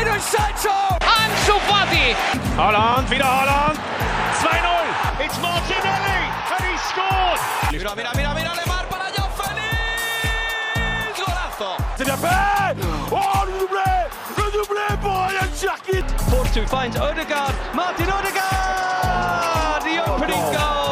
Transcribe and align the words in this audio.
Jadon 0.00 0.20
Sancho! 0.20 0.72
Ansu 1.00 1.60
Fati! 1.68 2.16
Holland, 2.56 3.10
wieder 3.10 3.26
Holland! 3.26 3.78
2-0! 4.40 5.24
It's 5.24 5.38
Martinelli! 5.42 6.20
And 6.56 6.64
he 6.64 6.76
scored! 6.88 7.40
Mira, 7.70 7.94
mira, 7.94 8.10
mira, 8.16 8.34
mira, 8.34 8.52
Lemar 8.56 8.86
para 8.88 9.12
Joao 9.14 9.28
Félix! 9.36 11.18
Golazo! 11.18 11.76
C'est 11.98 12.04
bien 12.04 12.16
fait 12.16 12.76
Oh, 13.12 13.44
le 13.44 13.58
doublé 13.58 13.90
Le 14.38 14.44
doublé 14.52 14.96
pour 15.02 15.12
Ryan 15.12 15.50
Sharkit 15.54 16.08
Force 16.30 16.52
2 16.54 16.64
finds 16.66 16.96
Odegaard. 16.96 17.52
Martin 17.74 18.04
Odegaard! 18.04 19.82
The 19.84 20.00
opening 20.10 20.44
goal! 20.52 20.89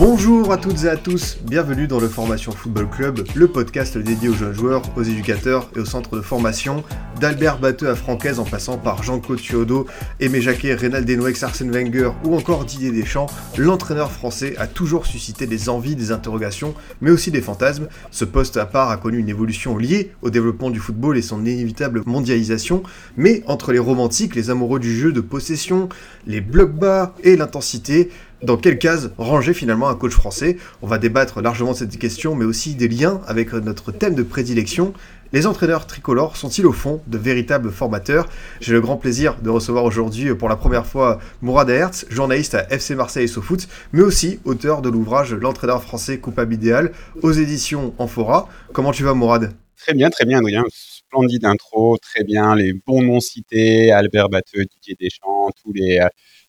Bonjour 0.00 0.50
à 0.50 0.56
toutes 0.56 0.84
et 0.84 0.88
à 0.88 0.96
tous, 0.96 1.36
bienvenue 1.44 1.86
dans 1.86 2.00
le 2.00 2.08
Formation 2.08 2.52
Football 2.52 2.88
Club, 2.88 3.22
le 3.34 3.48
podcast 3.48 3.98
dédié 3.98 4.30
aux 4.30 4.34
jeunes 4.34 4.54
joueurs, 4.54 4.80
aux 4.96 5.02
éducateurs 5.02 5.70
et 5.76 5.80
au 5.80 5.84
centre 5.84 6.16
de 6.16 6.22
formation, 6.22 6.82
d'Albert 7.20 7.58
Batteux 7.58 7.90
à 7.90 7.94
Francaise 7.94 8.38
en 8.38 8.44
passant 8.44 8.78
par 8.78 9.02
Jean-Claude 9.02 9.42
Thiodo, 9.42 9.86
Aimé 10.18 10.40
Jacquet, 10.40 10.72
Reynald 10.72 11.06
Denouex, 11.06 11.42
Arsène 11.42 11.70
Wenger 11.70 12.12
ou 12.24 12.34
encore 12.34 12.64
Didier 12.64 12.92
Deschamps, 12.92 13.26
l'entraîneur 13.58 14.10
français 14.10 14.54
a 14.56 14.66
toujours 14.66 15.04
suscité 15.04 15.46
des 15.46 15.68
envies, 15.68 15.96
des 15.96 16.12
interrogations, 16.12 16.74
mais 17.02 17.10
aussi 17.10 17.30
des 17.30 17.42
fantasmes. 17.42 17.88
Ce 18.10 18.24
poste 18.24 18.56
à 18.56 18.64
part 18.64 18.88
a 18.88 18.96
connu 18.96 19.18
une 19.18 19.28
évolution 19.28 19.76
liée 19.76 20.12
au 20.22 20.30
développement 20.30 20.70
du 20.70 20.80
football 20.80 21.18
et 21.18 21.22
son 21.22 21.44
inévitable 21.44 22.04
mondialisation, 22.06 22.82
mais 23.18 23.42
entre 23.46 23.70
les 23.70 23.78
romantiques, 23.78 24.34
les 24.34 24.48
amoureux 24.48 24.80
du 24.80 24.96
jeu 24.96 25.12
de 25.12 25.20
possession, 25.20 25.90
les 26.26 26.40
blocs 26.40 26.74
bas 26.74 27.14
et 27.22 27.36
l'intensité, 27.36 28.08
dans 28.42 28.56
quelle 28.56 28.78
case 28.78 29.12
ranger 29.18 29.52
finalement 29.52 29.88
un 29.88 29.94
coach 29.94 30.12
français 30.12 30.56
On 30.82 30.86
va 30.86 30.98
débattre 30.98 31.42
largement 31.42 31.72
de 31.72 31.76
cette 31.76 31.98
question, 31.98 32.34
mais 32.34 32.44
aussi 32.44 32.74
des 32.74 32.88
liens 32.88 33.20
avec 33.26 33.52
notre 33.52 33.92
thème 33.92 34.14
de 34.14 34.22
prédilection. 34.22 34.94
Les 35.32 35.46
entraîneurs 35.46 35.86
tricolores 35.86 36.36
sont-ils 36.36 36.66
au 36.66 36.72
fond 36.72 37.02
de 37.06 37.18
véritables 37.18 37.70
formateurs? 37.70 38.28
J'ai 38.60 38.72
le 38.72 38.80
grand 38.80 38.96
plaisir 38.96 39.36
de 39.42 39.50
recevoir 39.50 39.84
aujourd'hui 39.84 40.34
pour 40.34 40.48
la 40.48 40.56
première 40.56 40.86
fois 40.86 41.20
Mourad 41.42 41.68
Hertz, 41.70 42.06
journaliste 42.08 42.54
à 42.54 42.66
FC 42.70 42.94
Marseille 42.94 43.24
et 43.24 43.28
SoFoot, 43.28 43.68
mais 43.92 44.02
aussi 44.02 44.40
auteur 44.44 44.82
de 44.82 44.88
l'ouvrage 44.88 45.34
L'entraîneur 45.34 45.82
français 45.82 46.18
coupable 46.18 46.54
idéal 46.54 46.92
aux 47.22 47.32
éditions 47.32 47.94
Amphora. 47.98 48.48
Comment 48.72 48.90
tu 48.90 49.04
vas 49.04 49.14
Mourad? 49.14 49.52
Très 49.76 49.94
bien, 49.94 50.10
très 50.10 50.24
bien 50.24 50.38
Adrien. 50.38 50.64
Splendide 50.70 51.44
intro, 51.44 51.96
très 51.98 52.24
bien, 52.24 52.54
les 52.54 52.72
bons 52.72 53.02
noms 53.02 53.20
cités, 53.20 53.92
Albert 53.92 54.28
Batteux, 54.30 54.64
Didier 54.64 54.96
Deschamps, 54.98 55.50
tous 55.62 55.72
les 55.72 56.00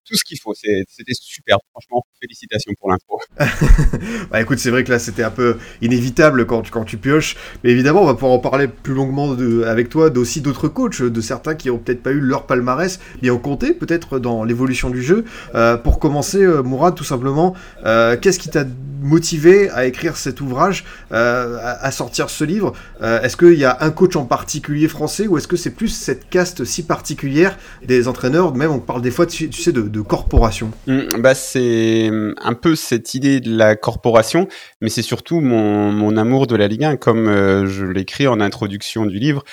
tout 0.06 0.16
ce 0.16 0.24
qu'il 0.24 0.40
faut. 0.40 0.54
C'était 0.54 1.14
super. 1.14 1.58
Franchement, 1.72 2.04
félicitations 2.20 2.72
pour 2.80 2.90
l'intro. 2.90 3.20
bah 4.32 4.42
écoute, 4.42 4.60
c'est 4.60 4.70
vrai 4.70 4.84
que 4.84 4.92
là, 4.92 5.00
c'était 5.00 5.24
un 5.24 5.32
peu 5.32 5.58
inévitable 5.82 6.46
quand, 6.46 6.70
quand 6.70 6.84
tu 6.84 6.98
pioches. 6.98 7.36
Mais 7.64 7.72
évidemment, 7.72 8.02
on 8.02 8.06
va 8.06 8.14
pouvoir 8.14 8.34
en 8.34 8.40
parler 8.40 8.68
plus 8.68 8.94
longuement 8.94 9.34
de, 9.34 9.64
avec 9.64 9.90
toi 9.90 10.10
d'aussi 10.10 10.42
d'autres 10.42 10.68
coachs, 10.68 11.02
de 11.02 11.22
certains 11.22 11.56
qui 11.56 11.70
n'ont 11.70 11.78
peut-être 11.78 12.04
pas 12.04 12.12
eu 12.12 12.20
leur 12.20 12.46
palmarès 12.46 13.00
bien 13.22 13.36
compté, 13.38 13.74
peut-être 13.74 14.20
dans 14.20 14.44
l'évolution 14.44 14.90
du 14.90 15.02
jeu. 15.02 15.26
Euh, 15.56 15.78
pour 15.78 16.00
commencer, 16.00 16.44
euh, 16.44 16.64
Mourad, 16.64 16.96
tout 16.96 17.04
simplement, 17.04 17.56
euh, 17.86 18.18
qu'est-ce 18.20 18.40
qui 18.40 18.50
t'a 18.50 18.66
motivé 19.02 19.70
à 19.72 19.86
écrire 19.86 20.16
cet 20.16 20.42
ouvrage, 20.42 20.86
à, 21.10 21.92
sortir 21.92 22.30
ce 22.30 22.44
livre? 22.44 22.74
Est-ce 23.02 23.36
qu'il 23.36 23.58
y 23.58 23.66
a 23.66 23.78
un 23.82 23.90
coach 23.90 24.16
en 24.16 24.26
particulier 24.26 24.88
français 24.88 25.26
ou 25.26 25.40
est-ce 25.40 25.48
que 25.48 25.56
c'est 25.56 25.72
plus 25.72 25.88
cette 25.88 26.30
caste 26.30 26.66
si 26.66 26.84
particulière 26.84 27.58
des 27.84 28.08
entraîneurs? 28.08 28.54
Même 28.54 28.70
on 28.70 28.80
parle 28.80 29.02
des 29.02 29.10
fois, 29.10 29.26
tu, 29.26 29.50
tu 29.50 29.60
sais, 29.60 29.72
de, 29.72 29.91
de 29.92 30.02
corporation. 30.02 30.72
Mmh, 30.88 31.20
bah 31.20 31.36
c'est 31.36 32.10
un 32.38 32.54
peu 32.54 32.76
cette 32.76 33.14
idée 33.14 33.40
de 33.40 33.56
la 33.56 33.76
corporation, 33.76 34.48
mais 34.82 34.90
c'est 34.90 35.02
surtout 35.02 35.42
mon, 35.42 35.92
mon, 35.92 36.18
amour 36.18 36.48
de 36.48 36.56
la 36.56 36.68
Ligue 36.68 36.86
1, 36.86 36.98
comme 36.98 37.28
euh, 37.28 37.68
je 37.68 37.86
l'écris 37.86 38.28
en 38.28 38.40
introduction 38.40 39.06
du 39.06 39.20
livre 39.20 39.44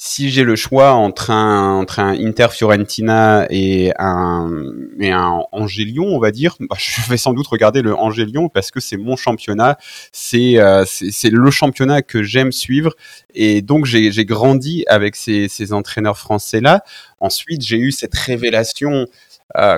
si 0.00 0.30
j'ai 0.30 0.44
le 0.44 0.54
choix 0.54 0.92
entre 0.92 1.32
un, 1.32 1.74
entre 1.74 1.98
un 1.98 2.12
Inter 2.12 2.46
Fiorentina 2.52 3.48
et 3.50 3.92
un, 3.98 4.48
et 5.00 5.10
un 5.10 5.40
on 5.52 6.18
va 6.20 6.30
dire, 6.30 6.54
bah, 6.60 6.76
je 6.78 7.10
vais 7.10 7.16
sans 7.16 7.32
doute 7.32 7.48
regarder 7.48 7.82
le 7.82 7.96
Angelion 7.96 8.48
parce 8.48 8.70
que 8.70 8.78
c'est 8.78 8.96
mon 8.96 9.16
championnat, 9.16 9.76
c'est 10.12 10.58
euh, 10.58 10.84
c'est 10.86 11.30
le 11.30 11.50
championnat 11.50 12.02
que 12.02 12.22
j'aime 12.22 12.52
suivre 12.52 12.94
et 13.34 13.60
donc 13.60 13.86
j'ai 13.86 14.24
grandi 14.24 14.84
avec 14.86 15.16
ces, 15.16 15.48
ces 15.48 15.72
entraîneurs 15.72 16.16
français 16.16 16.60
là. 16.60 16.82
Ensuite, 17.20 17.62
j'ai 17.66 17.78
eu 17.78 17.90
cette 17.90 18.14
révélation 18.14 19.08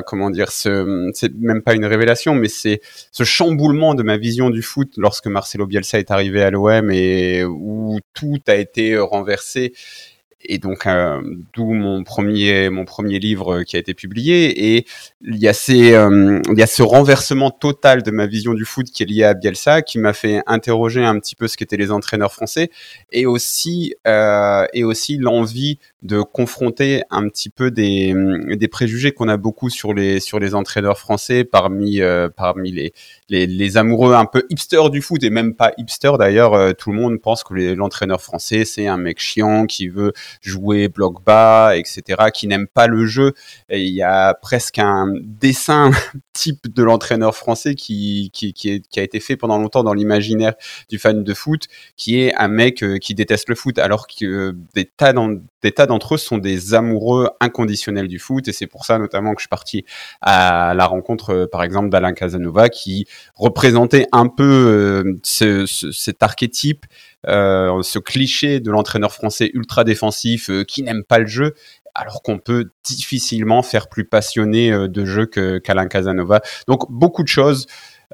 comment 0.07 0.31
dire, 0.31 0.51
ce, 0.51 1.11
c'est 1.15 1.33
même 1.39 1.63
pas 1.63 1.75
une 1.75 1.85
révélation, 1.85 2.35
mais 2.35 2.49
c'est 2.49 2.81
ce 3.13 3.25
chamboulement 3.25 3.95
de 3.95 4.03
ma 4.03 4.17
vision 4.17 4.51
du 4.51 4.63
foot 4.63 4.93
lorsque 4.97 5.27
Marcelo 5.27 5.67
Bielsa 5.67 5.99
est 5.99 6.11
arrivé 6.11 6.43
à 6.43 6.51
l'OM 6.51 6.91
et 6.91 7.45
où 7.45 7.99
tout 8.15 8.41
a 8.49 8.57
été 8.57 8.99
renversé 8.99 9.73
et 10.43 10.59
donc 10.59 10.87
euh, 10.87 11.21
d'où 11.55 11.73
mon 11.73 12.03
premier 12.03 12.71
mon 12.71 12.85
premier 12.85 13.19
livre 13.19 13.63
qui 13.63 13.77
a 13.77 13.79
été 13.79 13.95
publié. 13.95 14.75
Et 14.75 14.87
il 15.23 15.37
y 15.37 15.49
a 15.49 15.53
ces 15.53 15.93
euh, 15.93 16.41
il 16.51 16.59
y 16.59 16.63
a 16.63 16.67
ce 16.67 16.83
renversement 16.83 17.51
total 17.51 18.03
de 18.03 18.11
ma 18.11 18.27
vision 18.27 18.55
du 18.55 18.65
foot 18.65 18.87
qui 18.87 19.03
est 19.03 19.07
lié 19.07 19.25
à 19.25 19.35
Bielsa 19.35 19.83
qui 19.83 19.99
m'a 19.99 20.13
fait 20.13 20.43
interroger 20.47 21.05
un 21.05 21.19
petit 21.19 21.35
peu 21.35 21.49
ce 21.49 21.57
qu'étaient 21.57 21.77
les 21.77 21.91
entraîneurs 21.91 22.33
français 22.33 22.71
et 23.13 23.27
aussi 23.27 23.95
euh, 24.07 24.67
et 24.73 24.85
aussi 24.85 25.19
l'envie 25.19 25.79
de 26.03 26.23
confronter 26.23 27.03
un 27.11 27.29
petit 27.29 27.51
peu 27.51 27.71
des 27.71 28.15
des 28.49 28.69
préjugés 28.69 29.13
qu'on 29.13 29.29
a 29.29 29.37
beaucoup 29.37 29.69
sur 29.69 29.93
les 29.93 30.21
sur 30.21 30.39
les 30.39 30.55
entraîneurs 30.55 30.99
français 30.99 31.45
parmi 31.45 32.01
parmi 32.37 32.73
les, 32.73 32.93
les, 33.29 33.77
amoureux 33.77 34.15
un 34.15 34.25
peu 34.25 34.47
hipster 34.49 34.89
du 34.91 35.03
foot 35.03 35.23
et 35.23 35.31
même 35.31 35.55
pas 35.55 35.73
hipster 35.77 36.13
d'ailleurs 36.19 36.75
tout 36.77 36.91
le 36.91 36.97
monde 36.97 37.21
pense 37.21 37.45
que 37.45 37.53
l'entraîneur 37.75 38.23
français 38.23 38.65
c'est 38.65 38.87
un 38.87 38.97
mec 38.97 39.21
chiant 39.21 39.67
qui 39.67 39.89
veut 39.89 40.13
jouer 40.41 40.89
bloc 40.89 41.25
bas, 41.25 41.77
etc., 41.77 42.31
qui 42.33 42.47
n'aime 42.47 42.67
pas 42.67 42.87
le 42.87 43.07
jeu. 43.07 43.35
Et 43.69 43.83
il 43.83 43.95
y 43.95 44.03
a 44.03 44.35
presque 44.35 44.79
un 44.79 45.13
dessin 45.25 45.91
type 46.33 46.73
de 46.73 46.83
l'entraîneur 46.83 47.35
français 47.35 47.75
qui, 47.75 48.31
qui, 48.33 48.53
qui, 48.53 49.01
a 49.01 49.03
été 49.03 49.21
fait 49.21 49.37
pendant 49.37 49.59
longtemps 49.59 49.83
dans 49.83 49.93
l'imaginaire 49.93 50.55
du 50.89 50.99
fan 50.99 51.23
de 51.23 51.35
foot, 51.35 51.67
qui 51.97 52.21
est 52.21 52.35
un 52.37 52.49
mec 52.49 52.83
euh, 52.83 52.99
qui 52.99 53.15
déteste 53.15 53.49
le 53.49 53.55
foot, 53.55 53.79
alors 53.79 54.07
que 54.07 54.25
euh, 54.25 54.53
des 54.75 54.87
tas 54.87 55.87
d'entre 55.87 56.15
eux 56.15 56.19
sont 56.19 56.39
des 56.39 56.75
amoureux 56.75 57.29
inconditionnels 57.41 58.09
du 58.09 58.19
foot 58.19 58.49
et 58.49 58.53
c'est 58.53 58.67
pour 58.67 58.85
ça 58.85 58.99
notamment 58.99 59.35
que 59.35 59.41
je 59.41 59.45
suis 59.45 59.49
parti 59.49 59.85
à 60.21 60.73
la 60.75 60.87
rencontre 60.87 61.31
euh, 61.31 61.47
par 61.47 61.63
exemple 61.63 61.91
d'Alain 61.91 62.13
Casanova 62.13 62.69
qui 62.69 63.07
représentait 63.35 64.07
un 64.13 64.29
peu 64.29 65.19
ce, 65.23 65.67
ce, 65.67 65.93
cet 65.93 66.23
archétype 66.23 66.87
ce 67.27 67.99
cliché 67.99 68.61
de 68.61 68.71
l'entraîneur 68.71 69.13
français 69.13 69.51
ultra 69.55 69.85
défensif 69.85 70.51
euh, 70.51 70.65
qui 70.65 70.83
n'aime 70.83 71.05
pas 71.05 71.19
le 71.19 71.27
jeu, 71.27 71.55
alors 71.95 72.23
qu'on 72.23 72.39
peut 72.39 72.71
difficilement 72.85 73.63
faire 73.63 73.89
plus 73.89 74.05
passionné 74.05 74.73
euh, 74.73 74.89
de 74.89 75.05
jeu 75.05 75.27
qu'Alain 75.27 75.87
Casanova. 75.87 76.41
Donc 76.67 76.91
beaucoup 76.91 77.23
de 77.23 77.29
choses. 77.29 77.67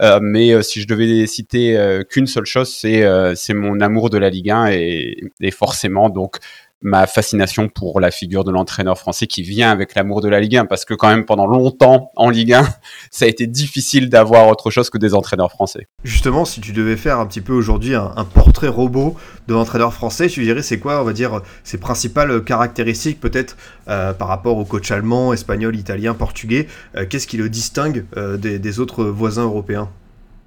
Euh, 0.03 0.19
mais 0.21 0.63
si 0.63 0.83
je 0.83 0.87
devais 0.87 1.27
citer 1.27 2.03
qu'une 2.11 2.27
seule 2.27 2.45
chose, 2.45 2.69
c'est 2.71 3.55
mon 3.55 3.81
amour 3.81 4.11
de 4.11 4.19
la 4.19 4.29
Ligue 4.29 4.51
1 4.51 4.67
et, 4.73 5.17
et 5.41 5.51
forcément 5.51 6.11
donc 6.11 6.37
ma 6.83 7.07
fascination 7.07 7.69
pour 7.69 8.01
la 8.01 8.11
figure 8.11 8.45
de 8.45 8.51
l'entraîneur 8.51 8.99
français 8.99 9.27
qui 9.27 9.43
vient 9.43 9.71
avec 9.71 9.95
l'amour 9.95 10.21
de 10.21 10.29
la 10.29 10.41
Ligue 10.41 10.57
1 10.57 10.67
parce 10.67 10.85
que 10.85 10.95
quand 10.95 11.09
même 11.09 11.25
pendant 11.25 11.47
longtemps 11.47 12.11
en 12.17 12.29
Ligue 12.29 12.53
1 12.53 12.69
ça 13.11 13.25
a 13.25 13.29
été 13.29 13.47
difficile 13.47 14.09
d'avoir 14.11 14.49
autre 14.49 14.71
chose 14.71 14.91
que 14.91 14.99
des 14.99 15.15
entraîneurs 15.15 15.51
français. 15.51 15.89
Justement 16.05 16.45
si 16.45 16.61
tu 16.61 16.73
devais 16.73 16.97
faire 16.97 17.19
un 17.19 17.27
petit 17.27 17.41
peu 17.41 17.55
aujourd'hui 17.55 17.95
un, 17.95 18.27
portrait 18.33 18.69
robot 18.69 19.17
de 19.49 19.55
l'entraîneur 19.55 19.95
français 19.95 20.29
tu 20.29 20.43
dirais 20.43 20.63
c'est 20.63 20.79
quoi 20.79 21.01
on 21.01 21.05
va 21.05 21.13
dire 21.13 21.41
ses 21.65 21.79
principales 21.79 22.45
caractéristiques 22.45 23.21
peut-être 23.21 23.57
euh, 23.89 24.13
par 24.13 24.29
rapport 24.29 24.59
au 24.59 24.65
coach 24.65 24.91
allemand, 24.91 25.33
espagnol, 25.33 25.77
italien, 25.77 26.15
portugais 26.15 26.67
euh, 26.97 27.07
qu'est-ce 27.09 27.27
qui 27.27 27.39
le 27.39 27.49
distingue 27.49 28.05
euh, 28.17 28.37
des 28.37 28.81
autres 28.81 29.05
voisins 29.05 29.45
européens? 29.45 29.89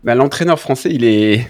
Ben, 0.04 0.16
l'entraîneur 0.16 0.60
français, 0.60 0.90
il 0.92 1.04
est, 1.04 1.48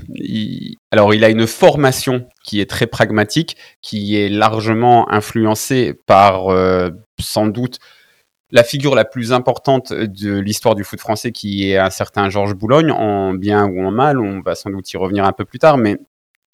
alors 0.92 1.14
il 1.14 1.24
a 1.24 1.30
une 1.30 1.48
formation 1.48 2.28
qui 2.44 2.60
est 2.60 2.70
très 2.70 2.88
pragmatique, 2.88 3.58
qui 3.82 4.18
est 4.18 4.30
largement 4.30 5.10
influencée 5.12 5.94
par 6.06 6.50
euh, 6.50 6.90
sans 7.20 7.48
doute 7.48 7.80
la 8.52 8.64
figure 8.64 8.96
la 8.96 9.06
plus 9.06 9.32
importante 9.32 9.94
de 9.94 10.40
l'histoire 10.40 10.76
du 10.76 10.84
foot 10.84 11.00
français, 11.00 11.32
qui 11.32 11.70
est 11.70 11.78
un 11.78 11.92
certain 11.92 12.30
Georges 12.30 12.56
Boulogne, 12.56 12.92
en 12.92 13.34
bien 13.34 13.66
ou 13.66 13.86
en 13.86 13.92
mal. 13.92 14.20
On 14.20 14.42
va 14.42 14.56
sans 14.56 14.72
doute 14.72 14.92
y 14.92 14.98
revenir 14.98 15.26
un 15.26 15.34
peu 15.34 15.46
plus 15.46 15.60
tard, 15.60 15.78
mais 15.78 15.98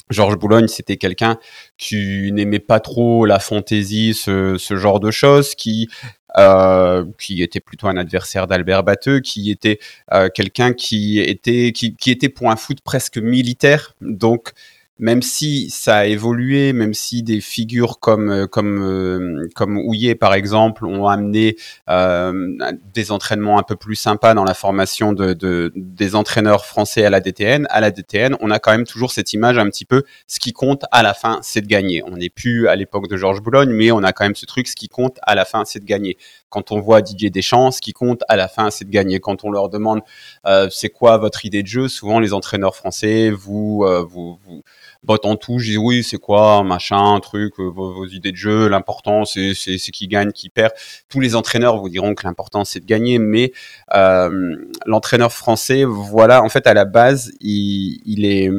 Georges 0.09 0.37
Boulogne, 0.37 0.67
c'était 0.67 0.97
quelqu'un 0.97 1.37
qui 1.77 2.31
n'aimait 2.31 2.59
pas 2.59 2.79
trop 2.79 3.25
la 3.25 3.39
fantaisie, 3.39 4.13
ce, 4.13 4.57
genre 4.71 4.99
de 4.99 5.09
choses, 5.09 5.55
qui 5.55 5.89
euh, 6.37 7.05
qui 7.19 7.41
était 7.41 7.59
plutôt 7.59 7.87
un 7.87 7.97
adversaire 7.97 8.47
d'Albert 8.47 8.83
Batteux, 8.83 9.19
qui 9.19 9.51
était 9.51 9.79
euh, 10.13 10.29
quelqu'un 10.33 10.73
qui 10.73 11.19
était 11.19 11.71
qui, 11.71 11.95
qui, 11.95 12.11
était 12.11 12.29
pour 12.29 12.51
un 12.51 12.55
foot 12.55 12.81
presque 12.81 13.17
militaire. 13.17 13.95
Donc 14.01 14.51
même 14.97 15.21
si 15.21 15.69
ça 15.69 15.97
a 15.97 16.05
évolué, 16.05 16.71
même 16.71 16.93
si 16.93 17.21
des 17.21 17.41
figures 17.41 17.99
comme 17.99 18.29
euh, 18.29 18.47
comme 18.47 18.81
euh, 18.81 19.49
comme 19.53 19.77
Houillet 19.77 20.15
par 20.15 20.33
exemple 20.33 20.85
ont 20.85 21.07
amené 21.07 21.57
euh, 21.89 22.55
des 22.93 23.11
entraînements 23.11 23.59
un 23.59 23.63
peu 23.63 23.75
plus 23.75 23.95
sympas 23.95 24.33
dans 24.33 24.45
la 24.45 24.53
formation 24.53 25.11
de, 25.11 25.33
de, 25.33 25.73
des 25.75 26.15
entraîneurs 26.15 26.65
français 26.65 27.03
à 27.03 27.09
la 27.09 27.19
DTN, 27.19 27.67
à 27.69 27.81
la 27.81 27.91
DTN, 27.91 28.37
on 28.39 28.51
a 28.51 28.59
quand 28.59 28.71
même 28.71 28.85
toujours 28.85 29.11
cette 29.11 29.33
image 29.33 29.57
un 29.57 29.69
petit 29.69 29.83
peu 29.83 30.03
ce 30.27 30.39
qui 30.39 30.53
compte 30.53 30.85
à 30.91 31.03
la 31.03 31.13
fin, 31.13 31.39
c'est 31.41 31.61
de 31.61 31.67
gagner. 31.67 32.01
On 32.05 32.15
n'est 32.17 32.29
plus 32.29 32.69
à 32.69 32.75
l'époque 32.77 33.09
de 33.09 33.17
Georges 33.17 33.41
Boulogne, 33.41 33.71
mais 33.71 33.91
on 33.91 34.03
a 34.03 34.13
quand 34.13 34.23
même 34.23 34.35
ce 34.35 34.45
truc, 34.45 34.67
ce 34.67 34.75
qui 34.75 34.87
compte 34.87 35.17
à 35.23 35.35
la 35.35 35.43
fin, 35.43 35.65
c'est 35.65 35.79
de 35.79 35.85
gagner. 35.85 36.17
Quand 36.49 36.71
on 36.71 36.79
voit 36.79 37.01
Didier 37.01 37.29
Deschamps, 37.29 37.71
ce 37.71 37.81
qui 37.81 37.91
compte 37.91 38.23
à 38.29 38.37
la 38.37 38.47
fin, 38.47 38.71
c'est 38.71 38.85
de 38.85 38.91
gagner. 38.91 39.19
Quand 39.19 39.43
on 39.43 39.51
leur 39.51 39.67
demande 39.67 40.01
euh, 40.45 40.69
c'est 40.71 40.89
quoi 40.89 41.17
votre 41.17 41.43
idée 41.43 41.63
de 41.63 41.67
jeu, 41.67 41.89
souvent 41.89 42.19
les 42.19 42.31
entraîneurs 42.31 42.75
français 42.77 43.29
vous 43.29 43.83
vous, 44.07 44.39
vous 44.45 44.63
botte 45.05 45.25
en 45.25 45.35
tout, 45.35 45.59
je 45.59 45.71
dis 45.71 45.77
oui, 45.77 46.03
c'est 46.03 46.17
quoi, 46.17 46.63
machin, 46.63 47.19
truc, 47.21 47.59
euh, 47.59 47.69
vos, 47.69 48.05
idées 48.07 48.31
de 48.31 48.37
jeu, 48.37 48.67
l'important 48.67 49.25
c'est 49.25 49.53
c'est 49.53 49.77
qui 49.77 50.07
gagne, 50.07 50.31
qui 50.31 50.49
perd. 50.49 50.71
Tous 51.09 51.19
les 51.19 51.35
entraîneurs 51.35 51.77
vous 51.77 51.89
diront 51.89 52.15
que 52.15 52.25
l'important 52.25 52.65
c'est 52.65 52.79
de 52.79 52.85
gagner, 52.85 53.19
mais 53.19 53.53
euh, 53.93 54.55
l'entraîneur 54.85 55.31
français, 55.31 55.85
voilà, 55.85 56.43
en 56.43 56.49
fait 56.49 56.67
à 56.67 56.73
la 56.73 56.85
base, 56.85 57.31
il, 57.39 58.25
est 58.25 58.49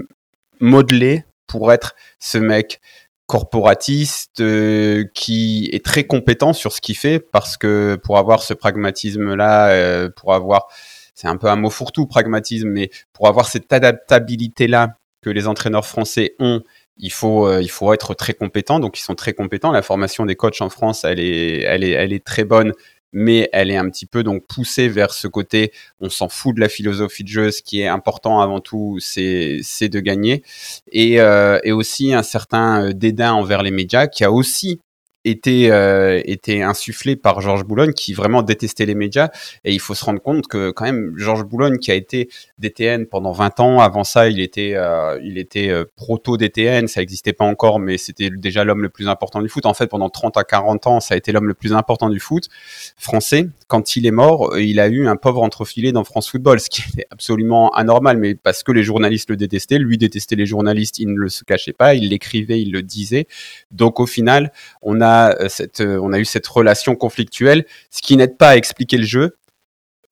modelé 0.61 1.25
pour 1.47 1.73
être 1.73 1.95
ce 2.19 2.39
mec 2.39 2.81
corporatiste 3.27 4.41
euh, 4.41 5.05
qui 5.15 5.69
est 5.73 5.85
très 5.85 6.05
compétent 6.05 6.53
sur 6.53 6.73
ce 6.73 6.81
qu'il 6.81 6.97
fait 6.97 7.19
parce 7.19 7.57
que 7.57 7.99
pour 8.03 8.19
avoir 8.19 8.43
ce 8.43 8.55
pragmatisme 8.55 9.35
là, 9.35 10.09
pour 10.11 10.35
avoir 10.35 10.69
c'est 11.17 11.29
un 11.29 11.37
peu 11.39 11.49
un 11.49 11.57
mot 11.57 11.71
fourre-tout 11.71 12.07
pragmatisme, 12.07 12.69
mais 12.69 12.91
pour 13.13 13.27
avoir 13.27 13.49
cette 13.49 13.73
adaptabilité 13.73 14.69
là 14.69 14.99
que 15.27 15.31
les 15.31 15.49
entraîneurs 15.49 15.85
français 15.85 16.37
ont, 16.39 16.63
il 16.99 17.11
faut, 17.11 17.49
euh, 17.49 17.61
il 17.61 17.69
faut 17.69 17.93
être 17.93 18.15
très 18.15 18.33
compétent. 18.33 18.79
Donc, 18.79 18.97
ils 18.97 19.03
sont 19.03 19.17
très 19.17 19.33
compétents. 19.33 19.73
La 19.73 19.83
formation 19.83 20.25
des 20.25 20.37
coachs 20.37 20.61
en 20.61 20.71
France, 20.71 21.03
elle 21.03 21.19
est, 21.19 21.63
elle 21.63 21.83
est, 21.83 21.91
elle 21.91 22.13
est 22.13 22.25
très 22.25 22.45
bonne, 22.45 22.73
mais 23.13 23.49
elle 23.53 23.73
est 23.73 23.77
un 23.77 23.91
petit 23.91 24.07
peu 24.07 24.23
donc 24.23 24.47
poussée 24.47 24.89
vers 24.89 25.13
ce 25.13 25.27
côté. 25.27 25.73
On 25.99 26.11
s'en 26.11 26.29
fout 26.29 26.55
de 26.55 26.61
la 26.61 26.69
philosophie 26.69 27.25
de 27.25 27.29
jeu. 27.29 27.51
Ce 27.51 27.61
qui 27.61 27.81
est 27.81 27.89
important 27.89 28.41
avant 28.41 28.61
tout, 28.61 28.99
c'est, 29.01 29.59
c'est 29.63 29.89
de 29.89 29.99
gagner. 29.99 30.45
Et, 30.93 31.21
euh, 31.21 31.59
et 31.65 31.73
aussi 31.73 32.15
un 32.15 32.23
certain 32.23 32.85
euh, 32.85 32.93
dédain 32.93 33.33
envers 33.33 33.65
les 33.65 33.73
médias 33.73 34.07
qui 34.07 34.23
a 34.23 34.31
aussi 34.31 34.81
euh, 35.27 36.21
été 36.25 36.63
insufflé 36.63 37.17
par 37.17 37.41
Georges 37.41 37.65
Boulogne 37.65 37.93
qui 37.93 38.15
vraiment 38.15 38.43
détestait 38.43 38.87
les 38.87 38.95
médias. 38.95 39.31
Et 39.65 39.73
il 39.73 39.81
faut 39.81 39.95
se 39.95 40.05
rendre 40.05 40.21
compte 40.21 40.47
que 40.47 40.71
quand 40.71 40.85
même 40.85 41.15
Georges 41.17 41.45
Boulogne 41.45 41.79
qui 41.79 41.91
a 41.91 41.95
été 41.95 42.29
DTN 42.59 43.07
pendant 43.07 43.33
20 43.33 43.61
ans 43.61 43.81
avant 43.81 44.05
ça 44.05 44.29
il 44.29 44.41
était 44.41 44.75
euh, 44.75 45.19
il 45.23 45.39
était 45.39 45.69
euh, 45.69 45.85
proto 45.97 46.37
DTN 46.37 46.87
ça 46.89 47.03
existait 47.03 47.33
pas 47.33 47.45
encore 47.45 47.79
mais 47.79 47.99
c'était 47.99 48.31
déjà 48.31 48.65
l'homme 48.65 48.83
le 48.83 48.89
plus 48.89 49.09
important 49.09 49.43
du 49.43 49.49
foot. 49.49 49.67
En 49.67 49.75
fait 49.75 49.89
pendant 49.89 50.09
30 50.09 50.37
à 50.37 50.45
40 50.45 50.87
ans 50.87 51.01
ça 51.01 51.15
a 51.15 51.17
été 51.17 51.33
l'homme 51.33 51.49
le 51.49 51.55
plus 51.55 51.73
important 51.73 52.09
du 52.09 52.21
foot 52.21 52.49
français 52.97 53.49
quand 53.67 53.97
il 53.97 54.07
est 54.07 54.11
mort 54.11 54.59
il 54.59 54.81
a 54.81 54.89
eu 54.89 55.07
un 55.07 55.17
pauvre 55.17 55.43
entrefilé 55.43 55.93
dans 55.93 56.05
France 56.05 56.31
Football 56.31 56.61
ce 56.61 56.71
qui 56.71 56.83
est 56.99 57.07
absolument 57.11 57.71
anormal 57.71 58.19
mais 58.19 58.35
parce 58.35 58.63
que 58.63 58.73
les 58.73 58.83
journalistes 58.83 59.31
le 59.31 59.37
détestaient 59.37 59.79
lui 59.79 59.99
détestait 59.99 60.37
les 60.37 60.47
journalistes 60.47 60.99
il 60.99 61.09
ne 61.09 61.17
le 61.17 61.29
se 61.29 61.45
cachait 61.45 61.73
pas 61.73 61.95
il 61.95 62.09
l'écrivait 62.11 62.61
il 62.61 62.73
le 62.73 62.83
disait 62.83 63.27
donc 63.71 64.01
au 64.01 64.07
final 64.07 64.53
on 64.83 65.01
a 65.01 65.37
euh, 65.41 65.49
cette, 65.49 65.81
euh, 65.81 65.99
on 66.03 66.13
a 66.13 66.19
eu 66.19 66.25
cette 66.25 66.47
relation 66.47 66.95
conflictuelle, 66.95 67.67
ce 67.91 68.03
qui 68.03 68.17
n'aide 68.17 68.37
pas 68.37 68.51
à 68.51 68.57
expliquer 68.57 68.97
le 68.99 69.05
jeu. 69.05 69.37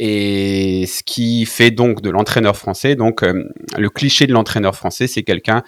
Et 0.01 0.87
ce 0.87 1.05
qui 1.05 1.47
fait 1.47 1.71
donc 1.71 2.03
de 2.03 2.11
l'entraîneur 2.11 2.56
français, 2.56 2.97
donc 2.97 3.23
euh, 3.23 3.45
le 3.79 3.91
cliché 3.91 4.27
de 4.27 4.33
l'entraîneur 4.33 4.75
français, 4.75 5.06
c'est 5.06 5.23
quelqu'un 5.23 5.62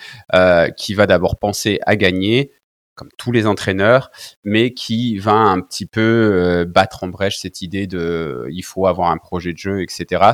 qui 0.76 0.94
va 0.94 1.06
d'abord 1.06 1.36
penser 1.36 1.78
à 1.86 1.94
gagner, 1.94 2.50
comme 2.96 3.10
tous 3.16 3.30
les 3.30 3.46
entraîneurs, 3.46 4.10
mais 4.42 4.74
qui 4.74 5.18
va 5.18 5.34
un 5.34 5.60
petit 5.60 5.86
peu 5.86 6.64
battre 6.68 7.04
en 7.04 7.08
brèche 7.08 7.38
cette 7.38 7.62
idée 7.62 7.86
de 7.86 8.46
il 8.50 8.62
faut 8.62 8.86
avoir 8.86 9.10
un 9.10 9.18
projet 9.18 9.52
de 9.52 9.58
jeu, 9.58 9.82
etc. 9.82 10.32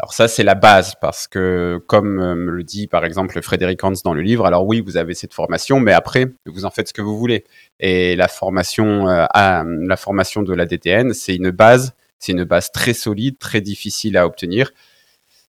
Alors 0.00 0.12
ça, 0.12 0.28
c'est 0.28 0.44
la 0.44 0.54
base 0.54 0.94
parce 1.00 1.26
que, 1.26 1.82
comme 1.88 2.20
euh, 2.20 2.36
me 2.36 2.52
le 2.52 2.62
dit 2.62 2.86
par 2.86 3.04
exemple 3.04 3.42
Frédéric 3.42 3.82
Hans 3.82 3.92
dans 4.04 4.14
le 4.14 4.22
livre, 4.22 4.46
alors 4.46 4.64
oui, 4.64 4.80
vous 4.80 4.96
avez 4.96 5.12
cette 5.12 5.34
formation, 5.34 5.80
mais 5.80 5.92
après, 5.92 6.26
vous 6.46 6.64
en 6.64 6.70
faites 6.70 6.88
ce 6.88 6.92
que 6.92 7.02
vous 7.02 7.18
voulez. 7.18 7.44
Et 7.80 8.14
la 8.14 8.28
formation, 8.28 9.08
euh, 9.08 9.24
à, 9.30 9.64
la 9.66 9.96
formation 9.96 10.42
de 10.42 10.54
la 10.54 10.66
DTN, 10.66 11.14
c'est 11.14 11.34
une 11.34 11.50
base, 11.50 11.94
c'est 12.20 12.30
une 12.30 12.44
base 12.44 12.70
très 12.70 12.94
solide, 12.94 13.38
très 13.38 13.60
difficile 13.60 14.16
à 14.16 14.24
obtenir, 14.24 14.70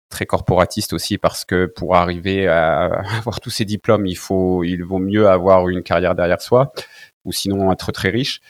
très 0.09 0.25
corporatiste 0.25 0.93
aussi 0.93 1.17
parce 1.17 1.45
que 1.45 1.65
pour 1.65 1.95
arriver 1.95 2.47
à 2.47 2.85
avoir 3.17 3.39
tous 3.39 3.49
ces 3.49 3.65
diplômes, 3.65 4.05
il 4.05 4.17
faut, 4.17 4.63
il 4.63 4.83
vaut 4.83 4.99
mieux 4.99 5.27
avoir 5.27 5.69
une 5.69 5.83
carrière 5.83 6.15
derrière 6.15 6.41
soi 6.41 6.71
ou 7.23 7.31
sinon 7.31 7.71
être 7.71 7.91
très 7.91 8.09
riche. 8.09 8.41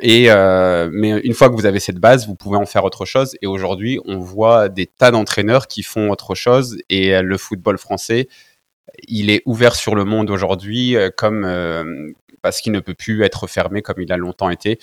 Et 0.00 0.30
euh, 0.30 0.88
mais 0.92 1.10
une 1.20 1.34
fois 1.34 1.48
que 1.48 1.54
vous 1.54 1.66
avez 1.66 1.80
cette 1.80 1.98
base, 1.98 2.28
vous 2.28 2.36
pouvez 2.36 2.56
en 2.56 2.66
faire 2.66 2.84
autre 2.84 3.04
chose. 3.04 3.36
Et 3.42 3.48
aujourd'hui, 3.48 3.98
on 4.04 4.18
voit 4.18 4.68
des 4.68 4.86
tas 4.86 5.10
d'entraîneurs 5.10 5.66
qui 5.66 5.82
font 5.82 6.10
autre 6.10 6.36
chose. 6.36 6.78
Et 6.88 7.20
le 7.20 7.36
football 7.36 7.78
français, 7.78 8.28
il 9.08 9.30
est 9.30 9.42
ouvert 9.46 9.74
sur 9.74 9.94
le 9.94 10.04
monde 10.04 10.30
aujourd'hui, 10.30 10.96
euh, 10.96 11.10
comme 11.14 11.44
euh, 11.44 12.12
parce 12.42 12.60
qu'il 12.60 12.72
ne 12.72 12.80
peut 12.80 12.94
plus 12.94 13.22
être 13.22 13.46
fermé 13.46 13.82
comme 13.82 14.00
il 14.00 14.12
a 14.12 14.16
longtemps 14.16 14.50
été. 14.50 14.78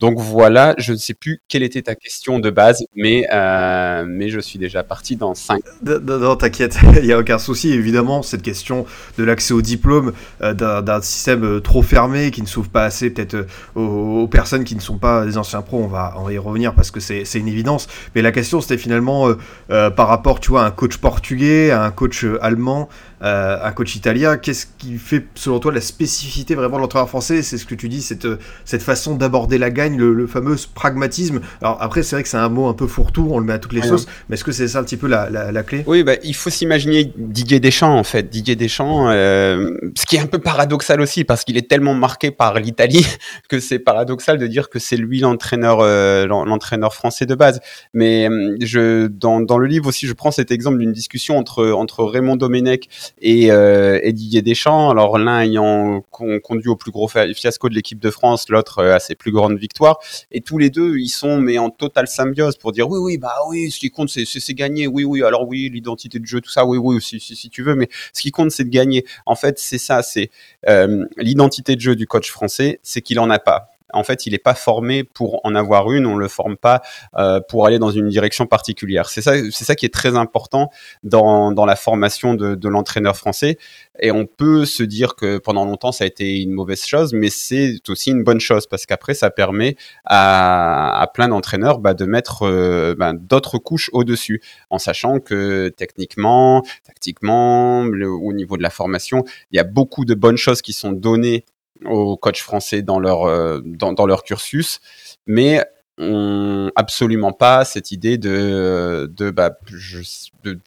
Donc 0.00 0.18
voilà, 0.18 0.74
je 0.78 0.92
ne 0.92 0.96
sais 0.96 1.12
plus 1.12 1.42
quelle 1.46 1.62
était 1.62 1.82
ta 1.82 1.94
question 1.94 2.38
de 2.38 2.48
base, 2.48 2.84
mais, 2.96 3.26
euh, 3.32 4.28
je 4.28 4.40
suis 4.40 4.58
déjà 4.58 4.82
parti 4.82 5.16
dans 5.16 5.34
5. 5.34 5.60
Non, 5.82 6.36
t'inquiète, 6.36 6.78
il 6.96 7.02
n'y 7.02 7.12
a 7.12 7.18
aucun 7.18 7.38
souci. 7.38 7.72
Évidemment, 7.72 8.22
cette 8.22 8.40
question 8.40 8.86
de 9.18 9.24
l'accès 9.24 9.52
au 9.52 9.60
diplôme, 9.60 10.12
euh, 10.40 10.54
d'un 10.54 11.02
système 11.02 11.44
euh, 11.44 11.60
trop 11.60 11.82
fermé 11.82 12.30
qui 12.30 12.40
ne 12.40 12.46
s'ouvre 12.46 12.70
pas 12.70 12.84
assez 12.84 13.10
peut-être 13.10 13.46
aux, 13.74 14.26
personnes 14.28 14.64
qui 14.64 14.74
ne 14.74 14.80
sont 14.80 14.96
pas 14.96 15.26
des 15.26 15.36
anciens 15.36 15.60
pros, 15.60 15.78
on 15.78 15.86
va, 15.86 16.14
y 16.30 16.38
revenir 16.38 16.74
parce 16.74 16.90
que 16.90 17.00
c'est 17.00 17.24
une 17.34 17.48
évidence. 17.48 17.86
Mais 18.14 18.22
la 18.22 18.32
question, 18.32 18.62
c'était 18.62 18.78
finalement 18.78 19.28
par 19.68 20.08
rapport, 20.08 20.40
tu 20.40 20.50
vois, 20.50 20.62
à 20.62 20.66
un 20.66 20.70
coach 20.70 20.96
portugais, 20.96 21.70
à 21.70 21.84
un 21.84 21.90
coach 21.90 22.24
allemand, 22.40 22.88
euh, 23.22 23.58
un 23.62 23.72
coach 23.72 23.96
italien. 23.96 24.36
Qu'est-ce 24.36 24.66
qui 24.78 24.96
fait, 24.96 25.26
selon 25.34 25.58
toi, 25.58 25.72
la 25.72 25.80
spécificité 25.80 26.54
vraiment 26.54 26.76
de 26.76 26.82
l'entraîneur 26.82 27.08
français? 27.08 27.42
C'est 27.42 27.58
ce 27.58 27.66
que 27.66 27.74
tu 27.74 27.88
dis, 27.88 28.02
cette, 28.02 28.26
cette 28.64 28.82
façon 28.82 29.14
d'aborder 29.14 29.58
la 29.58 29.70
gagne, 29.70 29.96
le, 29.96 30.12
le, 30.14 30.26
fameux 30.26 30.56
pragmatisme. 30.74 31.40
Alors 31.60 31.78
après, 31.80 32.02
c'est 32.02 32.16
vrai 32.16 32.22
que 32.22 32.28
c'est 32.28 32.36
un 32.36 32.48
mot 32.48 32.68
un 32.68 32.74
peu 32.74 32.86
fourre-tout, 32.86 33.28
on 33.30 33.38
le 33.38 33.44
met 33.44 33.52
à 33.52 33.58
toutes 33.58 33.72
les 33.72 33.82
sauces, 33.82 34.06
mais 34.28 34.34
est-ce 34.34 34.44
que 34.44 34.52
c'est 34.52 34.68
ça 34.68 34.78
un 34.78 34.84
petit 34.84 34.96
peu 34.96 35.06
la, 35.06 35.28
la, 35.28 35.52
la 35.52 35.62
clé? 35.62 35.84
Oui, 35.86 36.02
bah, 36.02 36.14
il 36.22 36.34
faut 36.34 36.50
s'imaginer 36.50 37.12
Didier 37.16 37.60
Deschamps, 37.60 37.96
en 37.96 38.04
fait. 38.04 38.30
Didier 38.30 38.56
Deschamps, 38.56 39.10
euh, 39.10 39.70
ce 39.96 40.06
qui 40.06 40.16
est 40.16 40.20
un 40.20 40.26
peu 40.26 40.38
paradoxal 40.38 41.00
aussi, 41.00 41.24
parce 41.24 41.44
qu'il 41.44 41.56
est 41.56 41.68
tellement 41.68 41.94
marqué 41.94 42.30
par 42.30 42.58
l'Italie 42.58 43.06
que 43.48 43.60
c'est 43.60 43.78
paradoxal 43.78 44.38
de 44.38 44.46
dire 44.46 44.70
que 44.70 44.78
c'est 44.78 44.96
lui 44.96 45.20
l'entraîneur 45.20 45.80
euh, 45.80 46.26
l'entraîneur 46.26 46.94
français 46.94 47.26
de 47.26 47.34
base. 47.34 47.60
Mais 47.92 48.28
je, 48.60 49.08
dans, 49.08 49.40
dans 49.40 49.58
le 49.58 49.66
livre 49.66 49.88
aussi, 49.88 50.06
je 50.06 50.12
prends 50.12 50.30
cet 50.30 50.50
exemple 50.50 50.78
d'une 50.78 50.92
discussion 50.92 51.36
entre, 51.36 51.70
entre 51.72 52.04
Raymond 52.04 52.36
Domenech 52.36 52.88
et, 53.20 53.50
euh, 53.50 54.00
et 54.02 54.12
Didier 54.12 54.42
Deschamps. 54.42 54.90
Alors 54.90 55.18
l'un 55.18 55.40
ayant 55.40 56.02
conduit 56.10 56.68
au 56.68 56.76
plus 56.76 56.90
gros 56.90 57.08
fiasco 57.08 57.68
de 57.68 57.74
l'équipe 57.74 57.98
de 57.98 58.10
France, 58.10 58.48
l'autre 58.48 58.80
euh, 58.80 58.94
à 58.94 59.00
ses 59.00 59.14
plus 59.14 59.32
grandes 59.32 59.58
victoires. 59.58 59.98
Et 60.30 60.40
tous 60.40 60.58
les 60.58 60.70
deux, 60.70 60.98
ils 60.98 61.08
sont 61.08 61.38
mais 61.40 61.58
en 61.58 61.70
totale 61.70 62.08
symbiose 62.08 62.56
pour 62.56 62.72
dire 62.72 62.88
oui, 62.88 62.98
oui, 62.98 63.18
bah 63.18 63.34
oui, 63.48 63.70
ce 63.70 63.78
qui 63.78 63.90
compte 63.90 64.08
c'est 64.08 64.24
c'est 64.24 64.54
gagner. 64.54 64.86
Oui, 64.86 65.04
oui. 65.04 65.22
Alors 65.22 65.46
oui, 65.46 65.70
l'identité 65.72 66.18
de 66.18 66.26
jeu, 66.26 66.40
tout 66.40 66.50
ça, 66.50 66.64
oui, 66.64 66.78
oui, 66.78 67.00
si, 67.00 67.20
si, 67.20 67.36
si 67.36 67.50
tu 67.50 67.62
veux. 67.62 67.74
Mais 67.74 67.88
ce 68.12 68.22
qui 68.22 68.30
compte 68.30 68.50
c'est 68.50 68.64
de 68.64 68.70
gagner. 68.70 69.04
En 69.26 69.34
fait, 69.34 69.58
c'est 69.58 69.78
ça, 69.78 70.02
c'est 70.02 70.30
euh, 70.68 71.06
l'identité 71.16 71.76
de 71.76 71.80
jeu 71.80 71.96
du 71.96 72.06
coach 72.06 72.30
français, 72.30 72.80
c'est 72.82 73.00
qu'il 73.02 73.18
en 73.18 73.30
a 73.30 73.38
pas 73.38 73.69
en 73.92 74.04
fait, 74.04 74.26
il 74.26 74.32
n'est 74.32 74.38
pas 74.38 74.54
formé 74.54 75.04
pour 75.04 75.40
en 75.44 75.54
avoir 75.54 75.90
une. 75.92 76.06
On 76.06 76.16
le 76.16 76.28
forme 76.28 76.56
pas 76.56 76.82
euh, 77.16 77.40
pour 77.48 77.66
aller 77.66 77.78
dans 77.78 77.90
une 77.90 78.08
direction 78.08 78.46
particulière. 78.46 79.08
C'est 79.08 79.22
ça, 79.22 79.34
c'est 79.50 79.64
ça 79.64 79.74
qui 79.74 79.86
est 79.86 79.94
très 79.94 80.16
important 80.16 80.70
dans, 81.02 81.52
dans 81.52 81.66
la 81.66 81.76
formation 81.76 82.34
de, 82.34 82.68
l'entraîneur 82.68 83.16
français. 83.16 83.58
Et 83.98 84.12
on 84.12 84.26
peut 84.26 84.64
se 84.64 84.82
dire 84.82 85.14
que 85.16 85.38
pendant 85.38 85.64
longtemps 85.64 85.92
ça 85.92 86.04
a 86.04 86.06
été 86.06 86.40
une 86.40 86.52
mauvaise 86.52 86.84
chose, 86.84 87.12
mais 87.12 87.30
c'est 87.30 87.76
aussi 87.88 88.10
une 88.10 88.22
bonne 88.22 88.40
chose 88.40 88.66
parce 88.66 88.86
qu'après 88.86 89.14
ça 89.14 89.30
permet 89.30 89.76
à, 90.04 91.10
plein 91.14 91.28
d'entraîneurs 91.28 91.80
bah, 91.80 91.94
de 91.94 92.04
mettre 92.04 92.44
euh, 92.44 92.94
bah, 92.96 93.12
d'autres 93.12 93.58
couches 93.58 93.90
au-dessus, 93.92 94.40
en 94.70 94.78
sachant 94.78 95.18
que 95.18 95.68
techniquement, 95.76 96.62
tactiquement, 96.84 97.80
au 97.80 98.32
niveau 98.32 98.56
de 98.56 98.62
la 98.62 98.70
formation, 98.70 99.24
il 99.50 99.56
y 99.56 99.60
a 99.60 99.64
beaucoup 99.64 100.04
de 100.04 100.14
bonnes 100.14 100.36
choses 100.36 100.62
qui 100.62 100.72
sont 100.72 100.92
données 100.92 101.44
aux 101.84 102.16
coachs 102.16 102.40
français 102.40 102.82
dans 102.82 102.98
leur, 102.98 103.24
euh, 103.24 103.60
dans, 103.64 104.06
leur 104.06 104.22
cursus, 104.22 104.80
mais 105.26 105.64
on 105.98 106.70
absolument 106.76 107.32
pas 107.32 107.64
cette 107.64 107.90
idée 107.90 108.16
de, 108.16 109.10
bah, 109.30 109.52
je, 109.66 109.98
de, 110.44 110.54
de 110.54 110.60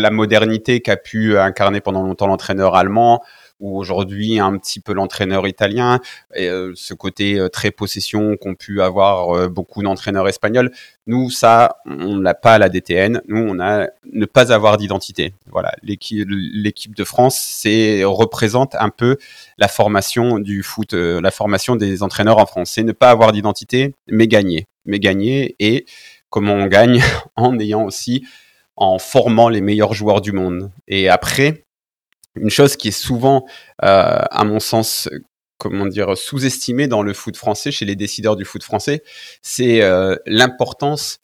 la 0.00 0.10
modernité 0.10 0.80
qu'a 0.80 0.96
pu 0.96 1.38
incarner 1.38 1.80
pendant 1.80 2.02
longtemps 2.02 2.26
l'entraîneur 2.26 2.74
allemand, 2.74 3.22
ou 3.62 3.78
aujourd'hui 3.78 4.38
un 4.38 4.58
petit 4.58 4.80
peu 4.80 4.92
l'entraîneur 4.92 5.46
italien, 5.48 6.00
et, 6.34 6.50
ce 6.74 6.94
côté 6.94 7.46
très 7.52 7.70
possession 7.70 8.36
qu'ont 8.36 8.54
pu 8.54 8.82
avoir 8.82 9.48
beaucoup 9.48 9.82
d'entraîneurs 9.82 10.28
espagnols. 10.28 10.70
Nous, 11.06 11.30
ça, 11.30 11.76
on 11.86 12.16
n'a 12.16 12.34
pas 12.34 12.54
à 12.54 12.58
la 12.58 12.68
DTN. 12.68 13.22
Nous, 13.26 13.40
on 13.40 13.58
a 13.58 13.88
ne 14.12 14.24
pas 14.26 14.52
avoir 14.52 14.76
d'identité. 14.76 15.34
Voilà, 15.50 15.72
l'équipe 15.82 16.94
de 16.94 17.04
France, 17.04 17.38
c'est 17.38 18.04
représente 18.04 18.74
un 18.76 18.90
peu 18.90 19.16
la 19.58 19.68
formation 19.68 20.38
du 20.38 20.62
foot, 20.62 20.92
la 20.92 21.30
formation 21.30 21.76
des 21.76 22.02
entraîneurs 22.02 22.38
en 22.38 22.46
France. 22.46 22.70
C'est 22.70 22.84
ne 22.84 22.92
pas 22.92 23.10
avoir 23.10 23.32
d'identité, 23.32 23.94
mais 24.08 24.28
gagner, 24.28 24.66
mais 24.84 24.98
gagner 24.98 25.56
et 25.58 25.86
comment 26.32 26.54
on 26.54 26.66
gagne 26.66 27.02
en 27.36 27.58
ayant 27.58 27.84
aussi 27.84 28.26
en 28.76 28.98
formant 28.98 29.48
les 29.48 29.60
meilleurs 29.60 29.94
joueurs 29.94 30.20
du 30.20 30.32
monde. 30.32 30.70
Et 30.88 31.08
après, 31.08 31.64
une 32.34 32.50
chose 32.50 32.76
qui 32.76 32.88
est 32.88 32.90
souvent, 32.90 33.46
euh, 33.82 34.22
à 34.30 34.44
mon 34.44 34.60
sens, 34.60 35.08
comment 35.58 35.86
dire, 35.86 36.16
sous-estimée 36.16 36.88
dans 36.88 37.02
le 37.02 37.12
foot 37.14 37.36
français, 37.36 37.70
chez 37.70 37.84
les 37.84 37.96
décideurs 37.96 38.36
du 38.36 38.44
foot 38.44 38.62
français, 38.62 39.02
c'est 39.42 39.82
euh, 39.82 40.16
l'importance 40.26 41.20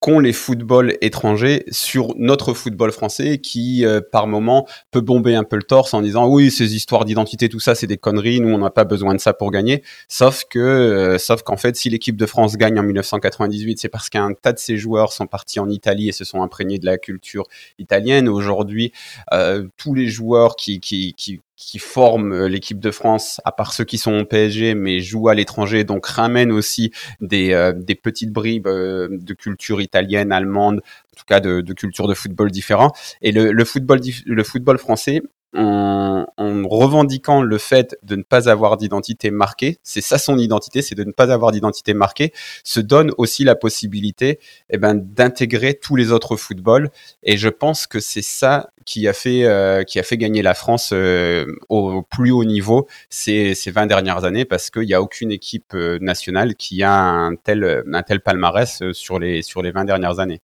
qu'ont 0.00 0.20
les 0.20 0.32
footballs 0.32 0.96
étrangers 1.00 1.64
sur 1.70 2.14
notre 2.16 2.54
football 2.54 2.92
français 2.92 3.38
qui, 3.38 3.84
euh, 3.84 4.00
par 4.00 4.26
moment, 4.26 4.66
peut 4.90 5.00
bomber 5.00 5.34
un 5.34 5.44
peu 5.44 5.56
le 5.56 5.62
torse 5.62 5.92
en 5.94 6.02
disant 6.02 6.28
oui, 6.28 6.50
ces 6.50 6.76
histoires 6.76 7.04
d'identité, 7.04 7.48
tout 7.48 7.60
ça, 7.60 7.74
c'est 7.74 7.86
des 7.86 7.96
conneries, 7.96 8.40
nous, 8.40 8.50
on 8.50 8.58
n'a 8.58 8.70
pas 8.70 8.84
besoin 8.84 9.14
de 9.14 9.20
ça 9.20 9.32
pour 9.32 9.50
gagner. 9.50 9.82
Sauf 10.08 10.44
que, 10.48 10.58
euh, 10.58 11.18
sauf 11.18 11.42
qu'en 11.42 11.56
fait, 11.56 11.76
si 11.76 11.90
l'équipe 11.90 12.16
de 12.16 12.26
France 12.26 12.56
gagne 12.56 12.78
en 12.78 12.84
1998, 12.84 13.78
c'est 13.80 13.88
parce 13.88 14.08
qu'un 14.08 14.32
tas 14.34 14.52
de 14.52 14.58
ces 14.58 14.76
joueurs 14.76 15.12
sont 15.12 15.26
partis 15.26 15.58
en 15.58 15.68
Italie 15.68 16.08
et 16.08 16.12
se 16.12 16.24
sont 16.24 16.42
imprégnés 16.42 16.78
de 16.78 16.86
la 16.86 16.98
culture 16.98 17.44
italienne. 17.78 18.28
Aujourd'hui, 18.28 18.92
euh, 19.32 19.66
tous 19.76 19.94
les 19.94 20.06
joueurs 20.06 20.54
qui, 20.54 20.80
qui, 20.80 21.14
qui, 21.14 21.40
qui 21.58 21.80
forment 21.80 22.32
euh, 22.32 22.48
l'équipe 22.48 22.78
de 22.78 22.90
France, 22.92 23.40
à 23.44 23.50
part 23.50 23.72
ceux 23.72 23.84
qui 23.84 23.98
sont 23.98 24.16
au 24.20 24.24
PSG, 24.24 24.74
mais 24.74 25.00
jouent 25.00 25.28
à 25.28 25.34
l'étranger, 25.34 25.82
donc 25.82 26.06
ramènent 26.06 26.52
aussi 26.52 26.92
des, 27.20 27.52
euh, 27.52 27.72
des 27.74 27.96
petites 27.96 28.32
bribes 28.32 28.68
euh, 28.68 29.08
de 29.10 29.34
culture 29.34 29.80
italienne, 29.80 30.30
allemande, 30.30 30.78
en 30.78 31.16
tout 31.18 31.24
cas 31.26 31.40
de, 31.40 31.60
de 31.60 31.72
culture 31.72 32.06
de 32.06 32.14
football 32.14 32.52
différent. 32.52 32.92
Et 33.22 33.32
le, 33.32 33.50
le 33.50 33.64
football, 33.64 34.00
le 34.24 34.44
football 34.44 34.78
français, 34.78 35.20
en, 35.56 36.26
revendiquant 36.36 37.42
le 37.42 37.58
fait 37.58 37.96
de 38.02 38.16
ne 38.16 38.22
pas 38.22 38.48
avoir 38.48 38.76
d'identité 38.76 39.30
marquée, 39.30 39.78
c'est 39.82 40.00
ça 40.00 40.18
son 40.18 40.38
identité, 40.38 40.82
c'est 40.82 40.94
de 40.94 41.04
ne 41.04 41.12
pas 41.12 41.32
avoir 41.32 41.52
d'identité 41.52 41.94
marquée, 41.94 42.32
se 42.64 42.80
donne 42.80 43.12
aussi 43.16 43.44
la 43.44 43.54
possibilité 43.54 44.38
eh 44.70 44.78
ben, 44.78 44.94
d'intégrer 44.94 45.74
tous 45.74 45.96
les 45.96 46.12
autres 46.12 46.36
footballs. 46.36 46.90
Et 47.22 47.36
je 47.36 47.48
pense 47.48 47.86
que 47.86 48.00
c'est 48.00 48.22
ça 48.22 48.70
qui 48.84 49.06
a 49.08 49.12
fait, 49.12 49.44
euh, 49.44 49.84
gagner 50.12 50.42
la 50.42 50.54
France 50.54 50.90
euh, 50.92 51.46
au 51.68 52.02
plus 52.02 52.30
haut 52.30 52.44
niveau 52.44 52.86
ces, 53.10 53.54
ces 53.54 53.70
20 53.70 53.86
dernières 53.86 54.24
années, 54.24 54.44
parce 54.44 54.70
qu'il 54.70 54.86
n'y 54.86 54.94
a 54.94 55.02
aucune 55.02 55.30
équipe 55.30 55.74
euh, 55.74 55.98
nationale 56.00 56.54
qui 56.54 56.82
a 56.82 56.92
un 56.92 57.36
tel, 57.36 57.84
un 57.92 58.02
tel 58.02 58.20
palmarès 58.20 58.82
sur 58.92 59.18
les, 59.18 59.42
sur 59.42 59.62
les 59.62 59.70
20 59.70 59.84
dernières 59.84 60.20
années. 60.20 60.40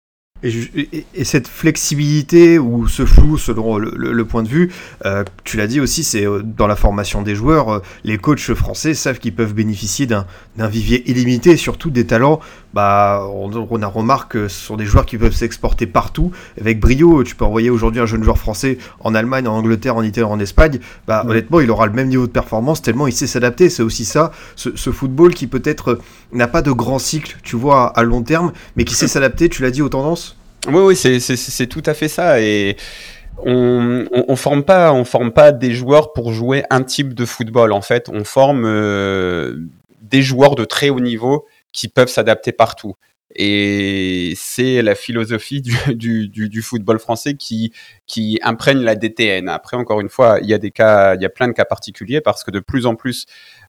Et, 0.41 1.05
cette 1.23 1.47
flexibilité 1.47 2.59
ou 2.59 2.87
ce 2.87 3.05
flou 3.05 3.37
selon 3.37 3.77
le, 3.77 4.25
point 4.25 4.43
de 4.43 4.47
vue, 4.47 4.71
euh, 5.05 5.23
tu 5.43 5.57
l'as 5.57 5.67
dit 5.67 5.81
aussi, 5.81 6.03
c'est 6.03 6.25
euh, 6.25 6.41
dans 6.43 6.67
la 6.67 6.75
formation 6.75 7.21
des 7.21 7.35
joueurs, 7.35 7.69
euh, 7.69 7.79
les 8.03 8.17
coachs 8.17 8.53
français 8.53 8.93
savent 8.93 9.19
qu'ils 9.19 9.35
peuvent 9.35 9.53
bénéficier 9.53 10.05
d'un 10.05 10.25
vivier 10.57 11.09
illimité, 11.09 11.57
surtout 11.57 11.89
des 11.89 12.05
talents. 12.05 12.39
Bah, 12.73 13.27
on, 13.33 13.51
on, 13.69 13.81
a 13.81 13.87
remarqué 13.87 14.29
que 14.29 14.47
ce 14.47 14.65
sont 14.67 14.77
des 14.77 14.85
joueurs 14.85 15.07
qui 15.07 15.17
peuvent 15.17 15.33
s'exporter 15.33 15.87
partout 15.87 16.31
avec 16.59 16.79
brio. 16.79 17.23
Tu 17.23 17.35
peux 17.35 17.45
envoyer 17.45 17.69
aujourd'hui 17.71 17.99
un 17.99 18.05
jeune 18.05 18.23
joueur 18.23 18.37
français 18.37 18.77
en 18.99 19.15
Allemagne, 19.15 19.47
en 19.47 19.57
Angleterre, 19.57 19.95
en 19.95 20.03
Italie, 20.03 20.25
en 20.25 20.39
Espagne. 20.39 20.79
Bah, 21.07 21.25
honnêtement, 21.27 21.59
il 21.61 21.71
aura 21.71 21.87
le 21.87 21.93
même 21.93 22.07
niveau 22.09 22.27
de 22.27 22.31
performance 22.31 22.81
tellement 22.81 23.07
il 23.07 23.13
sait 23.13 23.27
s'adapter. 23.27 23.69
C'est 23.69 23.83
aussi 23.83 24.05
ça, 24.05 24.31
ce, 24.55 24.69
ce, 24.75 24.91
football 24.91 25.33
qui 25.33 25.47
peut-être 25.47 25.99
n'a 26.31 26.47
pas 26.47 26.61
de 26.61 26.71
grand 26.71 26.99
cycle, 26.99 27.37
tu 27.43 27.55
vois, 27.55 27.87
à 27.87 28.03
long 28.03 28.21
terme, 28.21 28.53
mais 28.75 28.85
qui 28.85 28.93
sait 28.93 29.07
s'adapter. 29.07 29.49
Tu 29.49 29.63
l'as 29.63 29.71
dit 29.71 29.81
aux 29.81 29.89
tendances? 29.89 30.28
Oui, 30.67 30.81
oui, 30.81 30.95
c'est 30.95 31.67
tout 31.67 31.83
à 31.85 31.93
fait 31.93 32.07
ça. 32.07 32.41
Et 32.41 32.75
on, 33.45 34.05
on, 34.11 34.35
forme 34.35 34.63
pas, 34.63 34.91
on 34.91 35.05
forme 35.05 35.31
pas 35.31 35.51
des 35.51 35.71
joueurs 35.71 36.13
pour 36.13 36.33
jouer 36.33 36.63
un 36.69 36.83
type 36.83 37.13
de 37.13 37.25
football. 37.25 37.71
En 37.71 37.81
fait, 37.81 38.09
on 38.09 38.23
forme 38.23 38.65
euh, 38.65 39.55
des 40.01 40.21
joueurs 40.21 40.55
de 40.55 40.65
très 40.65 40.89
haut 40.89 40.99
niveau 40.99 41.45
qui 41.71 41.87
peuvent 41.87 42.09
s'adapter 42.09 42.51
partout. 42.51 42.95
Et 43.35 44.33
c'est 44.35 44.81
la 44.81 44.95
philosophie 44.95 45.61
du, 45.61 46.61
football 46.63 46.99
français 46.99 47.35
qui, 47.35 47.71
qui 48.07 48.39
imprègne 48.41 48.81
la 48.81 48.95
DTN. 48.95 49.47
Après, 49.49 49.77
encore 49.77 50.01
une 50.01 50.09
fois, 50.09 50.39
il 50.41 50.49
y 50.49 50.53
a 50.53 50.57
des 50.57 50.71
cas, 50.71 51.15
il 51.15 51.21
y 51.21 51.25
a 51.25 51.29
plein 51.29 51.47
de 51.47 51.53
cas 51.53 51.65
particuliers 51.65 52.21
parce 52.21 52.43
que 52.43 52.51
de 52.51 52.59
plus 52.59 52.85
en 52.85 52.95
plus, 52.95 53.27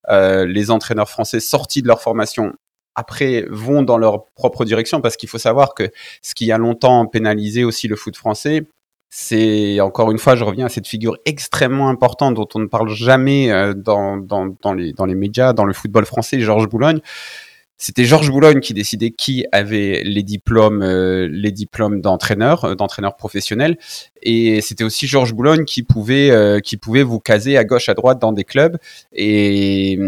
euh, 0.09 0.47
les 0.47 0.71
entraîneurs 0.71 1.11
français 1.11 1.41
sortis 1.41 1.83
de 1.83 1.89
leur 1.89 2.01
formation 2.01 2.55
après 2.95 3.45
vont 3.49 3.83
dans 3.83 3.99
leur 3.99 4.27
propre 4.35 4.65
direction 4.65 5.01
parce 5.01 5.17
qu'il 5.17 5.29
faut 5.29 5.39
savoir 5.39 5.75
que 5.75 5.91
ce 6.23 6.35
qui 6.35 6.53
a 6.53 6.59
longtemps 6.59 7.07
pénalisé 7.07 7.65
aussi 7.65 7.89
le 7.89 7.97
foot 7.97 8.17
français, 8.17 8.67
c'est 9.11 9.81
encore 9.81 10.13
une 10.13 10.19
fois, 10.19 10.37
je 10.37 10.45
reviens 10.45 10.67
à 10.67 10.69
cette 10.69 10.87
figure 10.87 11.19
extrêmement 11.27 11.89
importante 11.89 12.35
dont 12.35 12.49
on 12.55 12.61
ne 12.61 12.67
parle 12.67 12.89
jamais 12.89 13.51
euh, 13.51 13.75
dans, 13.75 14.17
dans, 14.17 14.73
les, 14.73 14.93
dans 14.93 15.05
les 15.05 15.17
médias, 15.17 15.53
dans 15.53 15.65
le 15.65 15.73
football 15.73 16.07
français, 16.07 16.41
Georges 16.41 16.69
Boulogne. 16.69 17.01
C'était 17.77 18.05
Georges 18.05 18.31
Boulogne 18.31 18.61
qui 18.61 18.73
décidait 18.73 19.11
qui 19.11 19.47
avait 19.53 20.03
les 20.05 20.23
diplômes, 20.23 20.83
euh, 20.83 21.29
les 21.33 21.51
diplômes 21.51 22.01
d'entraîneur, 22.01 22.65
euh, 22.65 22.75
d'entraîneur 22.77 23.17
professionnel, 23.17 23.79
et 24.23 24.61
c'était 24.61 24.85
aussi 24.85 25.09
Georges 25.09 25.35
Boulogne 25.35 25.65
qui 25.65 25.83
pouvait, 25.83 26.61
qui 26.63 26.77
pouvait 26.77 27.03
vous 27.03 27.19
caser 27.21 27.57
à 27.57 27.65
gauche, 27.65 27.89
à 27.89 27.95
droite 27.95 28.21
dans 28.21 28.33
des 28.33 28.45
clubs. 28.45 28.77
Et, 29.13 29.99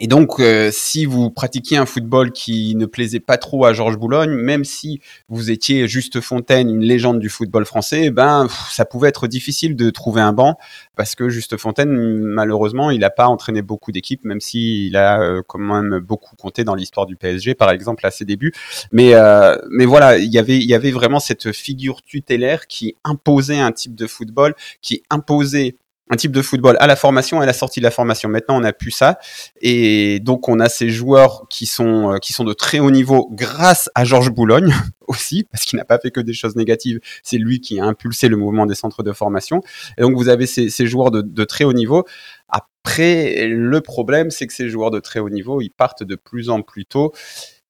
et 0.00 0.06
donc, 0.06 0.40
euh, 0.40 0.70
si 0.72 1.06
vous 1.06 1.30
pratiquiez 1.30 1.76
un 1.76 1.86
football 1.86 2.32
qui 2.32 2.74
ne 2.74 2.86
plaisait 2.86 3.20
pas 3.20 3.36
trop 3.36 3.64
à 3.64 3.72
Georges 3.72 3.96
Boulogne, 3.96 4.32
même 4.32 4.64
si 4.64 5.00
vous 5.28 5.50
étiez 5.50 5.86
Juste 5.86 6.20
Fontaine, 6.20 6.68
une 6.68 6.82
légende 6.82 7.20
du 7.20 7.28
football 7.28 7.64
français, 7.64 8.10
ben 8.10 8.48
ça 8.70 8.84
pouvait 8.84 9.08
être 9.08 9.26
difficile 9.26 9.76
de 9.76 9.90
trouver 9.90 10.20
un 10.20 10.32
banc 10.32 10.58
parce 10.96 11.14
que 11.14 11.28
Juste 11.28 11.56
Fontaine, 11.56 11.90
malheureusement, 11.90 12.90
il 12.90 13.00
n'a 13.00 13.10
pas 13.10 13.26
entraîné 13.26 13.62
beaucoup 13.62 13.92
d'équipes, 13.92 14.24
même 14.24 14.40
s'il 14.40 14.96
a 14.96 15.20
euh, 15.20 15.42
quand 15.46 15.58
même 15.58 16.00
beaucoup 16.00 16.34
compté 16.36 16.64
dans 16.64 16.74
l'histoire 16.74 17.06
du 17.06 17.16
PSG, 17.16 17.54
par 17.54 17.70
exemple 17.70 18.04
à 18.06 18.10
ses 18.10 18.24
débuts. 18.24 18.52
Mais 18.90 19.14
euh, 19.14 19.56
mais 19.70 19.86
voilà, 19.86 20.18
il 20.18 20.32
y 20.32 20.38
avait 20.38 20.56
il 20.56 20.68
y 20.68 20.74
avait 20.74 20.90
vraiment 20.90 21.20
cette 21.20 21.52
figure 21.52 22.02
tutélaire 22.02 22.66
qui 22.66 22.96
imposait 23.04 23.60
un 23.60 23.72
type 23.72 23.94
de 23.94 24.06
football, 24.06 24.54
qui 24.82 25.02
imposait 25.10 25.76
un 26.10 26.16
type 26.16 26.32
de 26.32 26.42
football 26.42 26.76
à 26.80 26.86
la 26.86 26.96
formation 26.96 27.40
et 27.40 27.44
à 27.44 27.46
la 27.46 27.52
sortie 27.52 27.80
de 27.80 27.84
la 27.84 27.90
formation. 27.90 28.28
Maintenant, 28.28 28.60
on 28.60 28.64
a 28.64 28.72
plus 28.72 28.90
ça, 28.90 29.18
et 29.60 30.20
donc 30.20 30.48
on 30.48 30.60
a 30.60 30.68
ces 30.68 30.90
joueurs 30.90 31.46
qui 31.48 31.66
sont 31.66 32.12
euh, 32.12 32.18
qui 32.18 32.32
sont 32.32 32.44
de 32.44 32.52
très 32.52 32.78
haut 32.78 32.90
niveau 32.90 33.28
grâce 33.32 33.90
à 33.94 34.04
Georges 34.04 34.30
Boulogne 34.30 34.74
aussi, 35.08 35.46
parce 35.50 35.64
qu'il 35.64 35.78
n'a 35.78 35.84
pas 35.84 35.98
fait 35.98 36.10
que 36.10 36.20
des 36.20 36.34
choses 36.34 36.56
négatives. 36.56 37.00
C'est 37.22 37.38
lui 37.38 37.60
qui 37.60 37.80
a 37.80 37.84
impulsé 37.84 38.28
le 38.28 38.36
mouvement 38.36 38.66
des 38.66 38.74
centres 38.74 39.02
de 39.02 39.12
formation. 39.12 39.62
Et 39.98 40.02
donc 40.02 40.14
vous 40.16 40.28
avez 40.28 40.46
ces, 40.46 40.68
ces 40.70 40.86
joueurs 40.86 41.10
de, 41.10 41.22
de, 41.22 41.44
très 41.44 41.64
haut 41.64 41.72
niveau. 41.72 42.04
Après, 42.48 43.46
le 43.46 43.80
problème, 43.80 44.30
c'est 44.30 44.46
que 44.46 44.52
ces 44.52 44.68
joueurs 44.68 44.90
de 44.90 45.00
très 45.00 45.20
haut 45.20 45.30
niveau, 45.30 45.60
ils 45.60 45.70
partent 45.70 46.02
de 46.02 46.16
plus 46.16 46.50
en 46.50 46.62
plus 46.62 46.84
tôt. 46.84 47.12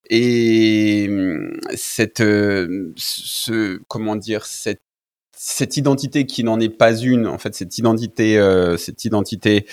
Et 0.09 1.07
hum, 1.09 1.59
cette, 1.75 2.21
euh, 2.21 2.93
ce, 2.95 3.79
comment 3.87 4.15
dire, 4.15 4.45
cette 4.45 4.81
cette 5.35 5.77
identité 5.77 6.25
qui 6.25 6.43
n'en 6.43 6.59
est 6.59 6.69
pas 6.69 6.95
une, 6.95 7.27
en 7.27 7.37
fait, 7.37 7.53
cette 7.55 7.77
identité, 7.77 8.37
euh, 8.37 8.77
cette 8.77 9.05
identité, 9.05 9.65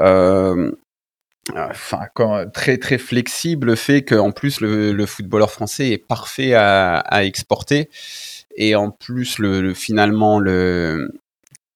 euh, 0.00 0.72
enfin, 1.54 2.06
très 2.52 2.78
très 2.78 2.98
flexible, 2.98 3.76
fait 3.76 4.02
qu'en 4.02 4.32
plus 4.32 4.60
le, 4.60 4.92
le, 4.92 5.06
footballeur 5.06 5.50
français 5.50 5.90
est 5.90 5.98
parfait 5.98 6.54
à, 6.54 6.98
à 6.98 7.24
exporter, 7.24 7.88
et 8.56 8.74
en 8.74 8.90
plus 8.90 9.38
le 9.38 9.74
finalement 9.74 10.38
le 10.40 11.10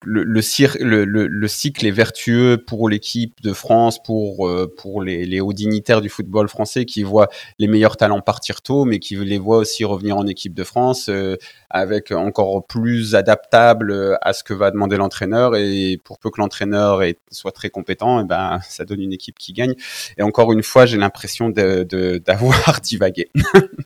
le, 0.04 0.24
le, 0.24 1.04
le, 1.04 1.26
le, 1.26 1.48
cycle 1.48 1.86
est 1.86 1.90
vertueux 1.90 2.62
pour 2.66 2.88
l'équipe 2.88 3.40
de 3.42 3.52
France, 3.52 4.02
pour, 4.02 4.48
euh, 4.48 4.72
pour 4.78 5.02
les, 5.02 5.26
les, 5.26 5.40
hauts 5.40 5.52
dignitaires 5.52 6.00
du 6.00 6.08
football 6.08 6.48
français 6.48 6.86
qui 6.86 7.02
voient 7.02 7.28
les 7.58 7.66
meilleurs 7.66 7.98
talents 7.98 8.20
partir 8.20 8.62
tôt, 8.62 8.84
mais 8.86 8.98
qui 8.98 9.16
les 9.16 9.38
voient 9.38 9.58
aussi 9.58 9.84
revenir 9.84 10.16
en 10.16 10.26
équipe 10.26 10.54
de 10.54 10.64
France 10.64 11.08
euh, 11.10 11.36
avec 11.68 12.12
encore 12.12 12.66
plus 12.66 13.14
adaptable 13.14 14.18
à 14.22 14.32
ce 14.32 14.42
que 14.42 14.54
va 14.54 14.70
demander 14.70 14.96
l'entraîneur. 14.96 15.54
Et 15.54 16.00
pour 16.02 16.18
peu 16.18 16.30
que 16.30 16.40
l'entraîneur 16.40 17.02
soit 17.30 17.52
très 17.52 17.68
compétent, 17.68 18.20
et 18.20 18.22
eh 18.24 18.26
ben, 18.26 18.60
ça 18.66 18.84
donne 18.84 19.02
une 19.02 19.12
équipe 19.12 19.38
qui 19.38 19.52
gagne. 19.52 19.74
Et 20.16 20.22
encore 20.22 20.52
une 20.52 20.62
fois, 20.62 20.86
j'ai 20.86 20.96
l'impression 20.96 21.50
d'avoir 21.50 22.80
de, 22.80 22.80
divagué. 22.82 23.28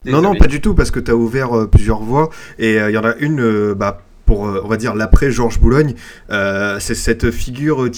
non, 0.04 0.23
non, 0.23 0.37
pas 0.37 0.47
du 0.47 0.61
tout, 0.61 0.75
parce 0.75 0.92
que 0.92 1.00
tu 1.00 1.11
as 1.11 1.16
ouvert 1.16 1.56
euh, 1.56 1.66
plusieurs 1.66 2.00
voies. 2.00 2.30
Et 2.59 2.76
il 2.76 2.90
y 2.90 2.99
en 2.99 3.04
a 3.04 3.16
une, 3.16 3.75
bah, 3.75 4.00
pour, 4.26 4.46
euh, 4.46 4.60
on 4.64 4.68
va 4.68 4.76
dire, 4.76 4.94
l'après 4.94 5.30
Georges 5.30 5.60
Boulogne, 5.60 5.94
euh, 6.30 6.78
c'est 6.80 6.94
cette 6.94 7.30
figure 7.30 7.90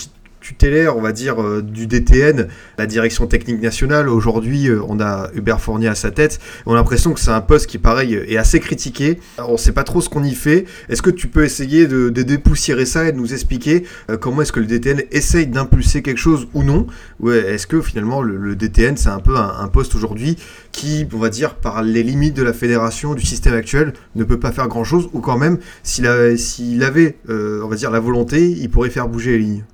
tutélaire, 0.47 0.97
on 0.97 1.00
va 1.00 1.11
dire, 1.11 1.43
euh, 1.43 1.61
du 1.61 1.88
DTN, 1.88 2.47
la 2.79 2.87
direction 2.87 3.26
technique 3.26 3.61
nationale. 3.61 4.09
Aujourd'hui, 4.09 4.69
euh, 4.69 4.81
on 4.87 5.00
a 5.00 5.29
Hubert 5.35 5.61
Fournier 5.61 5.88
à 5.88 5.97
sa 5.97 6.12
tête. 6.12 6.38
On 6.67 6.73
a 6.73 6.76
l'impression 6.76 7.12
que 7.15 7.19
c'est 7.19 7.33
un 7.33 7.41
poste 7.41 7.67
qui, 7.67 7.79
pareil, 7.79 8.15
est 8.15 8.37
assez 8.37 8.61
critiqué. 8.61 9.19
on 9.38 9.53
ne 9.53 9.57
sait 9.57 9.73
pas 9.73 9.83
trop 9.83 10.00
ce 10.00 10.09
qu'on 10.09 10.23
y 10.23 10.35
fait. 10.35 10.65
Est-ce 10.88 11.03
que 11.03 11.11
tu 11.11 11.26
peux 11.26 11.45
essayer 11.45 11.88
de, 11.88 12.11
dépoussiérer 12.11 12.87
ça 12.87 13.09
et 13.09 13.12
de 13.12 13.17
nous 13.17 13.33
expliquer 13.33 13.85
comment 14.21 14.43
est-ce 14.43 14.53
que 14.53 14.61
le 14.61 14.67
DTN 14.67 15.03
essaye 15.11 15.47
d'impulser 15.47 16.03
quelque 16.03 16.19
chose 16.19 16.49
ou 16.55 16.62
non? 16.62 16.87
Ou 17.21 17.31
est-ce 17.31 17.67
que 17.67 17.81
finalement 17.81 18.23
le, 18.23 18.57
DTN, 18.57 18.97
c'est 18.97 19.09
un 19.09 19.21
peu 19.21 19.37
un, 19.37 19.69
poste 19.69 19.95
aujourd'hui 19.95 20.37
qui, 20.73 21.07
on 21.12 21.19
va 21.19 21.29
dire, 21.29 21.55
par 21.55 21.83
les 21.83 22.03
limites 22.03 22.35
de 22.35 22.43
la 22.43 22.53
fédération, 22.53 23.15
du 23.15 23.25
système 23.25 23.55
actuel, 23.55 23.93
ne 24.15 24.25
peut 24.25 24.38
pas 24.38 24.53
faire 24.53 24.69
grand-chose 24.69 25.09
Ou 25.12 25.21
quand 25.21 25.38
même, 25.38 25.59
s'il 25.83 26.07
avait, 26.07 27.17
on 27.29 27.69
va 27.69 27.76
dire, 27.76 27.91
la 27.91 28.00
volonté, 28.00 28.50
il 28.50 28.71
pourrait 28.71 28.91
faire 28.91 29.09
bouger 29.09 29.33
les 29.33 29.38
lignes? 29.38 29.65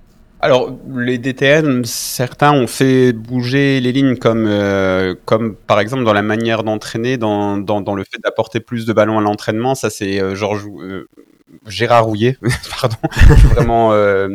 Alors, 0.43 0.77
les 0.89 1.19
DTN, 1.19 1.85
certains 1.85 2.53
ont 2.53 2.67
fait 2.67 3.13
bouger 3.13 3.81
les 3.81 3.93
lignes 3.93 4.17
comme, 4.17 4.47
euh, 4.49 5.15
comme 5.25 5.55
par 5.55 5.79
exemple 5.79 6.03
dans 6.03 6.13
la 6.13 6.23
manière 6.23 6.65
d'entraîner, 6.65 7.17
dans, 7.17 7.59
dans, 7.59 7.81
dans, 7.81 7.95
le 7.95 8.03
fait 8.03 8.19
d'apporter 8.21 8.59
plus 8.59 8.85
de 8.85 8.93
ballons 8.93 9.21
à 9.21 9.23
l'entraînement. 9.23 9.77
Ça, 9.77 9.89
c'est 9.89 10.21
euh, 10.21 10.35
Georges 10.35 10.67
euh, 10.67 11.09
Gérard 11.69 12.07
Rouillet, 12.07 12.39
pardon, 12.81 12.97
vraiment 13.55 13.93
euh, 13.93 14.29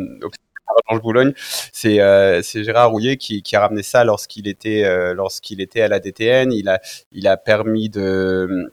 Georges 0.87 1.01
Boulogne. 1.01 1.33
C'est 1.35 1.99
c'est 2.41 2.63
Gérard 2.63 2.91
Rouillet 2.91 3.17
qui, 3.17 3.41
qui 3.43 3.57
a 3.57 3.59
ramené 3.59 3.83
ça 3.83 4.05
lorsqu'il 4.05 4.47
était 4.47 5.13
lorsqu'il 5.13 5.59
était 5.59 5.81
à 5.81 5.89
la 5.89 5.99
DTN. 5.99 6.53
Il 6.53 6.69
a 6.69 6.79
il 7.11 7.27
a 7.27 7.35
permis 7.35 7.89
de 7.89 8.71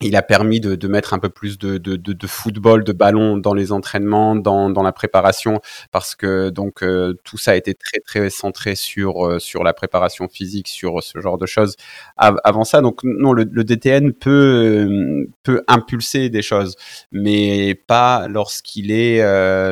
il 0.00 0.14
a 0.14 0.22
permis 0.22 0.60
de, 0.60 0.88
mettre 0.88 1.12
un 1.12 1.18
peu 1.18 1.28
plus 1.28 1.58
de, 1.58 2.26
football, 2.26 2.84
de 2.84 2.92
ballon 2.92 3.36
dans 3.36 3.52
les 3.52 3.72
entraînements, 3.72 4.36
dans, 4.36 4.82
la 4.82 4.92
préparation, 4.92 5.60
parce 5.90 6.14
que 6.14 6.50
donc 6.50 6.82
euh, 6.82 7.14
tout 7.24 7.36
ça 7.36 7.52
a 7.52 7.54
été 7.56 7.74
très 7.74 7.98
très 7.98 8.30
centré 8.30 8.76
sur 8.76 9.26
euh, 9.26 9.38
sur 9.40 9.64
la 9.64 9.72
préparation 9.72 10.28
physique, 10.28 10.68
sur 10.68 11.02
ce 11.02 11.20
genre 11.20 11.36
de 11.36 11.46
choses. 11.46 11.74
avant 12.16 12.64
ça, 12.64 12.80
donc 12.80 13.00
non, 13.02 13.32
le, 13.32 13.44
DTN 13.44 14.12
peut 14.12 14.30
euh, 14.30 15.28
peut 15.42 15.62
impulser 15.66 16.30
des 16.30 16.42
choses, 16.42 16.76
mais 17.10 17.74
pas 17.74 18.28
lorsqu'il 18.28 18.92
est 18.92 19.20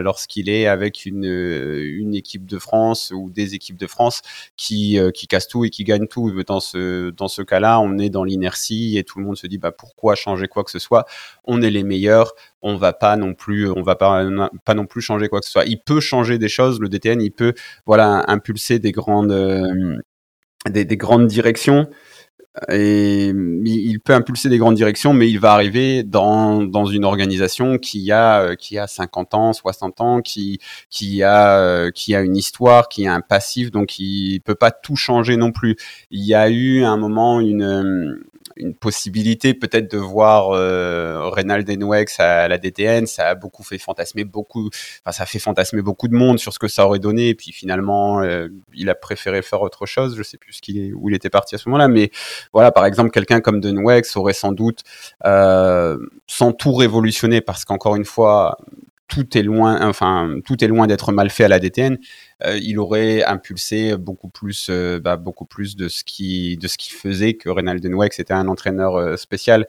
lorsqu'il 0.03 0.49
est 0.49 0.67
avec 0.67 1.07
une 1.07 1.25
une 1.25 2.15
équipe 2.15 2.47
de 2.47 2.59
France 2.59 3.13
ou 3.15 3.31
des 3.31 3.55
équipes 3.55 3.77
de 3.77 3.87
France 3.87 4.23
qui 4.57 4.99
qui 5.15 5.29
cassent 5.29 5.49
tout 5.49 5.65
et 5.65 5.71
qui 5.71 5.85
gagnent 5.85 6.09
tout. 6.09 6.33
Dans 6.45 6.61
ce 6.61 7.11
dans 7.11 7.29
ce 7.29 7.43
cas-là, 7.43 7.79
on 7.81 7.99
est 7.99 8.11
dans 8.11 8.25
l'inertie 8.25 8.99
et 8.99 9.05
tout 9.05 9.21
le 9.21 9.25
monde 9.25 9.37
se 9.37 9.47
dit 9.47 9.59
bah 9.59 9.71
pourquoi 9.71 10.16
changer 10.17 10.49
quoi 10.49 10.65
que 10.65 10.73
ce 10.73 10.81
soit. 10.81 11.07
On 11.45 11.63
est 11.63 11.71
les 11.71 11.85
meilleurs. 11.85 12.33
On 12.63 12.77
va 12.77 12.93
pas 12.93 13.17
non 13.17 13.35
plus, 13.35 13.71
on 13.71 13.83
va 13.83 13.95
pas, 13.95 14.25
pas 14.65 14.75
non 14.75 14.87
plus 14.87 15.01
changer 15.01 15.29
quoi 15.29 15.41
que 15.41 15.47
ce 15.47 15.53
soit. 15.53 15.65
Il 15.67 15.81
peut 15.81 16.01
changer 16.01 16.39
des 16.39 16.49
choses. 16.49 16.81
Le 16.81 16.89
DTN, 16.89 17.23
il 17.23 17.31
peut, 17.31 17.55
voilà, 17.87 18.25
impulser 18.29 18.81
des 18.81 18.93
grandes, 18.93 19.33
euh, 19.33 19.97
des, 20.69 20.97
grandes 20.97 21.29
directions 21.29 21.89
et 22.71 23.27
il 23.29 24.01
peut 24.01 24.15
impulser 24.15 24.49
des 24.49 24.57
grandes 24.59 24.77
directions, 24.77 25.13
mais 25.13 25.29
il 25.29 25.39
va 25.39 25.53
arriver 25.53 26.03
dans, 26.03 26.63
dans 26.63 26.87
une 26.87 27.05
organisation 27.05 27.77
qui 27.77 28.11
a 28.13 28.57
qui 28.57 28.79
a 28.79 28.87
50 28.87 29.35
ans, 29.35 29.53
60 29.53 30.01
ans, 30.01 30.23
qui 30.23 30.59
qui 30.89 31.23
a 31.23 31.91
qui 31.93 32.15
a 32.15 32.23
une 32.23 32.37
histoire, 32.37 32.89
qui 32.89 33.07
a 33.07 33.13
un 33.15 33.21
passif, 33.21 33.71
donc 33.71 33.99
il 33.99 34.41
peut 34.41 34.55
pas 34.55 34.71
tout 34.71 34.97
changer 34.97 35.37
non 35.37 35.53
plus. 35.53 35.77
Il 36.11 36.25
y 36.25 36.35
a 36.35 36.49
eu 36.49 36.83
un 36.83 36.97
moment 36.97 37.41
une 37.41 38.25
une 38.57 38.75
possibilité 38.75 39.55
peut-être 39.55 39.91
de 39.91 39.99
voir 39.99 40.51
euh, 40.51 41.29
Reynald 41.31 41.69
Enwex 41.71 42.21
à 42.21 42.49
la 42.49 42.59
DTN, 42.59 43.07
ça 43.07 43.29
a 43.29 43.35
beaucoup 43.35 43.63
fait 43.63 43.79
fantasmer 43.79 44.25
beaucoup, 44.25 44.69
enfin 45.05 45.13
ça 45.13 45.25
a 45.25 45.27
fait 45.27 45.39
fantasmer 45.39 45.83
beaucoup 45.83 46.09
de 46.09 46.15
monde 46.15 46.39
sur 46.39 46.53
ce 46.53 46.59
que 46.59 46.69
ça 46.69 46.87
aurait 46.87 46.99
donné. 46.99 47.29
Et 47.29 47.35
puis 47.35 47.53
finalement, 47.53 48.23
euh, 48.23 48.49
il 48.75 48.89
a 48.91 48.95
préféré 48.95 49.43
faire 49.43 49.63
autre 49.63 49.87
chose. 49.87 50.17
Je 50.17 50.23
sais 50.23 50.39
plus 50.39 50.55
ce 50.55 50.63
qu'il 50.63 50.95
où 50.95 51.09
il 51.09 51.15
était 51.15 51.31
parti 51.31 51.55
à 51.55 51.59
ce 51.59 51.69
moment-là, 51.69 51.89
mais 51.89 52.11
voilà, 52.53 52.73
par 52.73 52.87
exemple, 52.87 53.11
quelqu'un 53.11 53.41
comme 53.41 53.61
Denwex 53.61 54.17
aurait 54.17 54.33
sans 54.33 54.53
doute, 54.53 54.81
euh, 55.25 55.99
sans 56.27 56.53
tout 56.53 56.75
révolutionner, 56.75 57.41
parce 57.41 57.65
qu'encore 57.65 57.97
une 57.97 58.05
fois, 58.05 58.57
tout 59.09 59.39
est 59.39 59.43
loin, 59.43 59.87
enfin 59.87 60.39
tout 60.45 60.63
est 60.65 60.69
loin 60.69 60.87
d'être 60.87 61.13
mal 61.13 61.31
fait 61.31 61.45
à 61.45 61.49
la 61.49 61.59
DTN. 61.59 61.99
Euh, 62.45 62.59
il 62.61 62.79
aurait 62.79 63.25
impulsé 63.25 63.97
beaucoup 63.97 64.29
plus, 64.29 64.69
euh, 64.69 65.01
bah, 65.01 65.17
beaucoup 65.17 65.47
plus 65.47 65.77
de 65.77 65.89
ce 65.89 66.05
qui, 66.05 66.57
de 66.57 66.69
ce 66.69 66.77
faisait 66.79 67.35
que 67.35 67.49
Reynald 67.49 67.83
Denweck 67.83 68.13
c'était 68.13 68.35
un 68.35 68.49
entraîneur 68.49 68.97
euh, 68.97 69.17
spécial. 69.17 69.67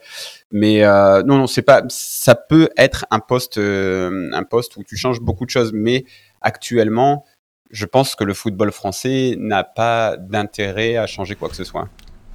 Mais 0.51 0.81
non, 0.81 1.37
non, 1.37 1.47
c'est 1.47 1.61
pas. 1.61 1.83
Ça 1.89 2.35
peut 2.35 2.69
être 2.77 3.05
un 3.11 3.19
poste, 3.19 3.57
un 3.57 4.43
poste 4.43 4.77
où 4.77 4.83
tu 4.83 4.95
changes 4.97 5.21
beaucoup 5.21 5.45
de 5.45 5.49
choses, 5.49 5.71
mais 5.73 6.05
actuellement, 6.41 7.25
je 7.69 7.85
pense 7.85 8.15
que 8.15 8.23
le 8.23 8.33
football 8.33 8.71
français 8.71 9.35
n'a 9.37 9.63
pas 9.63 10.17
d'intérêt 10.17 10.95
à 10.95 11.05
changer 11.07 11.35
quoi 11.35 11.49
que 11.49 11.55
ce 11.55 11.63
soit. 11.63 11.89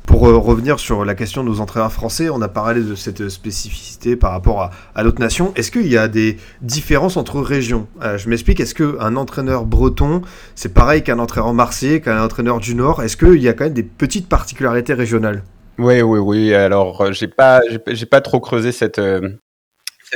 Pour 0.06 0.28
euh, 0.28 0.36
revenir 0.36 0.78
sur 0.78 1.04
la 1.04 1.14
question 1.14 1.44
de 1.44 1.48
nos 1.48 1.60
entraîneurs 1.60 1.92
français, 1.92 2.28
on 2.28 2.42
a 2.42 2.48
parlé 2.48 2.82
de 2.82 2.94
cette 2.94 3.28
spécificité 3.28 4.16
par 4.16 4.32
rapport 4.32 4.70
à, 4.94 5.02
l'autre 5.02 5.20
nation. 5.20 5.52
Est-ce 5.54 5.70
qu'il 5.70 5.86
y 5.86 5.96
a 5.96 6.08
des 6.08 6.36
différences 6.60 7.16
entre 7.16 7.40
régions? 7.40 7.86
Euh, 8.02 8.18
Je 8.18 8.28
m'explique, 8.28 8.60
est-ce 8.60 8.74
qu'un 8.74 9.16
entraîneur 9.16 9.64
breton, 9.64 10.22
c'est 10.54 10.74
pareil 10.74 11.02
qu'un 11.02 11.18
entraîneur 11.18 11.54
marseillais, 11.54 12.00
qu'un 12.00 12.22
entraîneur 12.22 12.58
du 12.58 12.74
Nord? 12.74 13.02
Est-ce 13.02 13.16
qu'il 13.16 13.42
y 13.42 13.48
a 13.48 13.52
quand 13.52 13.64
même 13.64 13.74
des 13.74 13.82
petites 13.82 14.28
particularités 14.28 14.94
régionales? 14.94 15.42
Oui, 15.78 16.02
oui, 16.02 16.18
oui. 16.18 16.54
Alors, 16.54 17.00
euh, 17.00 17.12
j'ai 17.12 17.28
pas, 17.28 17.60
j'ai 17.86 18.06
pas 18.06 18.20
trop 18.20 18.40
creusé 18.40 18.72
cette, 18.72 19.00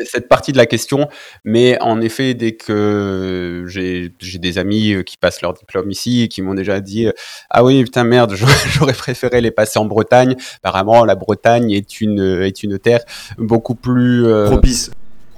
cette 0.05 0.29
partie 0.29 0.53
de 0.53 0.57
la 0.57 0.67
question, 0.67 1.09
mais 1.45 1.81
en 1.81 2.01
effet, 2.01 2.35
dès 2.35 2.53
que 2.53 3.65
j'ai 3.67 4.11
des 4.39 4.59
amis 4.59 4.93
euh, 4.93 5.03
qui 5.03 5.17
passent 5.17 5.43
leur 5.43 5.55
diplôme 5.55 5.91
ici 5.91 6.23
et 6.23 6.29
qui 6.29 6.43
m'ont 6.43 6.55
déjà 6.55 6.81
dit 6.81 7.07
euh, 7.07 7.13
ah 7.51 7.65
oui 7.65 7.83
putain 7.85 8.05
merde 8.05 8.35
j'aurais 8.69 8.93
préféré 8.93 9.41
les 9.41 9.51
passer 9.51 9.79
en 9.79 9.87
Bretagne. 9.87 10.37
Apparemment 10.63 11.05
la 11.05 11.15
Bretagne 11.15 11.71
est 11.71 12.01
une 12.01 12.43
est 12.43 12.63
une 12.63 12.79
terre 12.79 13.01
beaucoup 13.39 13.75
plus 13.75 14.27
euh, 14.27 14.47
propice, 14.47 14.91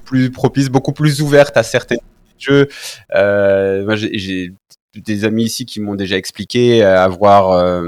plus 0.05 0.31
propice, 0.31 0.69
beaucoup 0.69 0.93
plus 0.93 1.21
ouverte 1.21 1.57
à 1.57 1.63
certains 1.63 1.97
jeux. 2.39 2.69
Euh, 3.15 3.97
j'ai 3.97 4.53
des 5.01 5.25
amis 5.25 5.45
ici 5.45 5.67
qui 5.67 5.81
m'ont 5.81 5.95
déjà 5.95 6.17
expliqué 6.17 6.83
euh, 6.83 7.01
avoir 7.01 7.51
euh, 7.51 7.83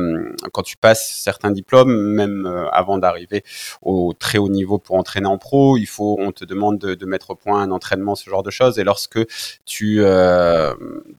quand 0.52 0.62
tu 0.62 0.76
passes 0.76 1.20
certains 1.22 1.50
diplômes, 1.50 1.94
même 1.94 2.46
euh, 2.46 2.68
avant 2.70 2.98
d'arriver 2.98 3.44
au 3.82 4.12
très 4.12 4.38
haut 4.38 4.48
niveau 4.48 4.78
pour 4.78 4.96
entraîner 4.96 5.26
en 5.26 5.38
pro, 5.38 5.76
il 5.76 5.86
faut, 5.86 6.16
on 6.18 6.32
te 6.32 6.44
demande 6.44 6.78
de, 6.78 7.06
mettre 7.06 7.30
au 7.30 7.34
point 7.34 7.62
un 7.62 7.70
entraînement, 7.70 8.14
ce 8.14 8.30
genre 8.30 8.42
de 8.42 8.50
choses. 8.50 8.78
Et 8.78 8.84
lorsque 8.84 9.18
tu, 9.64 10.00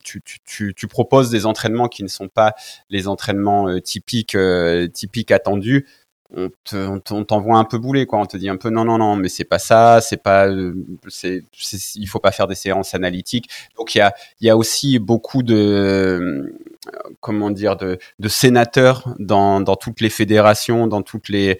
tu, 0.02 0.22
tu, 0.44 0.74
tu, 0.74 0.88
proposes 0.88 1.30
des 1.30 1.44
entraînements 1.44 1.88
qui 1.88 2.02
ne 2.02 2.08
sont 2.08 2.28
pas 2.28 2.54
les 2.88 3.08
entraînements 3.08 3.78
typiques, 3.80 4.36
typiques 4.94 5.30
attendus, 5.30 5.86
on 6.34 7.24
t'envoie 7.24 7.58
un 7.58 7.64
peu 7.64 7.78
bouler 7.78 8.06
quoi 8.06 8.18
on 8.18 8.26
te 8.26 8.36
dit 8.36 8.48
un 8.48 8.56
peu 8.56 8.70
non 8.70 8.84
non 8.84 8.98
non 8.98 9.16
mais 9.16 9.28
c'est 9.28 9.44
pas 9.44 9.58
ça 9.58 10.00
c'est 10.00 10.22
pas 10.22 10.48
c'est 11.08 11.44
il 11.94 12.06
faut 12.06 12.20
pas 12.20 12.32
faire 12.32 12.46
des 12.46 12.54
séances 12.54 12.94
analytiques 12.94 13.50
donc 13.76 13.94
il 13.94 13.98
y 13.98 14.00
a 14.00 14.14
il 14.40 14.46
y 14.46 14.50
a 14.50 14.56
aussi 14.56 14.98
beaucoup 14.98 15.42
de 15.42 16.54
comment 17.20 17.50
dire 17.50 17.76
de, 17.76 17.98
de 18.18 18.28
sénateurs 18.28 19.14
dans, 19.18 19.60
dans 19.60 19.76
toutes 19.76 20.00
les 20.00 20.10
fédérations 20.10 20.86
dans 20.86 21.02
toutes 21.02 21.28
les 21.28 21.58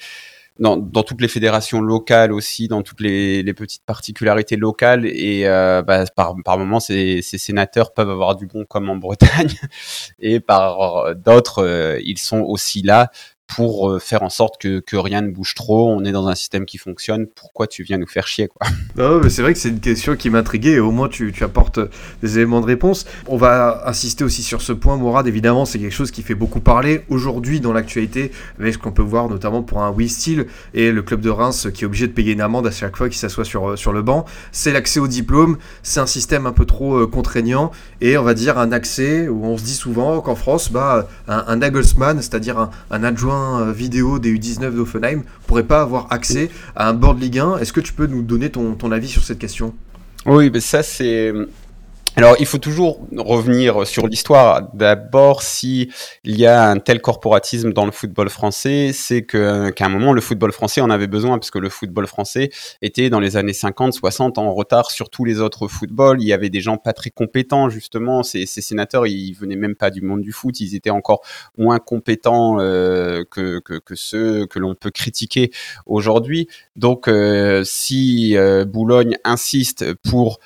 dans, 0.59 0.77
dans, 0.77 1.03
toutes 1.03 1.23
les 1.23 1.29
fédérations 1.29 1.81
locales 1.81 2.31
aussi, 2.31 2.69
dans 2.69 2.83
toutes 2.83 3.01
les, 3.01 3.43
les 3.43 3.55
petites 3.55 3.85
particularités 3.85 4.57
locales. 4.57 5.07
Et 5.07 5.47
euh, 5.47 5.83
bah, 5.83 6.05
par, 6.15 6.35
par 6.45 6.59
moments, 6.59 6.79
ces, 6.79 7.23
ces, 7.23 7.39
sénateurs 7.39 7.95
peuvent 7.95 8.11
avoir 8.11 8.37
du 8.37 8.47
bon 8.47 8.65
comme 8.67 8.91
en 8.91 8.97
Bretagne. 8.97 9.49
Et 10.21 10.41
par 10.41 11.15
d'autres, 11.17 11.65
euh, 11.65 12.01
ils 12.05 12.19
sont 12.19 12.41
aussi 12.41 12.83
là 12.83 13.11
pour 13.57 13.91
euh, 13.91 13.99
faire 13.99 14.23
en 14.23 14.31
sorte 14.31 14.61
que, 14.61 14.97
rien 14.97 15.23
ne 15.23 15.31
bouge 15.31 15.55
trop. 15.55 15.91
On 15.91 16.05
est 16.05 16.13
dans 16.13 16.29
un 16.29 16.35
système 16.35 16.65
qui 16.65 16.79
fonctionne. 16.79 17.27
Pourquoi 17.27 17.67
tu 17.67 17.83
viens 17.83 17.99
nous 17.99 18.07
faire 18.07 18.27
chier 18.27 18.49
quoi? 18.49 18.67
Non, 18.97 19.21
mais 19.21 19.31
C'est 19.31 19.43
vrai 19.43 19.53
que 19.53 19.59
c'est 19.59 19.71
une 19.71 19.81
question 19.81 20.17
qui 20.17 20.31
m'intriguait 20.31 20.73
et 20.73 20.81
au 20.81 20.91
moins 20.91 21.09
tu, 21.09 21.33
apportes 21.41 21.81
des 22.23 22.37
éléments 22.39 22.61
de 22.61 22.67
réponse. 22.67 23.07
On 23.27 23.37
va 23.37 23.83
insister 23.87 24.23
aussi 24.25 24.43
sur 24.43 24.63
ce 24.63 24.73
point, 24.73 24.97
Mourad. 24.97 25.27
Évidemment, 25.27 25.65
c'est 25.65 25.79
quelque 25.79 25.95
chose 25.95 26.11
qui 26.11 26.23
fait 26.23 26.35
beaucoup 26.35 26.61
parler 26.61 27.03
aujourd'hui 27.09 27.61
dans 27.61 27.73
l'actualité 27.73 28.33
avec 28.59 28.75
ce 28.75 28.79
qu'on 28.79 28.93
peut 28.93 29.03
voir 29.03 29.29
notamment 29.29 29.63
pour 29.63 29.83
un 29.83 29.91
Wii 29.91 30.09
Steel 30.09 30.47
et 30.75 30.93
le 30.93 31.03
club 31.03 31.21
de 31.21 31.31
Reims 31.31 31.69
qui 31.73 31.85
est 31.85 31.87
obligé 31.87 32.07
de 32.07 32.13
payer 32.13 32.33
une 32.33 32.41
amende 32.41 32.67
à 32.67 32.71
chaque 32.71 32.97
fois 32.97 33.09
qu'il 33.09 33.19
s'assoit 33.19 33.45
sur, 33.45 33.79
sur 33.79 33.93
le 33.93 34.03
banc. 34.03 34.25
C'est 34.53 34.73
l'accès 34.73 35.01
au 35.01 35.09
diplôme. 35.09 35.57
C'est 35.83 36.01
un 36.01 36.07
système 36.07 36.47
un 36.47 36.53
peu 36.53 36.65
trop 36.65 36.97
euh, 36.97 37.07
contraignant 37.07 37.73
et 38.01 38.17
on 38.19 38.23
va 38.23 38.35
dire 38.35 38.59
un 38.59 38.73
accès 38.73 39.29
où 39.29 39.45
on 39.45 39.57
se 39.57 39.65
dit 39.65 39.75
souvent 39.75 40.21
qu'en 40.21 40.35
France, 40.35 40.71
bah, 40.71 41.09
un, 41.29 41.45
un 41.49 41.73
c'est-à-dire 42.21 42.59
un, 42.59 42.71
un 42.91 43.05
adjoint 43.05 43.42
euh, 43.43 43.73
vidéo 43.73 44.19
des 44.19 44.33
U19 44.33 44.75
d'Offenheim 44.75 45.23
pourrait 45.47 45.67
pas 45.67 45.83
avoir 45.83 46.13
accès 46.13 46.51
à 46.77 46.89
un 46.89 46.95
board 46.95 47.21
Ligue 47.21 47.39
1. 47.39 47.59
Est-ce 47.59 47.73
que 47.73 47.81
tu 47.81 47.93
peux 47.93 48.07
nous 48.07 48.23
donner 48.23 48.51
ton, 48.51 48.75
ton 48.75 48.93
avis 48.93 49.09
sur 49.09 49.23
cette 49.23 49.39
question? 49.39 49.75
Oui, 50.27 50.51
mais 50.53 50.61
ça 50.61 50.83
c'est 50.83 51.33
alors, 52.15 52.37
il 52.39 52.45
faut 52.45 52.59
toujours 52.59 53.01
revenir 53.17 53.87
sur 53.87 54.07
l'histoire. 54.07 54.69
D'abord, 54.75 55.43
si 55.43 55.91
il 56.25 56.39
y 56.39 56.45
a 56.45 56.69
un 56.69 56.79
tel 56.79 57.01
corporatisme 57.01 57.73
dans 57.73 57.87
le 57.87 57.91
football 57.91 58.29
français, 58.29 58.91
c'est 58.93 59.23
que 59.23 59.71
qu'à 59.71 59.87
un 59.87 59.89
moment 59.89 60.13
le 60.13 60.21
football 60.21 60.53
français 60.53 60.83
en 60.83 60.91
avait 60.91 61.07
besoin 61.07 61.39
parce 61.39 61.51
que 61.51 61.59
le 61.59 61.71
football 61.71 62.07
français 62.07 62.51
était 62.83 63.09
dans 63.09 63.19
les 63.19 63.39
années 63.39 63.55
50, 63.55 63.95
60 63.95 64.37
en 64.37 64.53
retard 64.53 64.91
sur 64.91 65.09
tous 65.09 65.25
les 65.25 65.41
autres 65.41 65.69
footballs. 65.69 66.21
Il 66.21 66.27
y 66.27 66.35
avait 66.35 66.51
des 66.51 66.61
gens 66.61 66.77
pas 66.77 66.93
très 66.93 67.09
compétents 67.09 67.71
justement. 67.71 68.23
Ces, 68.23 68.45
sénateurs, 68.45 69.07
ils 69.07 69.33
venaient 69.33 69.57
même 69.57 69.75
pas 69.75 69.91
du 69.91 70.03
monde 70.03 70.21
du 70.21 70.33
foot. 70.33 70.61
Ils 70.61 70.75
étaient 70.75 70.91
encore 70.91 71.23
moins 71.57 71.79
compétents 71.79 72.61
euh, 72.61 73.25
que, 73.31 73.59
que, 73.59 73.95
ceux 73.95 74.47
que 74.47 74.59
l'on 74.59 74.75
peut 74.75 74.91
critiquer 74.91 75.51
aujourd'hui. 75.87 76.47
Donc, 76.77 77.09
euh, 77.09 77.65
si 77.65 78.37
euh, 78.37 78.67
Boulogne 78.67 79.17
insiste 79.25 79.95
pour 79.95 80.41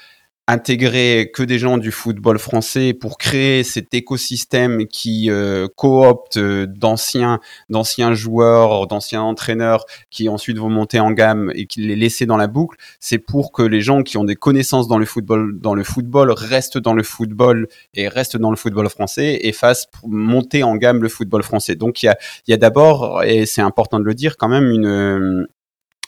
intégrer 0.48 1.30
que 1.34 1.42
des 1.42 1.58
gens 1.58 1.76
du 1.76 1.90
football 1.90 2.38
français 2.38 2.94
pour 2.94 3.18
créer 3.18 3.64
cet 3.64 3.92
écosystème 3.94 4.86
qui 4.86 5.28
euh, 5.28 5.66
coopte 5.74 6.36
euh, 6.36 6.66
d'anciens 6.66 7.40
d'anciens 7.68 8.14
joueurs, 8.14 8.86
d'anciens 8.86 9.22
entraîneurs 9.22 9.84
qui 10.08 10.28
ensuite 10.28 10.58
vont 10.58 10.70
monter 10.70 11.00
en 11.00 11.10
gamme 11.10 11.50
et 11.56 11.66
qui 11.66 11.80
les 11.80 11.96
laisser 11.96 12.26
dans 12.26 12.36
la 12.36 12.46
boucle, 12.46 12.78
c'est 13.00 13.18
pour 13.18 13.50
que 13.50 13.62
les 13.62 13.80
gens 13.80 14.04
qui 14.04 14.18
ont 14.18 14.24
des 14.24 14.36
connaissances 14.36 14.86
dans 14.86 14.98
le 14.98 15.06
football 15.06 15.58
dans 15.58 15.74
le 15.74 15.82
football 15.82 16.30
restent 16.30 16.78
dans 16.78 16.94
le 16.94 17.02
football 17.02 17.66
et 17.94 18.06
restent 18.06 18.36
dans 18.36 18.50
le 18.50 18.56
football 18.56 18.88
français 18.88 19.40
et 19.42 19.52
fassent 19.52 19.88
monter 20.06 20.62
en 20.62 20.76
gamme 20.76 21.02
le 21.02 21.08
football 21.08 21.42
français. 21.42 21.74
Donc 21.74 22.04
il 22.04 22.06
y 22.06 22.08
a 22.08 22.16
il 22.46 22.52
y 22.52 22.54
a 22.54 22.56
d'abord 22.56 23.24
et 23.24 23.46
c'est 23.46 23.62
important 23.62 23.98
de 23.98 24.04
le 24.04 24.14
dire 24.14 24.36
quand 24.36 24.48
même 24.48 24.70
une 24.70 25.48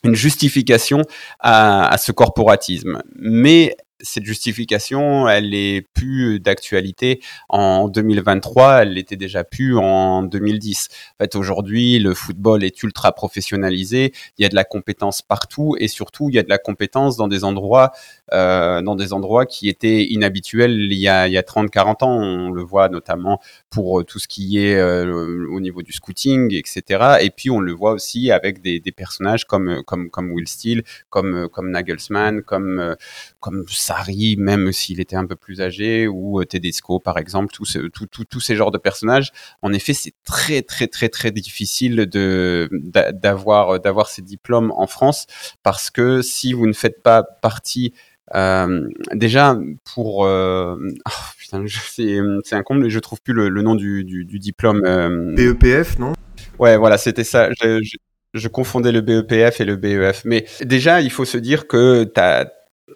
une 0.05 0.14
justification 0.14 1.03
à, 1.40 1.88
à, 1.88 1.98
ce 1.98 2.12
corporatisme. 2.12 3.03
Mais 3.16 3.77
cette 4.01 4.25
justification, 4.25 5.29
elle 5.29 5.55
est 5.55 5.87
plus 5.95 6.41
d'actualité 6.41 7.21
en 7.49 7.89
2023, 7.89 8.83
elle 8.83 8.93
l'était 8.95 9.17
déjà 9.17 9.45
plus 9.45 9.77
en 9.77 10.23
2010. 10.23 10.89
En 11.19 11.25
fait, 11.25 11.35
aujourd'hui, 11.35 11.99
le 11.99 12.15
football 12.15 12.65
est 12.65 12.83
ultra 12.83 13.13
professionnalisé, 13.13 14.13
il 14.39 14.43
y 14.43 14.47
a 14.47 14.49
de 14.49 14.55
la 14.55 14.65
compétence 14.65 15.23
partout 15.23 15.75
et 15.79 15.89
surtout, 15.89 16.29
il 16.29 16.37
y 16.37 16.39
a 16.39 16.43
de 16.43 16.49
la 16.49 16.59
compétence 16.59 17.17
dans 17.17 17.29
des 17.29 17.45
endroits, 17.45 17.93
euh, 18.33 18.83
dans 18.83 18.95
des 18.95 19.12
endroits 19.12 19.47
qui 19.47 19.69
étaient 19.69 20.05
inhabituels 20.05 20.93
il 20.93 20.99
y 20.99 21.09
a, 21.09 21.29
il 21.29 21.33
y 21.33 21.38
a 21.38 21.43
30, 21.43 21.71
40 21.71 22.03
ans. 22.03 22.17
On 22.19 22.51
le 22.51 22.62
voit 22.62 22.88
notamment 22.88 23.41
pour 23.71 24.05
tout 24.05 24.19
ce 24.19 24.29
qui 24.29 24.59
est 24.59 24.77
euh, 24.77 25.47
au 25.51 25.61
niveau 25.61 25.83
du 25.83 25.93
scouting, 25.93 26.55
etc. 26.55 27.19
Et 27.21 27.31
puis, 27.31 27.51
on 27.51 27.61
le 27.61 27.73
voit 27.73 27.93
aussi 27.93 28.31
avec 28.31 28.61
des, 28.61 28.81
des 28.81 28.93
personnages 28.93 29.45
comme, 29.45 29.83
comme, 29.85 30.11
comme 30.11 30.33
Will 30.33 30.49
Steele, 30.49 30.83
comme, 31.11 31.49
comme 31.49 31.71
Nagelsmann, 31.71 32.43
comme, 32.43 32.97
comme 33.41 33.64
Sarri, 33.69 34.37
même 34.37 34.73
s'il 34.73 35.01
était 35.01 35.17
un 35.17 35.27
peu 35.27 35.37
plus 35.37 35.61
âgé, 35.61 36.09
ou 36.09 36.41
euh, 36.41 36.45
Tedesco 36.45 36.99
par 36.99 37.19
exemple, 37.19 37.53
tous 37.53 37.64
ce, 37.64 37.79
tout, 37.79 38.41
ces 38.41 38.57
genres 38.57 38.71
de 38.71 38.79
personnages. 38.79 39.33
En 39.62 39.73
effet, 39.73 39.93
c'est 39.93 40.14
très 40.25 40.62
très 40.62 40.87
très 40.87 41.09
très 41.09 41.31
difficile 41.31 42.07
de 42.07 42.69
d'avoir 43.12 43.81
d'avoir 43.81 44.09
ces 44.09 44.23
diplômes 44.23 44.73
en 44.77 44.87
France 44.87 45.27
parce 45.62 45.91
que 45.91 46.23
si 46.23 46.53
vous 46.53 46.67
ne 46.67 46.73
faites 46.73 47.03
pas 47.03 47.23
partie 47.23 47.93
euh, 48.35 48.88
déjà 49.12 49.59
pour 49.95 50.27
euh, 50.27 50.77
oh, 51.07 51.11
putain, 51.38 51.64
c'est 51.69 52.19
c'est 52.45 52.57
un 52.57 52.62
comble, 52.62 52.88
je 52.88 52.99
trouve 52.99 53.21
plus 53.23 53.35
le, 53.35 53.49
le 53.49 53.62
nom 53.62 53.75
du, 53.75 54.05
du, 54.05 54.25
du 54.25 54.38
diplôme. 54.38 54.83
Euh... 54.85 55.35
BEPF, 55.35 55.99
non? 55.99 56.12
Ouais, 56.59 56.77
voilà, 56.77 56.99
c'était 56.99 57.25
ça. 57.25 57.51
Je, 57.53 57.81
je, 57.83 57.97
je, 58.35 58.49
confondais 58.49 58.93
le 58.93 59.01
BEPF 59.01 59.61
et 59.61 59.64
le 59.64 59.77
BEF, 59.77 60.23
mais 60.25 60.47
déjà 60.62 61.01
il 61.01 61.11
faut 61.11 61.25
se 61.25 61.38
dire 61.38 61.67
que 61.67 62.05
t'as 62.05 62.47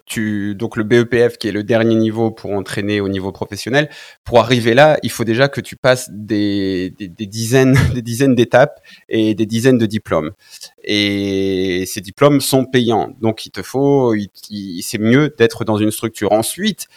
tu, 0.05 0.55
donc 0.55 0.75
le 0.75 0.83
BEPF 0.83 1.37
qui 1.37 1.47
est 1.47 1.51
le 1.51 1.63
dernier 1.63 1.95
niveau 1.95 2.31
pour 2.31 2.51
entraîner 2.51 3.01
au 3.01 3.09
niveau 3.09 3.31
professionnel, 3.31 3.89
pour 4.23 4.39
arriver 4.39 4.73
là, 4.73 4.97
il 5.03 5.11
faut 5.11 5.23
déjà 5.23 5.47
que 5.47 5.61
tu 5.61 5.75
passes 5.75 6.09
des, 6.11 6.93
des, 6.97 7.07
des 7.07 7.25
dizaines, 7.25 7.77
des 7.93 8.01
dizaines 8.01 8.35
d'étapes 8.35 8.81
et 9.09 9.35
des 9.35 9.45
dizaines 9.45 9.77
de 9.77 9.85
diplômes. 9.85 10.31
Et 10.83 11.85
ces 11.87 12.01
diplômes 12.01 12.41
sont 12.41 12.65
payants, 12.65 13.15
donc 13.21 13.45
il 13.45 13.51
te 13.51 13.61
faut, 13.61 14.13
c'est 14.81 14.97
mieux 14.97 15.33
d'être 15.37 15.63
dans 15.63 15.77
une 15.77 15.91
structure. 15.91 16.33
Ensuite, 16.33 16.87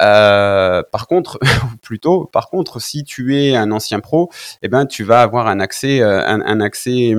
euh, 0.00 0.82
par 0.92 1.08
contre, 1.08 1.38
plutôt, 1.82 2.26
par 2.26 2.48
contre, 2.48 2.80
si 2.80 3.04
tu 3.04 3.36
es 3.36 3.56
un 3.56 3.72
ancien 3.72 4.00
pro, 4.00 4.30
eh 4.62 4.68
ben 4.68 4.86
tu 4.86 5.02
vas 5.02 5.22
avoir 5.22 5.48
un 5.48 5.58
accès, 5.60 6.00
euh, 6.00 6.24
un, 6.24 6.40
un 6.42 6.60
accès 6.60 7.14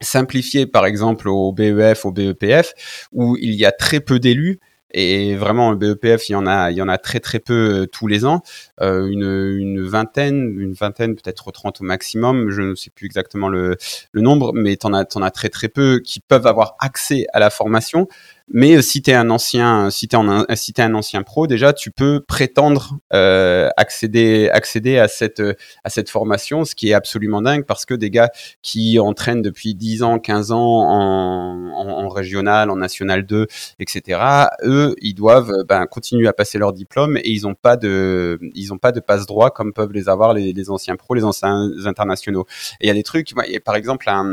simplifié 0.00 0.66
par 0.66 0.86
exemple 0.86 1.28
au 1.28 1.52
BEF, 1.52 2.04
au 2.04 2.12
BEPF, 2.12 2.74
où 3.12 3.36
il 3.36 3.54
y 3.54 3.64
a 3.64 3.72
très 3.72 4.00
peu 4.00 4.18
d'élus. 4.18 4.60
Et 4.90 5.36
vraiment, 5.36 5.70
le 5.70 5.76
BEPF, 5.76 6.30
il 6.30 6.32
y 6.32 6.34
en 6.34 6.46
a, 6.46 6.70
il 6.70 6.76
y 6.78 6.82
en 6.82 6.88
a 6.88 6.96
très 6.96 7.20
très 7.20 7.40
peu 7.40 7.82
euh, 7.82 7.86
tous 7.86 8.06
les 8.06 8.24
ans, 8.24 8.42
euh, 8.80 9.06
une, 9.06 9.58
une, 9.58 9.82
vingtaine, 9.86 10.56
une 10.58 10.72
vingtaine, 10.72 11.14
peut-être 11.14 11.52
30 11.52 11.82
au 11.82 11.84
maximum. 11.84 12.48
Je 12.50 12.62
ne 12.62 12.74
sais 12.74 12.88
plus 12.88 13.04
exactement 13.04 13.48
le, 13.48 13.76
le 14.12 14.20
nombre, 14.22 14.52
mais 14.54 14.76
t'en 14.76 14.94
as, 14.94 15.04
t'en 15.04 15.20
as 15.20 15.30
très 15.30 15.50
très 15.50 15.68
peu 15.68 16.00
qui 16.02 16.20
peuvent 16.20 16.46
avoir 16.46 16.76
accès 16.80 17.26
à 17.34 17.38
la 17.38 17.50
formation. 17.50 18.08
Mais 18.50 18.76
euh, 18.76 18.82
si 18.82 19.02
tu 19.02 19.10
es 19.10 19.14
un 19.14 19.28
ancien, 19.30 19.90
si 19.90 20.08
t'es 20.08 20.16
un, 20.16 20.94
ancien 20.94 21.22
pro, 21.22 21.46
déjà 21.46 21.72
tu 21.72 21.90
peux 21.90 22.20
prétendre 22.20 22.98
euh, 23.12 23.68
accéder, 23.76 24.48
accéder 24.50 24.98
à 24.98 25.06
cette 25.06 25.42
à 25.84 25.90
cette 25.90 26.08
formation, 26.08 26.64
ce 26.64 26.74
qui 26.74 26.90
est 26.90 26.94
absolument 26.94 27.42
dingue 27.42 27.64
parce 27.66 27.84
que 27.84 27.94
des 27.94 28.10
gars 28.10 28.30
qui 28.62 28.98
entraînent 28.98 29.42
depuis 29.42 29.74
10 29.74 30.02
ans, 30.02 30.18
15 30.18 30.52
ans 30.52 30.58
en 30.58 32.08
régional, 32.08 32.70
en 32.70 32.76
national 32.76 33.26
2, 33.26 33.46
etc. 33.80 34.20
Eux, 34.64 34.94
ils 35.00 35.14
doivent 35.14 35.52
ben, 35.68 35.86
continuer 35.86 36.26
à 36.26 36.32
passer 36.32 36.58
leur 36.58 36.72
diplôme 36.72 37.18
et 37.18 37.30
ils 37.30 37.42
n'ont 37.42 37.54
pas 37.54 37.76
de 37.76 38.38
ils 38.54 38.72
ont 38.72 38.78
pas 38.78 38.92
de 38.92 39.00
passe 39.00 39.26
droit 39.26 39.50
comme 39.50 39.72
peuvent 39.74 39.92
les 39.92 40.08
avoir 40.08 40.32
les, 40.32 40.52
les 40.54 40.70
anciens 40.70 40.96
pros, 40.96 41.14
les 41.14 41.24
anciens 41.24 41.70
internationaux. 41.84 42.46
Et 42.80 42.86
il 42.86 42.88
y 42.88 42.90
a 42.90 42.94
des 42.94 43.02
trucs, 43.02 43.34
par 43.64 43.76
exemple 43.76 44.08
un, 44.08 44.24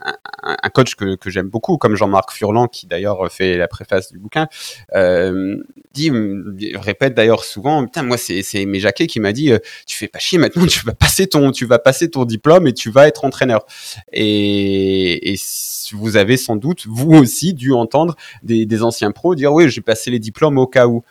un, 0.00 0.56
un 0.62 0.68
coach 0.70 0.94
que, 0.94 1.16
que 1.16 1.28
j'aime 1.28 1.48
beaucoup 1.48 1.76
comme 1.76 1.94
Jean-Marc 1.94 2.32
Furlan 2.32 2.68
qui 2.68 2.86
d'ailleurs 2.86 3.30
fait 3.34 3.56
la 3.56 3.68
préface 3.68 4.12
du 4.12 4.18
bouquin, 4.18 4.48
euh, 4.94 5.56
dit, 5.92 6.10
répète 6.74 7.14
d'ailleurs 7.14 7.44
souvent, 7.44 7.84
putain, 7.84 8.02
moi 8.02 8.16
c'est 8.16 8.42
c'est 8.42 8.66
Jacquet 8.78 9.06
qui 9.06 9.20
m'a 9.20 9.32
dit, 9.32 9.52
euh, 9.52 9.58
tu 9.86 9.96
fais 9.96 10.08
pas 10.08 10.18
chier 10.18 10.38
maintenant, 10.38 10.66
tu 10.68 10.84
vas 10.84 10.94
passer 10.94 11.26
ton, 11.26 11.50
tu 11.52 11.66
vas 11.66 11.78
passer 11.78 12.10
ton 12.10 12.24
diplôme 12.24 12.66
et 12.66 12.72
tu 12.72 12.90
vas 12.90 13.06
être 13.08 13.24
entraîneur. 13.24 13.66
Et, 14.12 15.32
et 15.32 15.36
vous 15.92 16.16
avez 16.16 16.36
sans 16.36 16.56
doute 16.56 16.86
vous 16.86 17.12
aussi 17.12 17.54
dû 17.54 17.72
entendre 17.72 18.16
des, 18.42 18.66
des 18.66 18.82
anciens 18.82 19.10
pros 19.10 19.34
dire, 19.34 19.52
oui, 19.52 19.68
j'ai 19.68 19.80
passé 19.80 20.10
les 20.10 20.18
diplômes 20.18 20.58
au 20.58 20.66
cas 20.66 20.86
où 20.86 21.04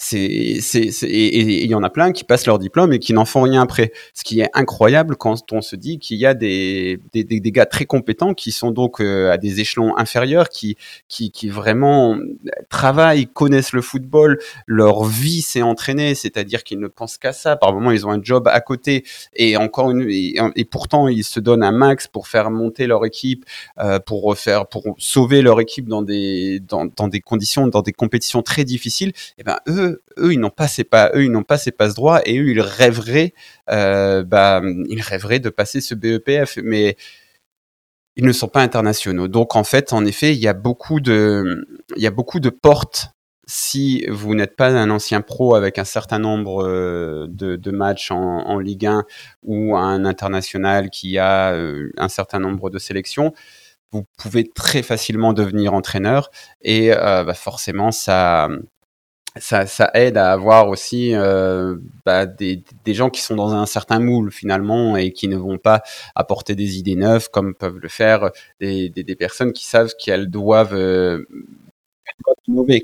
c'est, 0.00 0.58
c'est, 0.60 0.86
et 1.02 1.64
il 1.64 1.68
y 1.68 1.74
en 1.74 1.82
a 1.82 1.90
plein 1.90 2.12
qui 2.12 2.22
passent 2.22 2.46
leur 2.46 2.60
diplôme 2.60 2.92
et 2.92 3.00
qui 3.00 3.12
n'en 3.12 3.24
font 3.24 3.42
rien 3.42 3.62
après. 3.62 3.92
Ce 4.14 4.22
qui 4.22 4.38
est 4.38 4.48
incroyable 4.54 5.16
quand 5.16 5.52
on 5.52 5.60
se 5.60 5.74
dit 5.74 5.98
qu'il 5.98 6.18
y 6.18 6.24
a 6.24 6.34
des, 6.34 7.00
des, 7.12 7.24
des, 7.24 7.50
gars 7.50 7.66
très 7.66 7.84
compétents 7.84 8.32
qui 8.32 8.52
sont 8.52 8.70
donc 8.70 9.00
euh, 9.00 9.32
à 9.32 9.38
des 9.38 9.58
échelons 9.58 9.98
inférieurs, 9.98 10.50
qui, 10.50 10.76
qui, 11.08 11.32
qui 11.32 11.48
vraiment 11.48 12.16
travaillent, 12.68 13.26
connaissent 13.26 13.72
le 13.72 13.82
football, 13.82 14.38
leur 14.66 15.02
vie 15.02 15.42
s'est 15.42 15.62
entraînée, 15.62 16.14
c'est-à-dire 16.14 16.62
qu'ils 16.62 16.78
ne 16.78 16.86
pensent 16.86 17.18
qu'à 17.18 17.32
ça. 17.32 17.56
Par 17.56 17.72
moment, 17.72 17.90
ils 17.90 18.06
ont 18.06 18.10
un 18.12 18.22
job 18.22 18.46
à 18.46 18.60
côté 18.60 19.04
et 19.34 19.56
encore 19.56 19.90
une, 19.90 20.06
et, 20.08 20.64
pourtant 20.64 21.08
ils 21.08 21.24
se 21.24 21.40
donnent 21.40 21.64
un 21.64 21.72
max 21.72 22.06
pour 22.06 22.28
faire 22.28 22.52
monter 22.52 22.86
leur 22.86 23.04
équipe, 23.04 23.44
euh, 23.80 23.98
pour 23.98 24.22
refaire, 24.22 24.68
pour 24.68 24.84
sauver 24.96 25.42
leur 25.42 25.58
équipe 25.58 25.88
dans 25.88 26.02
des, 26.02 26.60
dans, 26.60 26.86
dans 26.86 27.08
des 27.08 27.20
conditions, 27.20 27.66
dans 27.66 27.82
des 27.82 27.92
compétitions 27.92 28.42
très 28.42 28.62
difficiles. 28.62 29.12
Et 29.38 29.42
ben 29.42 29.58
eux 29.66 29.87
eux, 30.18 30.32
ils 30.32 30.40
n'ont 30.40 30.50
pas 30.50 30.68
ces 30.68 30.84
pas, 30.84 31.10
eux, 31.14 31.24
ils 31.24 31.30
n'ont 31.30 31.42
pas 31.42 31.58
ces 31.58 31.72
passes 31.72 31.94
droits 31.94 32.20
et 32.26 32.38
eux, 32.38 32.48
ils 32.50 32.60
rêveraient, 32.60 33.34
euh, 33.70 34.22
bah, 34.24 34.62
ils 34.88 35.00
rêveraient 35.00 35.40
de 35.40 35.50
passer 35.50 35.80
ce 35.80 35.94
BEPF, 35.94 36.58
mais 36.62 36.96
ils 38.16 38.24
ne 38.24 38.32
sont 38.32 38.48
pas 38.48 38.62
internationaux. 38.62 39.28
Donc 39.28 39.56
en 39.56 39.64
fait, 39.64 39.92
en 39.92 40.04
effet, 40.04 40.32
il 40.34 40.40
y 40.40 40.48
a 40.48 40.54
beaucoup 40.54 41.00
de, 41.00 41.66
il 41.96 42.02
y 42.02 42.06
a 42.06 42.10
beaucoup 42.10 42.40
de 42.40 42.50
portes. 42.50 43.10
Si 43.50 44.04
vous 44.10 44.34
n'êtes 44.34 44.56
pas 44.56 44.68
un 44.68 44.90
ancien 44.90 45.22
pro 45.22 45.54
avec 45.54 45.78
un 45.78 45.84
certain 45.84 46.18
nombre 46.18 46.66
euh, 46.66 47.26
de, 47.30 47.70
matchs 47.70 48.10
en, 48.10 48.58
Ligue 48.58 48.86
1 48.86 49.04
ou 49.42 49.74
un 49.76 50.04
international 50.04 50.90
qui 50.90 51.18
a 51.18 51.52
euh, 51.54 51.90
un 51.96 52.08
certain 52.10 52.40
nombre 52.40 52.68
de 52.68 52.78
sélections, 52.78 53.32
vous 53.90 54.04
pouvez 54.18 54.44
très 54.46 54.82
facilement 54.82 55.32
devenir 55.32 55.72
entraîneur 55.72 56.30
et 56.60 56.90
bah 56.90 57.32
forcément 57.32 57.90
ça 57.90 58.50
ça, 59.40 59.90
aide 59.94 60.16
à 60.16 60.32
avoir 60.32 60.68
aussi 60.68 61.14
euh, 61.14 61.76
bah, 62.04 62.26
des, 62.26 62.62
des, 62.84 62.94
gens 62.94 63.10
qui 63.10 63.20
sont 63.20 63.36
dans 63.36 63.54
un 63.54 63.66
certain 63.66 64.00
moule 64.00 64.30
finalement 64.30 64.96
et 64.96 65.12
qui 65.12 65.28
ne 65.28 65.36
vont 65.36 65.58
pas 65.58 65.82
apporter 66.14 66.54
des 66.54 66.78
idées 66.78 66.96
neuves 66.96 67.28
comme 67.30 67.54
peuvent 67.54 67.78
le 67.78 67.88
faire 67.88 68.30
des, 68.60 68.88
des, 68.88 69.16
personnes 69.16 69.52
qui 69.52 69.64
savent 69.66 69.92
qu'elles 69.98 70.28
doivent 70.28 70.74
euh, 70.74 71.24
doivent 71.28 71.67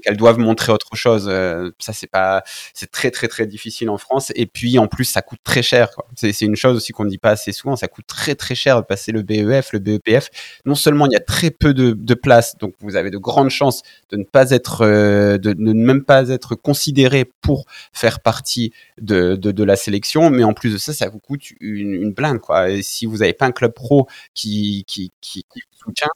qu'elles 0.02 0.16
doivent 0.16 0.38
montrer 0.38 0.72
autre 0.72 0.94
chose. 0.94 1.26
Euh, 1.28 1.70
ça, 1.78 1.92
c'est 1.92 2.06
pas, 2.06 2.42
c'est 2.72 2.90
très 2.90 3.10
très 3.10 3.28
très 3.28 3.46
difficile 3.46 3.90
en 3.90 3.98
France. 3.98 4.32
Et 4.34 4.46
puis 4.46 4.78
en 4.78 4.86
plus, 4.86 5.04
ça 5.04 5.22
coûte 5.22 5.40
très 5.44 5.62
cher. 5.62 5.90
C'est 6.16 6.40
une 6.42 6.56
chose 6.56 6.76
aussi 6.76 6.92
qu'on 6.92 7.04
ne 7.04 7.10
dit 7.10 7.18
pas 7.18 7.30
assez 7.30 7.52
souvent. 7.52 7.76
Ça 7.76 7.88
coûte 7.88 8.06
très 8.06 8.34
très 8.34 8.54
cher 8.54 8.80
de 8.80 8.86
passer 8.86 9.12
le 9.12 9.22
BEF, 9.22 9.72
le 9.72 9.78
BEPF. 9.78 10.30
Non 10.64 10.74
seulement 10.74 11.06
il 11.06 11.12
y 11.12 11.16
a 11.16 11.20
très 11.20 11.50
peu 11.50 11.74
de, 11.74 12.14
places, 12.14 12.56
donc 12.58 12.74
vous 12.78 12.94
avez 12.94 13.10
de 13.10 13.18
grandes 13.18 13.50
chances 13.50 13.82
de 14.10 14.16
ne 14.16 14.24
pas 14.24 14.50
être, 14.52 14.82
euh, 14.82 15.36
de, 15.36 15.52
ne 15.58 15.72
même 15.72 16.04
pas 16.04 16.28
être 16.28 16.54
considéré 16.54 17.24
pour 17.42 17.66
faire 17.92 18.20
partie 18.20 18.72
de, 19.00 19.34
de, 19.34 19.64
la 19.64 19.76
sélection. 19.76 20.30
Mais 20.30 20.44
en 20.44 20.52
plus 20.52 20.72
de 20.72 20.78
ça, 20.78 20.92
ça 20.92 21.08
vous 21.08 21.18
coûte 21.18 21.42
une, 21.60 21.92
une 21.92 22.12
blinde 22.12 22.40
quoi. 22.40 22.70
Et 22.70 22.82
si 22.82 23.06
vous 23.06 23.18
n'avez 23.18 23.32
pas 23.32 23.46
un 23.46 23.52
club 23.52 23.72
pro 23.72 24.08
qui 24.34 24.84
qui, 24.86 25.10
qui, 25.20 25.44
qui 25.52 25.60
vous 25.72 25.84
soutient, 25.86 26.08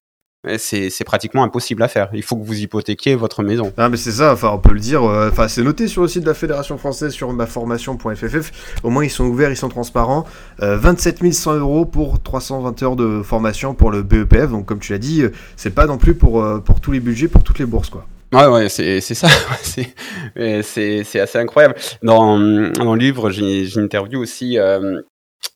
c'est 0.56 1.04
pratiquement 1.04 1.42
impossible 1.44 1.82
à 1.82 1.88
faire. 1.88 2.08
Il 2.12 2.22
faut 2.22 2.36
que 2.36 2.44
vous 2.44 2.58
hypothéquiez 2.58 3.14
votre 3.14 3.42
maison. 3.42 3.72
Ah 3.76 3.88
mais 3.88 3.96
c'est 3.96 4.12
ça, 4.12 4.32
enfin 4.32 4.50
on 4.54 4.58
peut 4.58 4.72
le 4.72 4.80
dire, 4.80 5.04
euh, 5.04 5.28
enfin 5.30 5.48
c'est 5.48 5.62
noté 5.62 5.88
sur 5.88 6.02
le 6.02 6.08
site 6.08 6.22
de 6.22 6.28
la 6.28 6.34
Fédération 6.34 6.78
française 6.78 7.12
sur 7.12 7.32
maformation.fff. 7.32 8.78
Au 8.82 8.90
moins 8.90 9.04
ils 9.04 9.10
sont 9.10 9.24
ouverts, 9.24 9.50
ils 9.50 9.56
sont 9.56 9.68
transparents. 9.68 10.24
27 10.58 11.22
euh, 11.22 11.32
100 11.32 11.54
euros 11.56 11.84
pour 11.84 12.22
320 12.22 12.82
heures 12.82 12.96
de 12.96 13.22
formation 13.22 13.74
pour 13.74 13.90
le 13.90 14.02
BEPF. 14.02 14.50
Donc 14.50 14.66
comme 14.66 14.80
tu 14.80 14.92
l'as 14.92 14.98
dit, 14.98 15.22
euh, 15.22 15.32
c'est 15.56 15.74
pas 15.74 15.86
non 15.86 15.98
plus 15.98 16.14
pour 16.14 16.44
pour 16.64 16.80
tous 16.80 16.92
les 16.92 17.00
budgets, 17.00 17.28
pour 17.28 17.42
toutes 17.42 17.58
les 17.58 17.66
bourses 17.66 17.90
quoi. 17.90 18.06
Ouais, 18.32 18.46
ouais, 18.46 18.68
c'est 18.68 19.00
ça. 19.00 19.28
c'est 19.62 21.20
assez 21.20 21.38
incroyable. 21.38 21.76
Dans, 22.02 22.38
dans 22.38 22.94
le 22.94 23.00
livre, 23.00 23.30
j'interview 23.30 24.20
aussi 24.20 24.58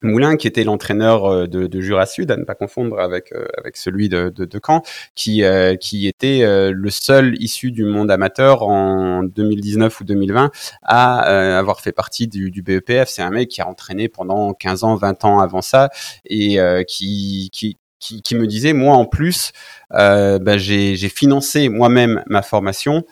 Moulin, 0.02 0.36
qui 0.36 0.46
était 0.46 0.64
l'entraîneur 0.64 1.24
euh, 1.24 1.46
de, 1.46 1.66
de, 1.66 1.80
Jura 1.80 2.06
Sud, 2.06 2.30
à 2.30 2.36
ne 2.36 2.44
pas 2.44 2.54
confondre 2.54 2.98
avec 2.98 3.32
euh, 3.32 3.46
avec 3.58 3.76
celui 3.76 4.08
de, 4.08 4.28
de, 4.30 4.60
Caen, 4.64 4.82
qui 5.14 5.44
euh, 5.44 5.76
qui 5.76 6.06
était 6.06 6.42
le 6.70 6.90
seul 6.90 7.34
issu 7.40 7.70
du 7.70 7.84
monde 7.84 8.10
amateur 8.10 8.62
en 8.62 9.22
2019 9.22 10.00
ou 10.00 10.04
2020 10.04 10.50
à 10.82 11.58
avoir 11.58 11.80
fait 11.80 11.92
partie 11.92 12.28
du, 12.28 12.50
du 12.50 12.62
BEPF. 12.62 13.08
C'est 13.08 13.22
un 13.22 13.30
mec 13.30 13.48
qui 13.48 13.60
a 13.60 13.68
entraîné 13.68 14.08
pendant 14.08 14.52
15 14.54 14.84
ans, 14.84 14.96
20 14.96 15.24
ans 15.24 15.38
avant 15.40 15.62
ça, 15.62 15.90
et 16.24 16.58
qui, 16.86 17.50
qui 17.52 17.78
qui, 17.98 18.20
qui, 18.20 18.34
me 18.34 18.48
disait, 18.48 18.72
moi 18.72 18.96
en 18.96 19.04
plus, 19.04 19.52
bah, 19.90 20.58
j'ai 20.58 20.96
financé 21.08 21.68
moi-même 21.68 22.24
ma 22.26 22.42
formation 22.42 23.04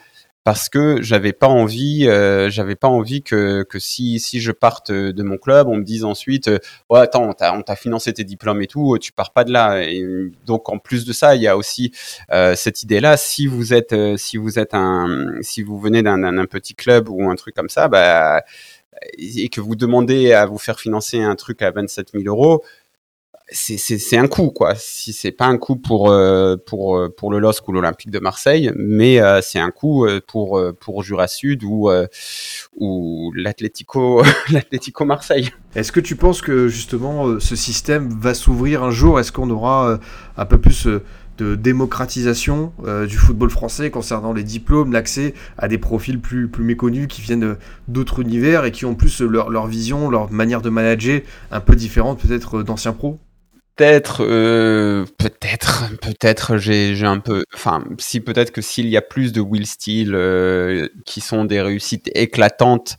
parce 0.44 0.68
que 0.70 1.03
j'avais 1.03 1.33
pas 1.33 1.48
envie, 1.48 2.07
euh, 2.09 2.48
j'avais 2.48 2.74
pas 2.74 2.88
envie 2.88 3.22
que, 3.22 3.62
que 3.62 3.79
si, 3.79 4.18
si 4.20 4.40
je 4.40 4.53
parte 4.53 4.90
de 4.90 5.22
mon 5.22 5.37
club, 5.37 5.68
on 5.68 5.76
me 5.76 5.85
dise 5.85 6.05
ensuite, 6.05 6.48
euh, 6.48 6.59
ouais 6.88 7.00
attends, 7.00 7.29
on 7.29 7.62
t'a 7.62 7.76
financé 7.76 8.12
tes 8.14 8.24
diplômes 8.24 8.62
et 8.62 8.66
tout, 8.66 8.96
tu 8.98 9.12
pars 9.12 9.33
pas 9.33 9.44
de 9.44 9.53
là. 9.53 9.83
Donc 10.46 10.68
en 10.70 10.79
plus 10.79 11.05
de 11.05 11.12
ça, 11.12 11.37
il 11.37 11.42
y 11.42 11.48
a 11.48 11.57
aussi 11.57 11.92
euh, 12.33 12.55
cette 12.57 12.83
idée-là. 12.83 13.16
Si 13.16 13.46
vous 13.46 13.74
êtes, 13.74 13.94
si 14.16 14.38
vous 14.38 14.59
êtes 14.59 14.74
un, 14.74 15.29
si 15.42 15.62
vous 15.62 15.79
venez 15.79 16.03
d'un 16.03 16.46
petit 16.46 16.74
club 16.74 17.09
ou 17.11 17.29
un 17.31 17.35
truc 17.35 17.55
comme 17.55 17.68
ça, 17.68 17.88
bah 17.88 18.42
et 19.18 19.48
que 19.48 19.61
vous 19.61 19.76
demandez 19.76 20.33
à 20.33 20.46
vous 20.46 20.59
faire 20.59 20.79
financer 20.79 21.20
un 21.20 21.35
truc 21.35 21.62
à 21.62 21.70
27 21.70 22.11
000 22.12 22.24
euros, 22.26 22.62
c'est 23.53 24.17
un 24.17 24.29
coup 24.29 24.51
quoi. 24.51 24.75
Si 24.77 25.13
c'est 25.13 25.33
pas 25.33 25.47
un 25.47 25.59
coup 25.59 25.77
pour 25.77 26.11
euh, 26.11 26.57
pour 26.57 26.97
euh, 26.97 27.09
pour 27.09 27.31
le 27.33 27.39
LOSC 27.39 27.67
ou 27.69 27.73
l'Olympique 27.73 28.11
de 28.11 28.19
Marseille, 28.19 28.73
mais 28.77 29.21
euh, 29.21 29.41
c'est 29.43 29.59
un 29.59 29.71
coup 29.71 30.07
pour 30.27 30.61
pour 30.81 31.03
Jura 31.03 31.27
Sud 31.27 31.65
ou 31.65 31.91
ou 32.77 33.33
l'Atlético 33.35 34.23
l'Atlético 34.51 35.05
Marseille. 35.05 35.51
Est-ce 35.75 35.93
que 35.93 36.01
tu 36.01 36.17
penses 36.17 36.43
que 36.43 36.69
justement 36.69 37.41
ce 37.41 37.57
système 37.57 38.09
va 38.21 38.35
s'ouvrir 38.35 38.83
un 38.83 38.91
jour? 38.91 39.19
Est-ce 39.21 39.33
qu'on 39.33 39.51
aura 39.51 39.99
un 40.37 40.47
peu 40.47 40.59
plus 40.59 40.87
de 41.39 41.55
démocratisation 41.55 42.73
du 43.09 43.17
football 43.17 43.51
français 43.51 43.91
concernant 43.91 44.33
les 44.33 44.45
diplômes, 44.45 44.93
l'accès 44.93 45.35
à 45.59 45.69
des 45.69 45.79
profils 45.79 46.21
plus, 46.21 46.49
plus 46.49 46.65
méconnus 46.65 47.07
qui 47.09 47.23
viennent 47.23 47.57
d'autres 47.89 48.21
univers 48.21 48.65
et 48.65 48.73
qui 48.73 48.85
ont 48.85 48.95
plus 48.95 49.21
leur, 49.21 49.51
leur 49.51 49.67
vision, 49.67 50.11
leur 50.11 50.31
manière 50.31 50.61
de 50.61 50.71
manager 50.71 51.21
un 51.51 51.61
peu 51.61 51.77
différente 51.77 52.21
peut-être 52.21 52.63
d'anciens 52.63 52.93
pros? 52.93 53.19
Peut-être, 53.81 54.27
euh, 54.27 55.07
peut-être, 55.16 55.85
peut-être, 56.03 56.59
j'ai, 56.59 57.03
un 57.03 57.19
peu, 57.19 57.45
enfin, 57.55 57.83
si 57.99 58.21
peut-être 58.21 58.51
que 58.51 58.61
s'il 58.61 58.87
y 58.88 58.97
a 58.99 59.01
plus 59.01 59.33
de 59.33 59.40
Will 59.40 59.66
Steele 59.66 60.14
euh, 60.14 60.87
qui 61.07 61.23
sont 61.23 61.47
des 61.47 61.62
réussites 61.62 62.11
éclatantes 62.14 62.99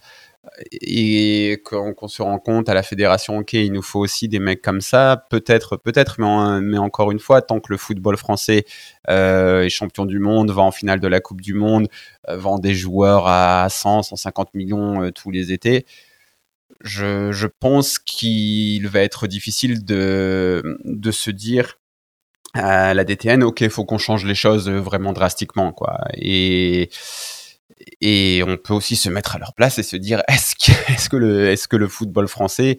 et 0.72 1.62
qu'on, 1.64 2.08
se 2.08 2.24
rend 2.24 2.40
compte 2.40 2.68
à 2.68 2.74
la 2.74 2.82
fédération, 2.82 3.38
ok, 3.38 3.54
il 3.54 3.72
nous 3.72 3.84
faut 3.84 4.00
aussi 4.00 4.28
des 4.28 4.40
mecs 4.40 4.64
comme 4.64 4.82
ça, 4.82 5.28
peut-être, 5.30 5.78
peut-être, 5.78 6.16
mais, 6.20 6.62
mais 6.62 6.80
encore 6.80 7.12
une 7.12 7.20
fois, 7.20 7.44
tant 7.44 7.60
que 7.60 7.72
le 7.72 7.78
football 7.78 8.18
français 8.18 8.66
euh, 9.08 9.62
est 9.62 9.70
champion 9.70 10.08
du 10.08 10.18
monde, 10.18 10.50
va 10.50 10.64
en 10.64 10.72
finale 10.72 11.00
de 11.00 11.08
la 11.08 11.20
Coupe 11.20 11.42
du 11.42 11.54
Monde, 11.54 11.90
vend 12.28 12.58
des 12.58 12.74
joueurs 12.74 13.28
à 13.28 13.68
100, 13.70 14.02
150 14.02 14.56
millions 14.56 15.12
tous 15.12 15.30
les 15.30 15.52
étés 15.54 15.86
je, 16.84 17.32
je 17.32 17.48
pense 17.48 18.00
qu'il 18.00 18.88
va 18.88 19.02
être 19.02 19.28
difficile 19.28 19.84
de, 19.86 20.78
de 20.86 21.12
se 21.12 21.32
dire 21.32 21.78
à 22.54 22.94
la 22.94 23.04
DTN, 23.04 23.44
ok, 23.44 23.68
faut 23.70 23.86
qu'on 23.86 23.98
change 23.98 24.26
les 24.26 24.36
choses 24.36 24.70
vraiment 24.70 25.14
drastiquement, 25.14 25.72
quoi. 25.72 26.00
Et, 26.16 26.90
et 28.02 28.44
on 28.46 28.58
peut 28.58 28.74
aussi 28.74 28.96
se 28.96 29.10
mettre 29.10 29.36
à 29.36 29.40
leur 29.40 29.54
place 29.54 29.78
et 29.80 29.84
se 29.84 29.96
dire, 29.96 30.22
est-ce 30.28 30.56
que, 30.56 30.72
est-ce 30.92 31.10
que 31.10 31.46
est-ce 31.46 31.68
que 31.68 31.78
le 31.78 31.88
football 31.88 32.28
français 32.28 32.78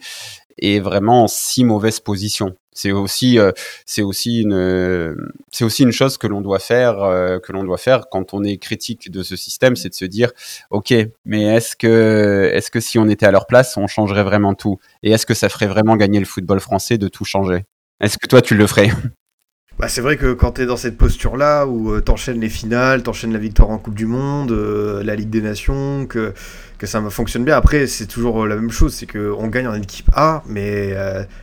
est 0.58 0.80
vraiment 0.80 1.24
en 1.24 1.28
si 1.28 1.64
mauvaise 1.64 2.00
position. 2.00 2.54
C'est 2.74 2.90
aussi, 2.92 3.38
euh, 3.38 3.52
c'est 3.84 4.02
aussi 4.02 4.40
une, 4.42 5.14
c'est 5.50 5.64
aussi 5.64 5.82
une 5.82 5.92
chose 5.92 6.16
que 6.16 6.26
l'on 6.26 6.40
doit 6.40 6.58
faire, 6.58 7.02
euh, 7.02 7.38
que 7.38 7.52
l'on 7.52 7.64
doit 7.64 7.76
faire 7.76 8.06
quand 8.10 8.32
on 8.32 8.42
est 8.44 8.56
critique 8.56 9.10
de 9.10 9.22
ce 9.22 9.36
système, 9.36 9.76
c'est 9.76 9.90
de 9.90 9.94
se 9.94 10.06
dire, 10.06 10.32
ok, 10.70 10.94
mais 11.26 11.42
est-ce 11.42 11.76
que, 11.76 12.50
est-ce 12.54 12.70
que 12.70 12.80
si 12.80 12.98
on 12.98 13.08
était 13.08 13.26
à 13.26 13.30
leur 13.30 13.46
place, 13.46 13.76
on 13.76 13.86
changerait 13.86 14.24
vraiment 14.24 14.54
tout? 14.54 14.78
Et 15.02 15.10
est-ce 15.10 15.26
que 15.26 15.34
ça 15.34 15.50
ferait 15.50 15.66
vraiment 15.66 15.96
gagner 15.96 16.18
le 16.18 16.24
football 16.24 16.60
français 16.60 16.96
de 16.96 17.08
tout 17.08 17.24
changer? 17.26 17.64
Est-ce 18.00 18.16
que 18.18 18.26
toi 18.26 18.40
tu 18.40 18.54
le 18.54 18.66
ferais? 18.66 18.90
Bah, 19.78 19.88
c'est 19.88 20.00
vrai 20.00 20.16
que 20.16 20.32
quand 20.32 20.52
tu 20.52 20.62
es 20.62 20.66
dans 20.66 20.76
cette 20.76 20.96
posture-là, 20.96 21.66
où 21.66 21.92
euh, 21.92 22.00
t'enchaînes 22.00 22.40
les 22.40 22.48
finales, 22.48 23.02
t'enchaînes 23.02 23.32
la 23.32 23.38
victoire 23.38 23.70
en 23.70 23.78
Coupe 23.78 23.94
du 23.94 24.06
Monde, 24.06 24.52
euh, 24.52 25.02
la 25.02 25.16
Ligue 25.16 25.30
des 25.30 25.40
Nations, 25.40 26.06
que, 26.06 26.34
que 26.78 26.86
ça 26.86 27.00
fonctionne 27.10 27.44
bien. 27.44 27.56
Après, 27.56 27.86
c'est 27.86 28.06
toujours 28.06 28.44
euh, 28.44 28.46
la 28.46 28.56
même 28.56 28.70
chose, 28.70 28.92
c'est 28.92 29.06
qu'on 29.06 29.48
gagne 29.48 29.66
en 29.66 29.74
équipe 29.74 30.10
A, 30.14 30.42
mais 30.46 30.94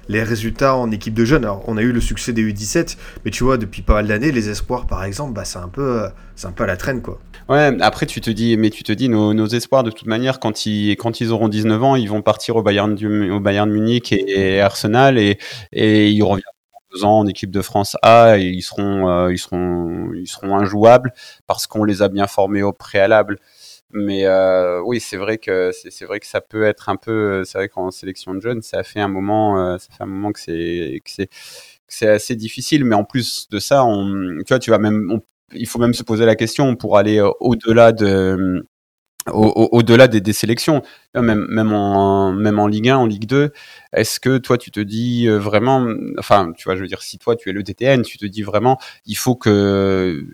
les 0.08 0.24
résultats 0.24 0.76
en 0.76 0.92
équipe 0.92 1.14
de 1.14 1.26
jeunes, 1.26 1.44
alors 1.44 1.64
on 1.68 1.76
a 1.78 1.82
eu 1.82 1.92
le 1.92 2.02
succès 2.02 2.32
des 2.32 2.44
U17, 2.44 2.98
mais 3.26 3.32
tu 3.32 3.44
vois, 3.44 3.58
depuis 3.58 3.82
pas 3.82 3.96
mal 3.96 4.08
d'années, 4.08 4.32
les 4.32 4.50
espoirs, 4.50 4.86
par 4.86 5.04
exemple, 5.04 5.34
bah, 5.34 5.44
c'est 5.44 5.60
un, 5.60 5.68
peu, 5.68 6.04
c'est 6.36 6.48
un 6.48 6.52
peu 6.52 6.64
à 6.64 6.68
la 6.68 6.78
traîne, 6.78 7.02
quoi. 7.02 7.20
Ouais, 7.50 7.76
après 7.82 8.06
tu 8.06 8.22
te 8.22 8.30
dis, 8.30 8.58
mais 8.58 8.70
tu 8.70 8.84
te 8.84 8.92
dis, 8.92 9.10
nos, 9.10 9.34
nos 9.34 9.48
espoirs 9.48 9.84
de 9.84 9.90
toute 9.90 10.06
manière, 10.06 10.40
quand 10.40 10.68
ils, 10.68 10.92
quand 10.98 11.20
ils 11.20 11.32
auront 11.32 11.50
19 11.50 11.84
ans, 11.84 11.96
ils 11.96 12.08
vont 12.08 12.22
partir 12.22 12.56
au 12.58 12.62
Bayern, 12.62 12.94
du, 12.94 13.32
au 13.32 13.40
Bayern 13.40 13.70
Munich 13.70 14.14
et, 14.14 14.62
Arsenal 14.62 15.18
et, 15.18 15.40
et 15.74 16.10
ils 16.10 16.22
reviendront 16.22 16.59
ans 17.04 17.20
en 17.20 17.28
équipe 17.28 17.52
de 17.52 17.62
France 17.62 17.98
A 18.02 18.38
et 18.38 18.44
ils 18.46 18.62
seront, 18.62 19.10
euh, 19.10 19.32
ils 19.32 19.38
seront, 19.38 20.12
ils 20.14 20.28
seront 20.28 20.56
injouables 20.58 21.14
parce 21.48 21.68
qu'on 21.68 21.84
les 21.84 22.02
a 22.02 22.10
bien 22.10 22.28
formés 22.28 22.64
au 22.64 22.74
préalable. 22.74 23.38
Mais 23.92 24.26
euh, 24.26 24.82
oui, 24.86 25.00
c'est 25.00 25.18
vrai 25.18 25.40
que 25.40 25.72
c'est 25.74 26.06
vrai 26.06 26.20
que 26.20 26.28
ça 26.28 26.42
peut 26.42 26.64
être 26.64 26.90
un 26.90 26.96
peu, 26.96 27.44
c'est 27.46 27.58
vrai 27.58 27.70
qu'en 27.70 27.90
sélection 27.92 28.36
de 28.36 28.40
jeunes, 28.42 28.62
ça 28.62 28.84
fait 28.84 29.00
un 29.00 29.08
moment, 29.08 29.60
euh, 29.74 29.78
ça 29.80 29.88
fait 29.98 30.04
un 30.04 30.08
moment 30.08 30.32
que 30.32 30.40
c'est 30.40 31.02
que 31.04 31.26
c'est 31.88 32.08
assez 32.08 32.36
difficile. 32.36 32.86
Mais 32.86 32.96
en 32.96 33.04
plus 33.04 33.50
de 33.50 33.60
ça, 33.60 33.84
tu 33.86 34.44
vois, 34.48 34.60
tu 34.60 34.70
vas 34.70 34.78
même, 34.78 35.20
il 35.54 35.68
faut 35.68 35.80
même 35.80 35.96
se 35.96 36.04
poser 36.04 36.26
la 36.26 36.36
question 36.36 36.76
pour 36.76 36.98
aller 36.98 37.20
au-delà 37.40 37.92
de 37.92 38.64
au-delà 39.28 40.08
des, 40.08 40.34
sélections, 40.34 40.82
même, 41.14 41.46
même, 41.50 41.74
en, 41.74 42.32
même 42.32 42.60
en 42.60 42.68
Ligue 42.68 42.90
1, 42.90 42.98
en 42.98 43.06
Ligue 43.06 43.26
2, 43.26 43.52
est-ce 43.94 44.20
que 44.20 44.38
toi 44.38 44.58
tu 44.58 44.72
te 44.72 44.80
dis 44.80 45.28
euh, 45.28 45.38
vraiment, 45.40 45.88
enfin 46.18 46.52
tu 46.58 46.66
vois, 46.66 46.76
je 46.76 46.82
veux 46.82 46.88
dire, 46.88 47.02
si 47.02 47.18
toi 47.18 47.36
tu 47.36 47.50
es 47.50 47.54
le 47.54 47.64
DTN, 47.64 48.04
tu 48.04 48.18
te 48.18 48.26
dis 48.26 48.44
vraiment, 48.44 48.78
il 49.06 49.18
faut 49.18 49.36
que, 49.36 50.26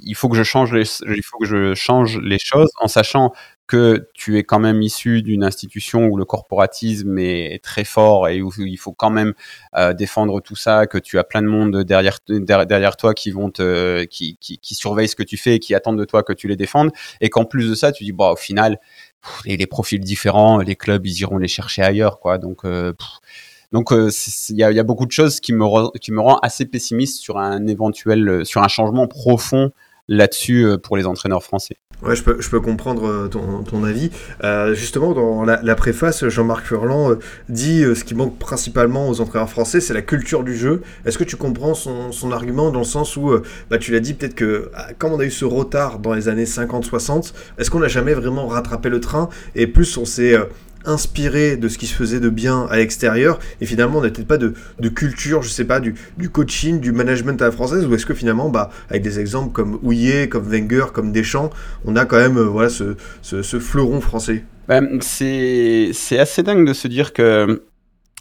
il 0.00 0.14
faut 0.14 0.28
que 0.28 0.36
je 0.36 0.42
change 0.42 0.72
les, 0.72 0.84
il 1.06 1.22
faut 1.24 1.38
que 1.38 1.46
je 1.46 1.74
change 1.74 2.18
les 2.20 2.38
choses 2.38 2.70
en 2.80 2.88
sachant 2.88 3.32
que 3.66 4.10
tu 4.12 4.36
es 4.38 4.44
quand 4.44 4.58
même 4.58 4.82
issu 4.82 5.22
d'une 5.22 5.42
institution 5.42 6.06
où 6.06 6.16
le 6.16 6.24
corporatisme 6.26 7.18
est, 7.18 7.62
très 7.62 7.84
fort 7.84 8.28
et 8.28 8.42
où 8.42 8.52
il 8.58 8.76
faut 8.76 8.92
quand 8.92 9.10
même 9.10 9.32
euh, 9.76 9.94
défendre 9.94 10.40
tout 10.40 10.56
ça, 10.56 10.86
que 10.86 10.98
tu 10.98 11.18
as 11.18 11.24
plein 11.24 11.40
de 11.40 11.46
monde 11.46 11.82
derrière 11.82 12.96
toi 12.96 13.14
qui 13.14 13.30
vont 13.30 13.50
qui, 13.50 14.38
surveillent 14.62 15.08
ce 15.08 15.16
que 15.16 15.22
tu 15.22 15.36
fais 15.36 15.56
et 15.56 15.58
qui 15.58 15.74
attendent 15.74 15.98
de 15.98 16.04
toi 16.04 16.22
que 16.22 16.32
tu 16.32 16.46
les 16.46 16.56
défendes. 16.56 16.90
Et 17.20 17.30
qu'en 17.30 17.44
plus 17.44 17.68
de 17.68 17.74
ça 17.74 17.92
tu 17.92 18.04
dis 18.04 18.12
bon 18.12 18.32
au 18.32 18.36
final 18.36 18.78
les, 19.46 19.66
profils 19.66 20.00
différents 20.00 20.58
les 20.58 20.76
clubs 20.76 21.06
ils 21.06 21.20
iront 21.20 21.38
les 21.38 21.48
chercher 21.48 21.82
ailleurs 21.82 22.20
quoi. 22.20 22.36
Donc 22.36 22.64
euh, 22.64 22.92
donc 23.72 23.88
il 23.92 23.96
euh, 23.96 24.10
y, 24.50 24.62
a, 24.62 24.72
y, 24.72 24.78
a, 24.78 24.82
beaucoup 24.82 25.06
de 25.06 25.12
choses 25.12 25.40
qui 25.40 25.54
me 25.54 25.98
qui 25.98 26.12
me 26.12 26.20
rend 26.20 26.36
assez 26.40 26.66
pessimiste 26.66 27.20
sur 27.20 27.38
un 27.38 27.66
éventuel 27.66 28.44
sur 28.44 28.62
un 28.62 28.68
changement 28.68 29.06
profond 29.08 29.70
là-dessus 30.06 30.76
pour 30.82 30.98
les 30.98 31.06
entraîneurs 31.06 31.42
français. 31.42 31.78
Ouais, 32.04 32.16
je 32.16 32.22
peux, 32.22 32.60
comprendre 32.60 33.06
euh, 33.06 33.28
ton, 33.28 33.84
avis. 33.84 34.10
Euh, 34.42 34.74
justement, 34.74 35.14
dans 35.14 35.42
la, 35.44 35.74
préface, 35.74 36.28
Jean-Marc 36.28 36.66
Furlan 36.66 37.12
euh, 37.12 37.18
dit 37.48 37.82
ce 37.82 38.04
qui 38.04 38.14
manque 38.14 38.38
principalement 38.38 39.08
aux 39.08 39.22
entraîneurs 39.22 39.48
français, 39.48 39.80
c'est 39.80 39.94
la 39.94 40.02
culture 40.02 40.44
du 40.44 40.54
jeu. 40.54 40.82
Est-ce 41.06 41.16
que 41.16 41.24
tu 41.24 41.36
comprends 41.36 41.72
son, 41.74 42.30
argument 42.30 42.70
dans 42.70 42.80
le 42.80 42.84
sens 42.84 43.16
où, 43.16 43.32
bah, 43.70 43.78
tu 43.78 43.92
l'as 43.92 44.00
dit, 44.00 44.12
peut-être 44.12 44.34
que 44.34 44.70
ah, 44.74 44.88
comme 44.98 45.12
on 45.12 45.20
a 45.20 45.24
eu 45.24 45.30
ce 45.30 45.44
retard 45.44 45.98
dans 45.98 46.12
les 46.12 46.28
années 46.28 46.44
50-60, 46.44 47.32
est-ce 47.58 47.70
qu'on 47.70 47.80
n'a 47.80 47.88
jamais 47.88 48.12
vraiment 48.12 48.48
rattrapé 48.48 48.90
le 48.90 49.00
train? 49.00 49.28
Et 49.54 49.66
plus 49.66 49.96
on 49.96 50.04
s'est 50.04 50.36
inspiré 50.86 51.56
de 51.56 51.68
ce 51.68 51.78
qui 51.78 51.86
se 51.86 51.94
faisait 51.94 52.20
de 52.20 52.28
bien 52.28 52.66
à 52.70 52.76
l'extérieur 52.76 53.38
et 53.60 53.66
finalement 53.66 53.98
on 53.98 54.02
n'a 54.02 54.10
peut-être 54.10 54.26
pas 54.26 54.38
de, 54.38 54.54
culture, 54.88 55.42
je 55.42 55.48
sais 55.48 55.64
pas, 55.64 55.80
du, 55.80 55.94
coaching, 56.30 56.80
du 56.80 56.92
management 56.92 57.40
à 57.42 57.46
la 57.46 57.50
française 57.50 57.86
ou 57.86 57.94
est-ce 57.94 58.06
que 58.06 58.14
finalement, 58.14 58.48
bah, 58.48 58.70
avec 58.90 59.02
des 59.02 59.20
exemples 59.20 59.52
comme 59.52 59.78
Houillet, 59.82 60.28
comme 60.28 60.44
Wenger, 60.44 60.86
comme 60.92 61.12
Deschamps, 61.12 61.50
on 61.84 61.96
a 61.96 62.04
quand 62.04 62.18
même 62.18 62.38
euh, 62.38 62.44
voilà, 62.44 62.68
ce, 62.68 62.96
ce, 63.22 63.58
fleuron 63.58 64.00
français? 64.00 64.44
Ben, 64.68 64.98
c'est 65.00 65.90
c'est 65.92 66.18
assez 66.18 66.42
dingue 66.42 66.66
de 66.66 66.72
se 66.72 66.88
dire 66.88 67.12
que 67.12 67.62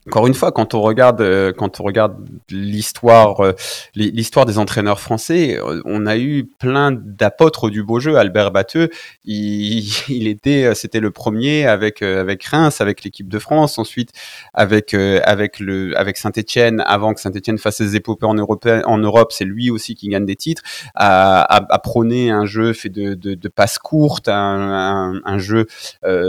encore 0.07 0.27
une 0.27 0.33
fois, 0.33 0.51
quand 0.51 0.73
on 0.73 0.81
regarde, 0.81 1.21
euh, 1.21 1.53
quand 1.53 1.79
on 1.79 1.83
regarde 1.83 2.15
l'histoire, 2.49 3.39
euh, 3.39 3.53
l'hi- 3.95 4.11
l'histoire 4.11 4.45
des 4.45 4.57
entraîneurs 4.57 4.99
français, 4.99 5.57
euh, 5.59 5.81
on 5.85 6.05
a 6.05 6.17
eu 6.17 6.43
plein 6.59 6.91
d'apôtres 6.91 7.69
du 7.69 7.83
beau 7.83 7.99
jeu. 7.99 8.17
Albert 8.17 8.51
Batteux, 8.51 8.89
il, 9.23 9.83
il 10.09 10.27
était, 10.27 10.75
c'était 10.75 10.99
le 10.99 11.11
premier 11.11 11.65
avec 11.67 12.01
avec 12.01 12.43
Reims, 12.43 12.81
avec 12.81 13.03
l'équipe 13.03 13.29
de 13.29 13.39
France, 13.39 13.77
ensuite 13.79 14.11
avec 14.53 14.93
avec 14.93 15.59
le 15.59 15.97
avec 15.97 16.17
Saint-Étienne, 16.17 16.83
avant 16.85 17.13
que 17.13 17.21
Saint-Étienne 17.21 17.57
fasse 17.57 17.77
ses 17.77 17.95
épopées 17.95 18.25
en 18.25 18.33
Europe, 18.33 18.67
en 18.85 18.97
Europe, 18.97 19.31
c'est 19.31 19.45
lui 19.45 19.69
aussi 19.71 19.95
qui 19.95 20.09
gagne 20.09 20.25
des 20.25 20.35
titres, 20.35 20.63
à, 20.95 21.41
à, 21.43 21.73
à 21.73 21.79
prôner 21.79 22.29
un 22.29 22.45
jeu 22.45 22.73
fait 22.73 22.89
de 22.89 23.13
de, 23.13 23.35
de 23.35 23.47
passes 23.47 23.77
courtes, 23.79 24.27
un, 24.27 24.33
un, 24.33 25.21
un 25.23 25.37
jeu 25.37 25.67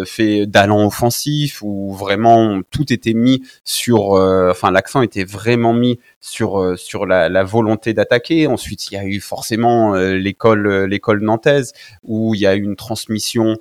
fait 0.04 0.46
d'allant 0.46 0.86
offensif 0.86 1.60
où 1.62 1.92
vraiment 1.92 2.60
tout 2.70 2.92
était 2.92 3.14
mis 3.14 3.42
sur, 3.64 4.14
euh, 4.16 4.50
enfin 4.50 4.70
l'accent 4.70 5.02
était 5.02 5.24
vraiment 5.24 5.72
mis 5.72 5.98
sur 6.26 6.58
euh, 6.58 6.74
sur 6.76 7.04
la, 7.04 7.28
la 7.28 7.44
volonté 7.44 7.92
d'attaquer. 7.92 8.46
Ensuite, 8.46 8.90
il 8.90 8.94
y 8.94 8.96
a 8.96 9.04
eu 9.04 9.20
forcément 9.20 9.94
euh, 9.94 10.14
l'école 10.14 10.66
euh, 10.66 10.86
l'école 10.86 11.20
nantaise 11.22 11.72
où 12.02 12.34
il 12.34 12.40
y 12.40 12.46
a 12.46 12.54
eu 12.56 12.62
une 12.62 12.76
transmission. 12.76 13.56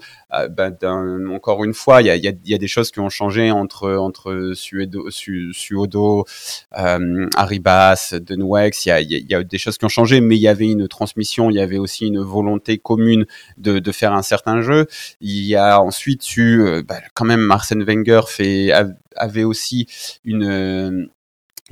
ben, 0.50 0.72
d'un- 0.82 1.28
encore 1.30 1.64
une 1.64 1.74
fois, 1.76 2.02
il 2.02 2.08
y 2.08 2.10
a, 2.10 2.16
il 2.16 2.24
y, 2.24 2.28
a, 2.28 2.32
il 2.46 2.50
y 2.50 2.56
a 2.56 2.58
des 2.58 2.68
choses 2.68 2.90
qui 2.90 3.00
ont 3.02 3.10
changé 3.10 3.52
entre 3.52 3.92
entre 3.98 4.54
Suedo, 4.56 5.12
Su, 5.12 5.54
Suodo, 5.54 6.26
euh, 6.80 7.28
Arribas, 7.36 8.16
Denouex. 8.20 8.86
Il 8.86 8.90
y 8.90 8.92
a, 8.94 9.00
il 9.02 9.12
y 9.32 9.36
a- 9.36 9.44
des 9.44 9.58
choses 9.58 9.78
qui 9.78 9.86
ont 9.86 9.90
changé, 9.90 10.22
mais 10.22 10.36
il 10.38 10.42
y 10.42 10.48
avait 10.48 10.70
une 10.72 10.88
transmission, 10.88 11.50
il 11.52 11.56
y 11.58 11.60
avait 11.60 11.78
aussi 11.78 12.08
une 12.08 12.20
volonté 12.22 12.78
commune 12.80 13.26
de, 13.58 13.78
de 13.80 13.92
faire 13.92 14.14
un 14.14 14.24
certain 14.24 14.62
jeu. 14.62 14.88
Il 15.22 15.44
y 15.46 15.56
a 15.56 15.80
ensuite 15.82 16.26
eu, 16.38 16.82
bah, 16.88 17.00
quand 17.14 17.26
même, 17.26 17.52
Arsène 17.52 17.84
Wenger 17.84 18.22
fait, 18.28 18.72
av- 18.72 18.96
avait 19.16 19.44
aussi 19.44 19.86
une, 20.24 21.10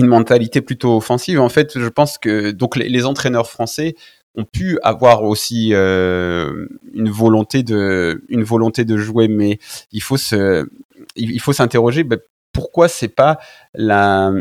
une 0.02 0.08
mentalité 0.08 0.62
plutôt 0.62 0.98
offensive. 0.98 1.40
En 1.40 1.50
fait, 1.50 1.80
je 1.80 1.88
pense 1.88 2.18
que 2.18 2.52
donc 2.52 2.76
les, 2.76 3.06
entraîneurs 3.06 3.50
français 3.50 3.96
ont 4.36 4.46
pu 4.46 4.80
avoir 4.84 5.24
aussi 5.24 5.74
euh, 5.74 6.68
une 6.94 7.10
volonté 7.10 7.64
de 7.64 8.24
une 8.30 8.44
volonté 8.44 8.86
de 8.86 8.98
jouer, 8.98 9.28
mais 9.28 9.60
il 9.92 10.02
faut 10.02 10.18
se 10.18 10.68
il 11.16 11.40
faut 11.40 11.54
s'interroger 11.54 12.04
bah, 12.04 12.18
pourquoi 12.54 12.88
c'est 12.88 13.10
pas 13.10 13.40
la 13.74 14.32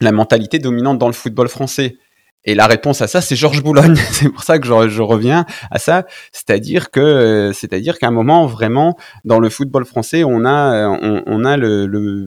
la 0.00 0.12
mentalité 0.12 0.58
dominante 0.58 0.98
dans 0.98 1.08
le 1.08 1.12
football 1.12 1.48
français? 1.48 1.96
Et 2.44 2.56
la 2.56 2.66
réponse 2.66 3.00
à 3.00 3.06
ça, 3.06 3.20
c'est 3.20 3.36
Georges 3.36 3.62
Boulogne. 3.62 3.94
c'est 4.10 4.28
pour 4.28 4.42
ça 4.42 4.58
que 4.58 4.66
je, 4.66 4.88
je 4.88 5.02
reviens 5.02 5.46
à 5.70 5.78
ça, 5.78 6.06
c'est-à-dire 6.32 6.90
que, 6.90 7.52
c'est-à-dire 7.54 7.98
qu'à 7.98 8.08
un 8.08 8.10
moment 8.10 8.46
vraiment 8.46 8.96
dans 9.24 9.38
le 9.38 9.48
football 9.48 9.84
français, 9.84 10.24
on 10.24 10.44
a, 10.44 10.88
on, 10.88 11.22
on 11.24 11.44
a 11.44 11.56
le, 11.56 11.86
le 11.86 12.26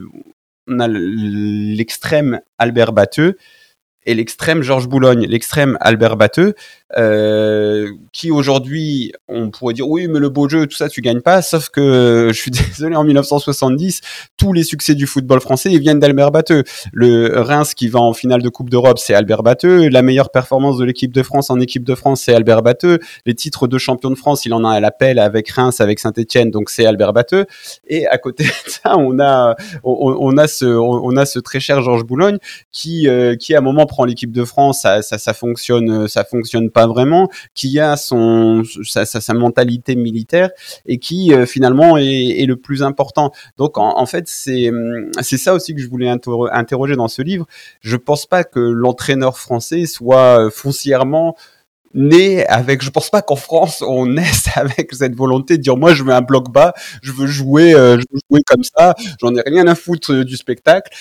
on 0.67 0.79
a 0.79 0.87
le- 0.87 0.99
l'extrême 1.75 2.39
Albert 2.57 2.93
Batteux 2.93 3.37
et 4.05 4.13
l'extrême 4.13 4.61
Georges 4.61 4.87
Boulogne, 4.87 5.25
l'extrême 5.27 5.77
Albert 5.81 6.17
Batteux, 6.17 6.55
euh, 6.97 7.91
qui 8.13 8.31
aujourd'hui, 8.31 9.11
on 9.27 9.49
pourrait 9.49 9.73
dire 9.73 9.87
oui, 9.87 10.07
mais 10.07 10.19
le 10.19 10.29
beau 10.29 10.47
jeu, 10.47 10.67
tout 10.67 10.77
ça, 10.77 10.87
tu 10.87 11.01
gagnes 11.01 11.21
pas. 11.21 11.41
Sauf 11.41 11.69
que 11.69 12.29
je 12.33 12.37
suis 12.37 12.51
désolé, 12.51 12.95
en 12.95 13.03
1970, 13.03 14.01
tous 14.37 14.53
les 14.53 14.63
succès 14.63 14.95
du 14.95 15.07
football 15.07 15.41
français 15.41 15.71
ils 15.71 15.79
viennent 15.79 15.99
d'Albert 15.99 16.31
Batteux. 16.31 16.63
Le 16.93 17.39
Reims 17.39 17.73
qui 17.73 17.87
va 17.87 17.99
en 17.99 18.13
finale 18.13 18.41
de 18.41 18.49
Coupe 18.49 18.69
d'Europe, 18.69 18.99
c'est 18.99 19.13
Albert 19.13 19.43
Batteux. 19.43 19.89
La 19.89 20.01
meilleure 20.01 20.29
performance 20.29 20.77
de 20.77 20.85
l'équipe 20.85 21.13
de 21.13 21.23
France 21.23 21.49
en 21.49 21.59
équipe 21.59 21.83
de 21.83 21.95
France, 21.95 22.21
c'est 22.21 22.33
Albert 22.33 22.61
Batteux. 22.61 22.99
Les 23.25 23.33
titres 23.33 23.67
de 23.67 23.77
champion 23.77 24.09
de 24.09 24.15
France, 24.15 24.45
il 24.45 24.53
en 24.53 24.63
a 24.63 24.71
à 24.71 24.79
l'appel 24.79 25.19
avec 25.19 25.49
Reims, 25.49 25.81
avec 25.81 25.99
Saint-Etienne, 25.99 26.51
donc 26.51 26.69
c'est 26.69 26.85
Albert 26.85 27.13
Batteux. 27.13 27.45
Et 27.87 28.07
à 28.07 28.17
côté 28.17 28.43
de 28.43 28.49
ça, 28.67 28.95
on 28.97 29.19
a, 29.19 29.55
on, 29.83 30.37
a 30.37 30.47
ce, 30.47 30.65
on 30.65 31.17
a 31.17 31.25
ce 31.25 31.39
très 31.39 31.59
cher 31.59 31.81
Georges 31.81 32.03
Boulogne 32.03 32.37
qui, 32.71 33.07
euh, 33.07 33.35
qui 33.35 33.55
à 33.55 33.59
un 33.59 33.61
moment 33.61 33.85
prend 33.95 34.03
l'équipe 34.03 34.33
de 34.33 34.43
France, 34.43 34.81
ça, 34.81 35.01
ça, 35.01 35.33
fonctionne, 35.33 36.09
ça 36.09 36.25
fonctionne 36.25 36.69
pas 36.69 36.85
vraiment, 36.85 37.29
qui 37.53 37.79
a 37.79 37.95
son, 37.95 38.63
sa, 38.83 39.33
mentalité 39.33 39.95
militaire 39.95 40.49
et 40.85 40.97
qui 40.97 41.33
euh, 41.33 41.45
finalement 41.45 41.97
est, 41.97 42.45
le 42.45 42.57
plus 42.57 42.83
important. 42.83 43.31
Donc 43.57 43.77
en, 43.77 44.05
fait, 44.05 44.27
c'est, 44.27 44.69
hum, 44.69 45.09
c'est 45.21 45.37
ça 45.37 45.53
aussi 45.53 45.73
que 45.73 45.81
je 45.81 45.87
voulais 45.87 46.09
interro- 46.09 46.49
interroger 46.51 46.97
dans 46.97 47.07
ce 47.07 47.21
livre. 47.21 47.45
Je 47.79 47.95
pense 47.95 48.25
pas 48.25 48.43
que 48.43 48.59
l'entraîneur 48.59 49.39
français 49.39 49.85
soit 49.85 50.39
euh, 50.39 50.49
foncièrement 50.49 51.37
né 51.93 52.45
avec 52.47 52.83
je 52.83 52.89
pense 52.89 53.09
pas 53.09 53.21
qu'en 53.21 53.37
France 53.37 53.81
on 53.81 54.05
naisse 54.17 54.49
avec 54.55 54.93
cette 54.93 55.15
volonté 55.15 55.57
de 55.57 55.63
dire 55.63 55.77
moi 55.77 55.93
je 55.93 56.03
veux 56.03 56.11
un 56.11 56.21
bloc 56.21 56.51
bas 56.51 56.73
je 57.01 57.13
veux 57.13 57.25
jouer 57.25 57.73
euh, 57.73 57.97
je 57.97 58.05
veux 58.11 58.19
jouer 58.29 58.41
comme 58.45 58.63
ça 58.63 58.95
j'en 59.21 59.33
ai 59.33 59.41
rien 59.45 59.65
à 59.65 59.75
foutre 59.75 60.11
euh, 60.11 60.25
du 60.25 60.35
spectacle 60.35 60.91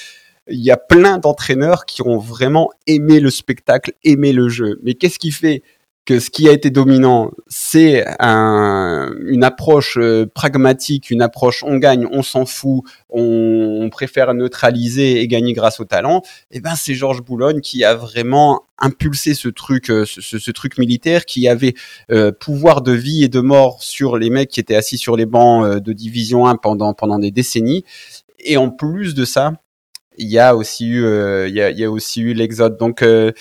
il 0.49 0.61
y 0.61 0.71
a 0.71 0.77
plein 0.77 1.19
d'entraîneurs 1.19 1.87
qui 1.87 2.03
ont 2.03 2.19
vraiment 2.19 2.71
aimé 2.87 3.21
le 3.21 3.31
spectacle 3.31 3.93
aimé 4.05 4.33
le 4.33 4.49
jeu 4.49 4.81
mais 4.83 4.95
qu'est-ce 4.95 5.19
qui 5.19 5.31
fait 5.31 5.63
que 6.05 6.21
ce 6.21 6.29
qui 6.29 6.49
a 6.49 6.53
été 6.53 6.69
dominant, 6.69 7.31
c'est 7.47 8.05
un, 8.21 9.15
une 9.25 9.43
approche 9.43 9.97
euh, 9.97 10.27
pragmatique, 10.27 11.11
une 11.11 11.23
approche 11.23 11.63
on 11.63 11.79
gagne, 11.79 12.07
on 12.11 12.23
s'en 12.23 12.45
fout, 12.45 12.83
on, 13.09 13.89
préfère 13.91 14.35
neutraliser 14.35 15.21
et 15.21 15.29
gagner 15.29 15.53
grâce 15.53 15.81
au 15.81 15.85
talent? 15.85 16.23
Et 16.51 16.61
ben 16.61 16.75
c'est 16.75 16.95
Georges 16.95 17.23
Boulogne 17.23 17.61
qui 17.61 17.85
a 17.85 17.95
vraiment 17.95 18.65
impulsé 18.79 19.35
ce 19.35 19.49
truc, 19.49 19.89
euh, 19.89 20.05
militaire, 20.79 21.25
qui 21.25 21.49
avait 21.49 21.75
euh, 22.11 22.33
pouvoir 22.33 22.83
de 22.83 22.93
vie 22.93 23.25
et 23.25 23.29
de 23.29 23.41
mort 23.41 23.83
sur 23.83 24.19
les 24.19 24.31
mecs 24.31 24.51
qui 24.51 24.61
étaient 24.61 24.75
assis 24.75 24.99
sur 24.99 25.17
les 25.17 25.27
bancs 25.27 25.81
de 25.81 25.93
Division 25.93 26.47
1 26.47 26.57
pendant 26.57 26.93
pendant 26.93 27.19
des 27.19 27.31
décennies. 27.31 27.85
Et 28.41 28.57
en 28.57 28.71
plus 28.71 29.15
de 29.15 29.25
ça, 29.25 29.53
il 30.17 30.29
y 30.29 30.39
a 30.39 30.55
aussi 30.57 30.87
eu, 30.87 31.05
euh, 31.05 31.49
il 31.49 31.55
y, 31.55 31.85
a, 31.85 31.91
aussi 31.91 32.23
eu 32.23 32.35
l'exode. 32.35 32.77
Donc 32.77 33.03
euh, 33.03 33.33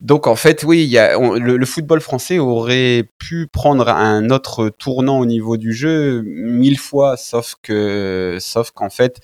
donc 0.00 0.26
en 0.26 0.34
fait, 0.34 0.64
oui, 0.64 0.96
le, 0.96 1.66
football 1.66 2.00
français 2.00 2.38
aurait 2.38 3.04
pu 3.18 3.46
prendre 3.46 3.88
un 3.88 4.30
autre 4.30 4.70
tournant 4.70 5.20
au 5.20 5.26
niveau 5.26 5.58
du 5.58 5.74
jeu 5.74 6.22
mille 6.24 6.78
fois, 6.78 7.18
sauf 7.18 7.56
que, 7.62 8.38
sauf 8.40 8.70
qu'en 8.70 8.88
fait, 8.88 9.20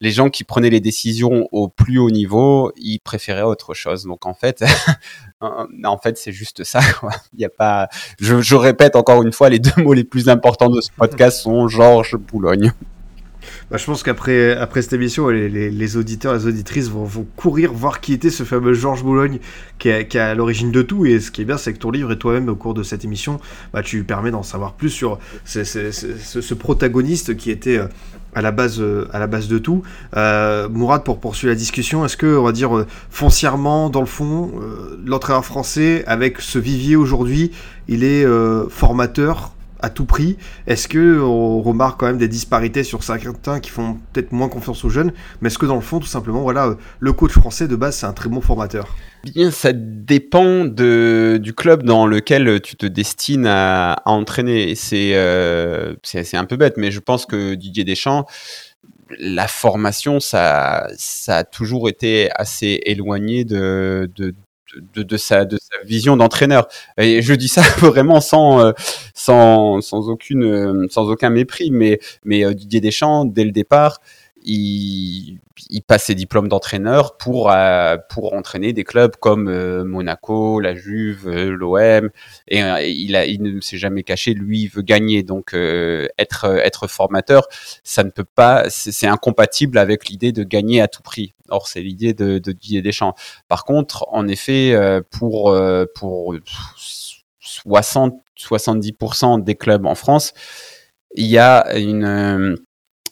les 0.00 0.12
gens 0.12 0.30
qui 0.30 0.44
prenaient 0.44 0.70
les 0.70 0.80
décisions 0.80 1.48
au 1.50 1.68
plus 1.68 1.98
haut 1.98 2.10
niveau, 2.10 2.72
ils 2.76 3.00
préféraient 3.00 3.42
autre 3.42 3.74
chose. 3.74 4.04
Donc 4.04 4.24
en 4.24 4.34
fait, 4.34 4.64
en 5.40 5.98
fait, 5.98 6.18
c'est 6.18 6.32
juste 6.32 6.62
ça. 6.62 6.80
Il 7.34 7.40
y 7.40 7.44
a 7.44 7.48
pas. 7.48 7.88
Je 8.20 8.54
répète 8.54 8.94
encore 8.94 9.22
une 9.22 9.32
fois, 9.32 9.48
les 9.48 9.58
deux 9.58 9.82
mots 9.82 9.92
les 9.92 10.04
plus 10.04 10.28
importants 10.28 10.70
de 10.70 10.80
ce 10.80 10.90
podcast 10.96 11.40
sont 11.40 11.66
Georges 11.66 12.16
Boulogne. 12.16 12.72
Bah, 13.70 13.76
je 13.76 13.84
pense 13.84 14.02
qu'après 14.02 14.56
après 14.56 14.82
cette 14.82 14.92
émission, 14.92 15.28
les, 15.28 15.48
les, 15.48 15.70
les, 15.70 15.96
auditeurs, 15.96 16.34
les 16.34 16.46
auditrices 16.46 16.88
vont, 16.88 17.08
courir 17.36 17.72
voir 17.72 18.00
qui 18.00 18.12
était 18.12 18.30
ce 18.30 18.44
fameux 18.44 18.74
Georges 18.74 19.02
Boulogne 19.02 19.38
qui 19.78 19.88
est, 19.88 20.16
à 20.16 20.34
l'origine 20.34 20.70
de 20.70 20.82
tout. 20.82 21.06
Et 21.06 21.20
ce 21.20 21.30
qui 21.30 21.42
est 21.42 21.44
bien, 21.44 21.58
c'est 21.58 21.72
que 21.72 21.78
ton 21.78 21.90
livre 21.90 22.12
et 22.12 22.18
toi-même, 22.18 22.48
au 22.48 22.56
cours 22.56 22.74
de 22.74 22.82
cette 22.82 23.04
émission, 23.04 23.40
bah, 23.72 23.82
tu 23.82 24.04
permets 24.04 24.30
d'en 24.30 24.42
savoir 24.42 24.74
plus 24.74 24.90
sur 24.90 25.18
ce, 25.44 26.54
protagoniste 26.54 27.36
qui 27.36 27.50
était 27.50 27.80
à 28.34 28.42
la 28.42 28.50
base, 28.50 28.82
à 29.12 29.18
la 29.18 29.26
base 29.26 29.48
de 29.48 29.58
tout. 29.58 29.82
Euh, 30.16 30.68
Mourad, 30.68 31.04
pour 31.04 31.20
poursuivre 31.20 31.52
la 31.52 31.58
discussion, 31.58 32.04
est-ce 32.04 32.16
que, 32.16 32.36
on 32.36 32.44
va 32.44 32.52
dire, 32.52 32.84
foncièrement, 33.10 33.90
dans 33.90 34.00
le 34.00 34.06
fond, 34.06 34.52
euh, 34.60 35.00
l'entraîneur 35.04 35.44
français, 35.44 36.04
avec 36.06 36.40
ce 36.40 36.58
vivier 36.58 36.96
aujourd'hui, 36.96 37.52
il 37.88 38.04
est 38.04 38.24
euh, 38.24 38.68
formateur 38.68 39.52
à 39.82 39.90
tout 39.90 40.04
prix. 40.04 40.36
Est-ce 40.66 40.88
que 40.88 41.20
on 41.20 41.60
remarque 41.60 42.00
quand 42.00 42.06
même 42.06 42.18
des 42.18 42.28
disparités 42.28 42.84
sur 42.84 43.02
certains 43.02 43.60
qui 43.60 43.70
font 43.70 43.98
peut-être 44.12 44.32
moins 44.32 44.48
confiance 44.48 44.84
aux 44.84 44.90
jeunes, 44.90 45.12
mais 45.40 45.48
est-ce 45.48 45.58
que 45.58 45.66
dans 45.66 45.74
le 45.74 45.80
fond, 45.80 46.00
tout 46.00 46.06
simplement, 46.06 46.42
voilà, 46.42 46.76
le 47.00 47.12
coach 47.12 47.32
français 47.32 47.68
de 47.68 47.76
base, 47.76 47.96
c'est 47.96 48.06
un 48.06 48.12
très 48.12 48.28
bon 48.28 48.40
formateur? 48.40 48.94
Bien, 49.24 49.50
ça 49.50 49.72
dépend 49.72 50.64
de, 50.64 51.38
du 51.40 51.54
club 51.54 51.84
dans 51.84 52.06
lequel 52.06 52.60
tu 52.60 52.76
te 52.76 52.86
destines 52.86 53.46
à, 53.46 54.02
entraîner. 54.04 54.74
C'est 54.74 55.12
euh, 55.14 55.94
un 56.32 56.44
peu 56.44 56.56
bête, 56.56 56.76
mais 56.76 56.90
je 56.90 57.00
pense 57.00 57.26
que 57.26 57.54
Didier 57.54 57.84
Deschamps, 57.84 58.26
la 59.18 59.46
formation, 59.46 60.20
ça, 60.20 60.88
ça 60.96 61.38
a 61.38 61.44
toujours 61.44 61.88
été 61.88 62.30
assez 62.34 62.80
éloigné 62.84 63.44
de, 63.44 64.10
de 64.16 64.34
de, 64.94 65.02
de, 65.02 65.16
sa, 65.16 65.44
de 65.44 65.58
sa 65.58 65.84
vision 65.84 66.16
d'entraîneur. 66.16 66.68
Et 66.98 67.22
je 67.22 67.34
dis 67.34 67.48
ça 67.48 67.62
vraiment 67.78 68.20
sans, 68.20 68.60
euh, 68.60 68.72
sans, 69.14 69.80
sans, 69.80 70.08
aucune, 70.08 70.44
euh, 70.44 70.86
sans 70.90 71.08
aucun 71.10 71.30
mépris, 71.30 71.70
mais, 71.70 72.00
mais 72.24 72.44
euh, 72.44 72.54
Didier 72.54 72.80
Deschamps, 72.80 73.24
dès 73.24 73.44
le 73.44 73.52
départ, 73.52 74.00
il, 74.44 75.38
il 75.70 75.82
passe 75.82 76.04
ses 76.04 76.14
diplômes 76.14 76.48
d'entraîneur 76.48 77.16
pour 77.16 77.50
euh, 77.50 77.96
pour 78.10 78.32
entraîner 78.34 78.72
des 78.72 78.84
clubs 78.84 79.16
comme 79.16 79.48
euh, 79.48 79.84
Monaco, 79.84 80.60
la 80.60 80.74
Juve, 80.74 81.28
euh, 81.28 81.50
l'OM 81.50 82.10
et 82.48 82.60
il 82.90 83.16
a 83.16 83.26
il 83.26 83.42
ne 83.42 83.60
s'est 83.60 83.78
jamais 83.78 84.02
caché 84.02 84.34
lui 84.34 84.62
il 84.62 84.68
veut 84.68 84.82
gagner 84.82 85.22
donc 85.22 85.54
être 85.54 86.44
être 86.44 86.86
formateur 86.86 87.46
ça 87.84 88.04
ne 88.04 88.10
peut 88.10 88.24
pas 88.24 88.64
c'est 88.68 89.06
incompatible 89.06 89.78
avec 89.78 90.08
l'idée 90.08 90.32
de 90.32 90.42
gagner 90.42 90.80
à 90.80 90.88
tout 90.88 91.02
prix. 91.02 91.34
Or 91.48 91.68
c'est 91.68 91.82
l'idée 91.82 92.14
de, 92.14 92.38
de 92.38 92.52
Didier 92.52 92.82
Deschamps. 92.82 93.14
Par 93.48 93.64
contre 93.64 94.06
en 94.10 94.26
effet 94.28 94.74
pour 95.10 95.56
pour 95.94 96.34
60 97.40 98.14
70% 98.38 99.44
des 99.44 99.54
clubs 99.54 99.86
en 99.86 99.94
France 99.94 100.32
il 101.14 101.26
y 101.26 101.38
a 101.38 101.76
une 101.76 102.56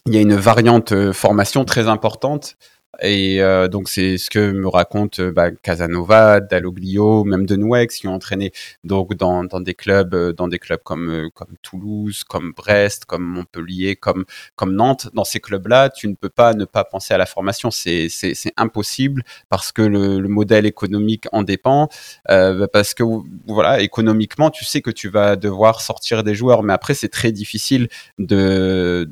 il 0.07 0.15
y 0.15 0.19
a 0.19 0.21
une 0.21 0.35
variante 0.35 0.93
euh, 0.93 1.13
formation 1.13 1.65
très 1.65 1.89
importante 1.89 2.57
et 3.03 3.41
euh, 3.43 3.69
donc 3.69 3.89
c'est 3.89 4.19
ce 4.19 4.29
que 4.29 4.51
me 4.53 4.69
raconte 4.69 5.21
euh, 5.21 5.33
bah, 5.33 5.51
Casanova, 5.51 6.41
Dalloglio, 6.41 7.25
même 7.25 7.47
de 7.47 7.57
Nouex 7.57 7.97
qui 7.97 8.09
ont 8.09 8.15
entraîné 8.15 8.53
donc 8.85 9.15
dans, 9.15 9.45
des 9.61 9.75
clubs, 9.75 10.15
euh, 10.15 10.33
dans 10.33 10.49
des 10.49 10.59
clubs 10.59 10.83
comme 10.83 11.31
comme 11.35 11.57
Toulouse, 11.63 12.25
comme 12.25 12.53
Brest, 12.53 13.07
comme 13.07 13.25
Montpellier, 13.25 13.97
comme 13.97 14.25
Nantes. 14.63 15.09
Dans 15.15 15.25
ces 15.25 15.41
clubs-là, 15.41 15.89
tu 15.89 16.09
ne 16.09 16.15
peux 16.15 16.29
pas 16.29 16.53
ne 16.55 16.65
pas 16.65 16.85
penser 16.85 17.15
à 17.15 17.19
la 17.19 17.27
formation. 17.27 17.71
C'est 17.71 18.09
impossible 18.57 19.23
parce 19.49 19.73
que 19.73 19.83
le, 19.83 20.21
le, 20.21 20.29
modèle 20.29 20.67
économique 20.67 21.27
en 21.33 21.43
dépend. 21.43 21.89
Euh, 22.31 22.67
parce 22.73 22.95
que 22.95 23.03
voilà, 23.47 23.81
économiquement, 23.81 24.51
tu 24.51 24.65
sais 24.65 24.83
que 24.83 24.91
tu 24.91 25.09
vas 25.09 25.37
devoir 25.37 25.81
sortir 25.81 26.23
des 26.23 26.35
joueurs, 26.35 26.63
mais 26.63 26.73
après 26.73 26.95
c'est 26.95 27.09
très 27.09 27.33
difficile 27.33 27.89
de, 28.19 29.09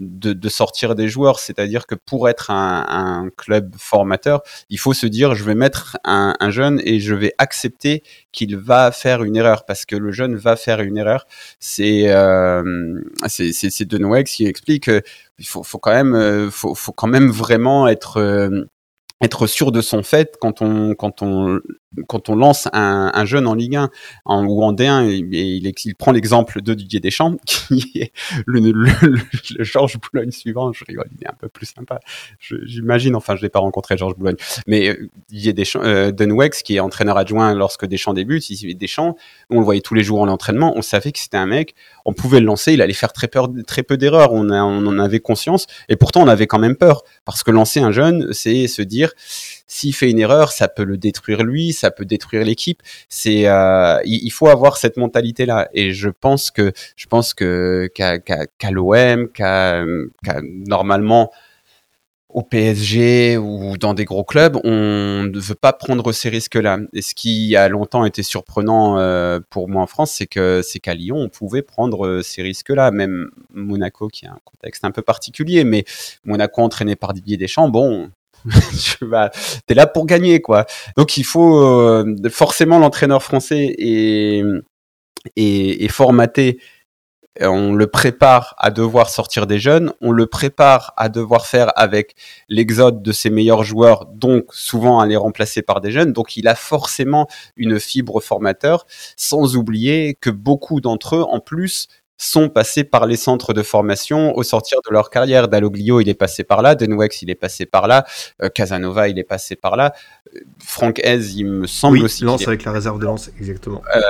sortir 0.48 0.94
des 0.94 1.08
joueurs. 1.08 1.38
C'est-à-dire 1.40 1.86
que 1.86 1.94
pour 1.94 2.28
être 2.28 2.50
un 2.50 3.28
club 3.36 3.77
formateur, 3.78 4.42
il 4.70 4.78
faut 4.78 4.92
se 4.92 5.06
dire 5.06 5.34
je 5.34 5.44
vais 5.44 5.54
mettre 5.54 5.96
un, 6.04 6.34
un 6.40 6.50
jeune 6.50 6.80
et 6.84 7.00
je 7.00 7.14
vais 7.14 7.32
accepter 7.38 8.02
qu'il 8.32 8.56
va 8.56 8.92
faire 8.92 9.22
une 9.22 9.36
erreur 9.36 9.64
parce 9.64 9.84
que 9.86 9.96
le 9.96 10.12
jeune 10.12 10.36
va 10.36 10.56
faire 10.56 10.80
une 10.80 10.96
erreur. 10.96 11.26
C'est 11.60 12.08
euh, 12.08 12.62
c'est 13.26 13.52
c'est 13.52 13.84
Denouex 13.84 14.30
qui 14.30 14.46
explique 14.46 14.84
qu'il 14.84 15.46
faut, 15.46 15.62
faut 15.62 15.78
quand 15.78 15.92
même 15.92 16.14
euh, 16.14 16.50
faut, 16.50 16.74
faut 16.74 16.92
quand 16.92 17.08
même 17.08 17.30
vraiment 17.30 17.88
être 17.88 18.18
euh, 18.18 18.64
être 19.20 19.46
sûr 19.46 19.72
de 19.72 19.80
son 19.80 20.02
fait 20.02 20.36
quand 20.40 20.62
on 20.62 20.94
quand 20.94 21.22
on 21.22 21.60
quand 22.06 22.28
on 22.28 22.36
lance 22.36 22.68
un, 22.72 23.10
un 23.14 23.24
jeune 23.24 23.46
en 23.46 23.54
Ligue 23.54 23.76
1 23.76 23.90
en, 24.26 24.44
ou 24.44 24.62
en 24.62 24.72
D1 24.72 25.08
et, 25.08 25.16
il, 25.16 25.72
il, 25.84 25.94
prend 25.94 26.12
l'exemple 26.12 26.60
de 26.60 26.74
Didier 26.74 27.00
Deschamps 27.00 27.36
qui 27.46 27.90
est 28.00 28.12
le, 28.46 28.86
Georges 29.60 29.98
Boulogne 29.98 30.30
suivant. 30.30 30.72
Je 30.72 30.84
rigole 30.84 31.08
il 31.18 31.24
est 31.24 31.28
un 31.28 31.36
peu 31.38 31.48
plus 31.48 31.66
sympa. 31.66 32.00
J'imagine 32.38 33.16
enfin 33.16 33.36
je 33.36 33.42
l'ai 33.42 33.48
pas 33.48 33.58
rencontré 33.58 33.96
Georges 33.96 34.16
Boulogne. 34.16 34.36
Mais 34.66 34.88
euh, 34.88 35.08
Didier 35.28 35.52
Deschamps 35.52 35.82
euh, 35.82 36.12
qui 36.64 36.76
est 36.76 36.80
entraîneur 36.80 37.16
adjoint 37.16 37.54
lorsque 37.54 37.86
Deschamps 37.86 38.14
débute 38.14 38.44
Deschamps. 38.78 39.16
On 39.50 39.58
le 39.58 39.64
voyait 39.64 39.80
tous 39.80 39.94
les 39.94 40.04
jours 40.04 40.20
en 40.20 40.28
entraînement. 40.28 40.74
On 40.76 40.82
savait 40.82 41.12
que 41.12 41.18
c'était 41.18 41.36
un 41.36 41.46
mec 41.46 41.74
on 42.04 42.12
pouvait 42.12 42.40
le 42.40 42.46
lancer 42.46 42.72
il 42.72 42.82
allait 42.82 42.92
faire 42.92 43.12
très 43.12 43.28
peur 43.28 43.48
très 43.66 43.82
peu 43.82 43.96
d'erreurs. 43.96 44.32
On 44.32 44.48
en 44.50 44.98
avait 44.98 45.20
conscience. 45.20 45.66
Et 45.88 45.96
pourtant 45.96 46.22
on 46.22 46.28
avait 46.28 46.46
quand 46.46 46.58
même 46.58 46.76
peur 46.76 47.02
parce 47.24 47.42
que 47.42 47.50
lancer 47.50 47.80
un 47.80 47.92
jeune 47.92 48.32
c'est 48.32 48.66
se 48.68 48.82
dire 48.82 49.07
s'il 49.66 49.94
fait 49.94 50.10
une 50.10 50.18
erreur, 50.18 50.52
ça 50.52 50.68
peut 50.68 50.84
le 50.84 50.96
détruire 50.96 51.42
lui, 51.42 51.72
ça 51.72 51.90
peut 51.90 52.04
détruire 52.04 52.44
l'équipe. 52.44 52.82
C'est, 53.08 53.46
euh, 53.46 54.00
il, 54.04 54.30
faut 54.30 54.48
avoir 54.48 54.76
cette 54.76 54.96
mentalité 54.96 55.46
là. 55.46 55.68
Et 55.74 55.92
je 55.92 56.08
pense 56.08 56.50
que, 56.50 56.72
je 56.96 57.06
pense 57.06 57.34
que 57.34 57.90
qu'à 57.94 58.18
qu 58.18 58.70
l'OM, 58.70 59.28
qu'à 59.30 59.84
normalement 60.66 61.30
au 62.28 62.42
PSG 62.42 63.38
ou 63.38 63.78
dans 63.78 63.94
des 63.94 64.04
gros 64.04 64.24
clubs, 64.24 64.58
on 64.62 65.24
ne 65.24 65.38
veut 65.38 65.54
pas 65.54 65.72
prendre 65.72 66.12
ces 66.12 66.28
risques-là. 66.28 66.78
Et 66.92 67.00
ce 67.00 67.14
qui 67.14 67.56
a 67.56 67.68
longtemps 67.68 68.04
été 68.04 68.22
surprenant 68.22 68.98
euh, 68.98 69.40
pour 69.48 69.68
moi 69.68 69.82
en 69.82 69.86
France, 69.86 70.12
c'est 70.12 70.26
que 70.26 70.60
c'est 70.62 70.78
qu'à 70.78 70.94
Lyon, 70.94 71.16
on 71.16 71.28
pouvait 71.30 71.62
prendre 71.62 72.06
euh, 72.06 72.22
ces 72.22 72.42
risques-là. 72.42 72.90
Même 72.90 73.30
Monaco, 73.52 74.08
qui 74.08 74.26
a 74.26 74.32
un 74.32 74.38
contexte 74.44 74.84
un 74.84 74.90
peu 74.90 75.02
particulier, 75.02 75.64
mais 75.64 75.84
Monaco 76.24 76.60
entraîné 76.62 76.96
par 76.96 77.14
Didier 77.14 77.38
Deschamps, 77.38 77.70
bon, 77.70 78.10
tu 78.82 79.04
vas, 79.04 79.30
t'es 79.66 79.74
là 79.74 79.86
pour 79.86 80.06
gagner, 80.06 80.40
quoi. 80.40 80.66
Donc 80.96 81.16
il 81.16 81.24
faut 81.24 81.62
euh, 81.62 82.16
forcément 82.30 82.78
l'entraîneur 82.78 83.22
français 83.22 83.74
est, 83.78 84.42
est, 85.36 85.84
est 85.84 85.88
formaté 85.88 86.58
on 87.40 87.72
le 87.74 87.86
prépare 87.86 88.54
à 88.58 88.70
devoir 88.70 89.08
sortir 89.08 89.46
des 89.46 89.58
jeunes, 89.58 89.92
on 90.00 90.12
le 90.12 90.26
prépare 90.26 90.92
à 90.96 91.08
devoir 91.08 91.46
faire 91.46 91.72
avec 91.76 92.14
l'exode 92.48 93.02
de 93.02 93.12
ses 93.12 93.30
meilleurs 93.30 93.64
joueurs, 93.64 94.06
donc 94.06 94.46
souvent 94.52 95.00
à 95.00 95.06
les 95.06 95.16
remplacer 95.16 95.62
par 95.62 95.80
des 95.80 95.92
jeunes. 95.92 96.12
Donc 96.12 96.36
il 96.36 96.48
a 96.48 96.54
forcément 96.54 97.28
une 97.56 97.78
fibre 97.78 98.20
formateur, 98.20 98.86
sans 99.16 99.56
oublier 99.56 100.14
que 100.20 100.30
beaucoup 100.30 100.80
d'entre 100.80 101.16
eux, 101.16 101.22
en 101.22 101.40
plus, 101.40 101.88
sont 102.18 102.48
passés 102.48 102.84
par 102.84 103.06
les 103.06 103.16
centres 103.16 103.54
de 103.54 103.62
formation 103.62 104.36
au 104.36 104.42
sortir 104.42 104.80
de 104.86 104.92
leur 104.92 105.08
carrière. 105.08 105.48
Dalloglio, 105.48 106.00
il 106.00 106.08
est 106.08 106.14
passé 106.14 106.44
par 106.44 106.62
là. 106.62 106.74
Denwex, 106.74 107.22
il 107.22 107.30
est 107.30 107.36
passé 107.36 107.64
par 107.64 107.86
là. 107.86 108.04
Euh, 108.42 108.48
Casanova, 108.48 109.08
il 109.08 109.18
est 109.18 109.24
passé 109.24 109.54
par 109.54 109.76
là. 109.76 109.94
Euh, 110.34 110.40
Franck 110.58 110.98
Hez, 110.98 111.20
il 111.36 111.46
me 111.46 111.66
semble 111.66 111.98
oui, 111.98 112.04
aussi. 112.04 112.24
Lance 112.24 112.46
avec 112.46 112.64
la 112.64 112.72
réserve 112.72 112.98
de 112.98 113.04
Lance, 113.04 113.30
exactement. 113.38 113.82
Euh, 113.94 114.00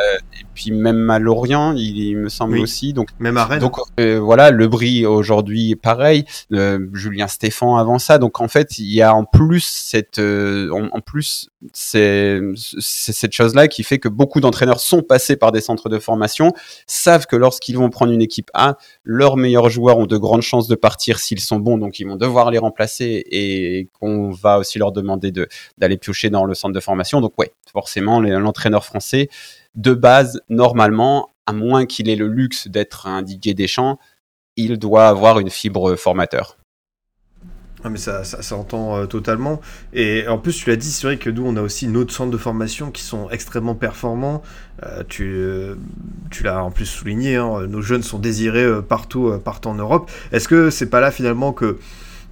puis 0.59 0.73
même 0.73 1.09
à 1.09 1.21
Lorient, 1.21 1.73
il, 1.77 1.99
il 2.01 2.17
me 2.17 2.29
semble 2.29 2.55
Oui. 2.55 2.63
aussi. 2.63 2.93
Donc 2.93 3.11
Même 3.21 3.37
à 3.37 3.45
Rennes. 3.45 3.61
donc 3.61 3.77
euh, 4.01 4.19
voilà, 4.19 4.51
Le 4.51 4.67
Brie 4.67 5.07
aujourd'hui 5.07 5.77
pareil, 5.77 6.25
euh, 6.53 6.81
Julien 6.95 7.29
Stéphan 7.29 7.77
avant 7.77 8.01
ça. 8.01 8.19
Donc 8.19 8.41
en 8.41 8.49
fait, 8.49 8.77
il 8.81 8.93
y 8.93 9.01
a 9.01 9.15
en 9.15 9.25
plus 9.25 9.65
cette 9.65 10.19
euh, 10.19 10.69
en, 10.73 10.89
en 10.97 11.01
plus 11.01 11.49
c'est 11.73 12.41
cette 12.57 13.33
chose-là 13.33 13.69
qui 13.69 13.85
fait 13.85 13.99
que 13.99 14.09
beaucoup 14.09 14.41
d'entraîneurs 14.41 14.81
sont 14.81 15.03
passés 15.03 15.37
par 15.37 15.53
des 15.53 15.61
centres 15.61 15.89
de 15.89 16.01
formation, 16.01 16.53
savent 16.89 17.27
que 17.27 17.37
lorsqu'ils 17.37 17.77
vont 17.77 17.89
prendre 17.91 18.13
une 18.13 18.23
équipe 18.23 18.51
A, 18.55 18.77
leurs 19.05 19.37
meilleurs 19.37 19.71
joueurs 19.71 19.99
ont 19.99 20.07
de 20.07 20.17
grandes 20.17 20.43
chances 20.43 20.67
de 20.67 20.75
partir 20.75 21.21
s'ils 21.21 21.39
sont 21.41 21.59
bons, 21.61 21.79
donc 21.79 22.01
ils 22.01 22.05
vont 22.05 22.17
devoir 22.17 22.51
les 22.51 22.59
remplacer 22.59 23.25
et 23.31 23.89
qu'on 24.01 24.31
va 24.31 24.59
aussi 24.59 24.81
leur 24.81 24.91
demander 24.91 25.31
de 25.31 25.47
d'aller 25.79 25.99
piocher 25.99 26.31
dans 26.31 26.45
le 26.45 26.55
centre 26.55 26.75
de 26.75 26.81
formation. 26.81 27.21
Donc 27.21 27.33
ouais, 27.39 27.53
forcément 27.73 28.21
l'entraîneur 28.21 28.85
français 28.85 29.29
de 29.75 29.95
base 29.95 30.41
normalement, 30.49 31.35
à 31.47 31.53
moins 31.53 31.87
qu'il 31.87 32.09
ait 32.09 32.17
le 32.17 32.29
luxe 32.29 32.69
d'être 32.69 33.07
un 33.07 33.23
Didier 33.23 33.55
Deschamps, 33.55 33.99
il 34.57 34.79
doit 34.79 35.09
avoir 35.09 35.39
une 35.39 35.51
fibre 35.51 35.95
formateur. 35.97 36.59
Ah, 37.85 37.91
mais 37.91 37.99
ça, 37.99 38.25
ça, 38.25 38.43
ça 38.43 38.57
entend 38.57 38.97
euh, 38.97 39.07
totalement. 39.07 39.61
Et 39.93 40.27
en 40.27 40.39
plus, 40.39 40.57
tu 40.57 40.69
l'as 40.69 40.77
dit, 40.77 40.91
c'est 40.91 41.07
vrai 41.07 41.17
que 41.17 41.31
nous, 41.31 41.47
on 41.47 41.57
a 41.57 41.63
aussi 41.63 41.87
nos 41.87 42.09
centres 42.09 42.33
de 42.33 42.37
formation 42.37 42.91
qui 42.91 43.03
sont 43.03 43.31
extrêmement 43.31 43.77
performants. 43.77 44.43
Euh, 44.83 45.05
tu 45.09 45.33
euh, 45.37 45.77
tu 46.31 46.43
l'as 46.43 46.63
en 46.63 46.73
plus 46.73 46.87
souligné, 46.87 47.37
hein, 47.37 47.67
nos 47.69 47.81
jeunes 47.81 48.03
sont 48.03 48.19
désirés 48.19 48.83
partout, 48.83 49.33
partout 49.45 49.69
en 49.69 49.75
Europe. 49.75 50.11
Est-ce 50.33 50.49
que 50.49 50.71
c'est 50.71 50.91
pas 50.91 51.01
là 51.01 51.13
finalement 51.13 51.53
que, 51.53 51.79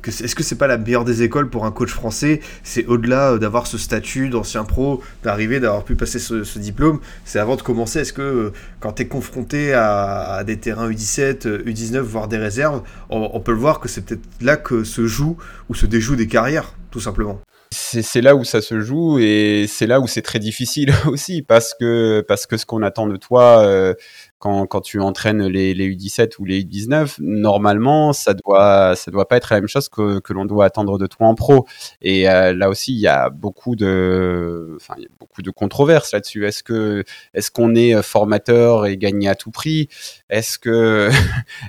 est-ce 0.09 0.35
que 0.35 0.43
c'est 0.43 0.57
pas 0.57 0.67
la 0.67 0.79
meilleure 0.79 1.05
des 1.05 1.23
écoles 1.23 1.51
pour 1.51 1.65
un 1.65 1.71
coach 1.71 1.91
français? 1.91 2.41
C'est 2.63 2.87
au-delà 2.87 3.33
euh, 3.33 3.39
d'avoir 3.39 3.67
ce 3.67 3.79
statut 3.79 4.29
d'ancien 4.29 4.65
pro, 4.65 5.03
d'arriver, 5.23 5.61
d'avoir 5.61 5.85
pu 5.85 5.97
passer 5.97 6.19
ce, 6.19 6.59
diplôme. 6.59 7.01
C'est 7.25 7.39
avant 7.39 7.57
de 7.57 7.63
commencer. 7.63 8.01
Est-ce 8.01 8.13
que 8.13 8.23
euh, 8.23 8.53
quand 8.81 8.95
tu 8.95 9.03
es 9.03 9.07
confronté 9.07 9.73
à, 9.75 10.43
des 10.45 10.59
terrains 10.59 10.91
U17, 10.91 11.47
euh, 11.47 11.63
U19, 11.65 11.99
voire 12.01 12.29
des 12.29 12.39
réserves, 12.39 12.83
on, 13.11 13.41
peut 13.41 13.53
le 13.53 13.59
voir 13.59 13.81
que 13.81 13.89
c'est 13.89 14.03
peut-être 14.03 14.25
là 14.41 14.57
que 14.57 14.85
se 14.85 15.07
joue 15.07 15.37
ou 15.69 15.75
se 15.75 15.87
déjoue 15.87 16.17
des 16.17 16.27
carrières, 16.27 16.75
tout 16.91 17.01
simplement. 17.01 17.41
C'est 17.73 18.21
là 18.21 18.37
où 18.37 18.45
ça 18.45 18.63
se 18.63 18.81
joue 18.81 19.19
et 19.19 19.67
c'est 19.69 19.87
là 19.87 20.01
où 20.01 20.07
c'est 20.07 20.23
très 20.23 20.39
difficile 20.39 20.95
aussi 21.07 21.43
parce 21.43 21.75
que 21.75 22.25
ce 22.29 22.65
qu'on 22.65 22.83
attend 22.83 23.07
de 23.07 23.17
toi 23.17 23.95
quand, 24.39 24.81
tu 24.83 25.01
entraînes 25.01 25.47
les, 25.47 25.75
les 25.75 25.89
U17 25.95 26.35
ou 26.39 26.45
les 26.45 26.63
U19, 26.63 27.17
normalement 27.21 28.13
ça 28.13 28.35
doit 28.35 28.95
ça 28.95 29.11
doit 29.11 29.27
pas 29.27 29.39
être 29.39 29.53
la 29.53 29.61
même 29.61 29.69
chose 29.69 29.89
que, 29.89 30.19
que 30.21 30.33
l'on 30.33 30.45
doit 30.45 30.67
attendre 30.67 30.99
de 30.99 31.07
toi 31.07 31.27
en 31.27 31.35
pro. 31.35 31.67
Et 32.03 32.29
euh, 32.29 32.53
là 32.53 32.69
aussi 32.69 32.93
il 32.93 33.01
y 33.01 33.07
a 33.07 33.31
beaucoup 33.31 33.77
de 33.77 34.77
enfin 34.77 34.95
beaucoup 35.19 35.43
de 35.43 35.51
controverses 35.51 36.13
là-dessus. 36.13 36.47
Est-ce 36.47 36.63
que 36.63 37.05
est-ce 37.35 37.51
qu'on 37.51 37.75
est 37.75 38.03
formateur 38.03 38.87
et 38.87 38.97
gagner 38.99 39.29
à 39.29 39.35
tout 39.35 39.51
prix? 39.51 39.89
Est-ce 40.29 40.59
que 40.59 41.11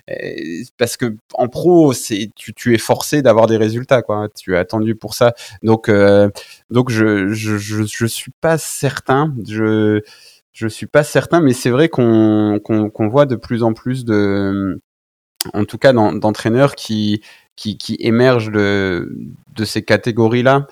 parce 0.78 0.98
que 0.98 1.16
en 1.34 1.48
pro 1.48 1.94
c'est 1.94 2.30
tu, 2.36 2.74
es 2.74 2.78
forcé 2.78 3.22
d'avoir 3.22 3.48
des 3.48 3.58
résultats 3.58 4.02
quoi. 4.02 4.28
Tu 4.36 4.56
es 4.56 4.58
attendu 4.58 4.96
pour 4.96 5.14
ça. 5.14 5.34
Donc 5.64 5.90
euh, 5.90 6.30
donc 6.70 6.90
je, 6.90 7.30
je 7.34 7.58
je 7.58 7.84
je 7.84 8.06
suis 8.06 8.32
pas 8.42 8.58
certain. 8.58 9.34
Je 9.48 10.02
je 10.58 10.68
suis 10.68 10.88
pas 10.88 11.04
certain, 11.04 11.40
mais 11.40 11.54
c'est 11.54 11.70
vrai 11.70 11.88
qu'on 11.88 12.60
voit 13.12 13.28
de 13.28 13.36
plus 13.36 13.62
en 13.62 13.74
plus 13.74 14.06
de, 14.06 14.82
en 15.54 15.66
tout 15.66 15.78
cas 15.78 15.94
d'en- 15.94 16.14
d'entraîneurs 16.14 16.74
qui 16.76 17.22
qui 17.56 17.78
qui 17.78 17.96
émergent 18.00 18.52
de 18.52 19.16
de 19.56 19.66
ces 19.66 19.84
catégories 19.84 20.42
là. 20.42 20.66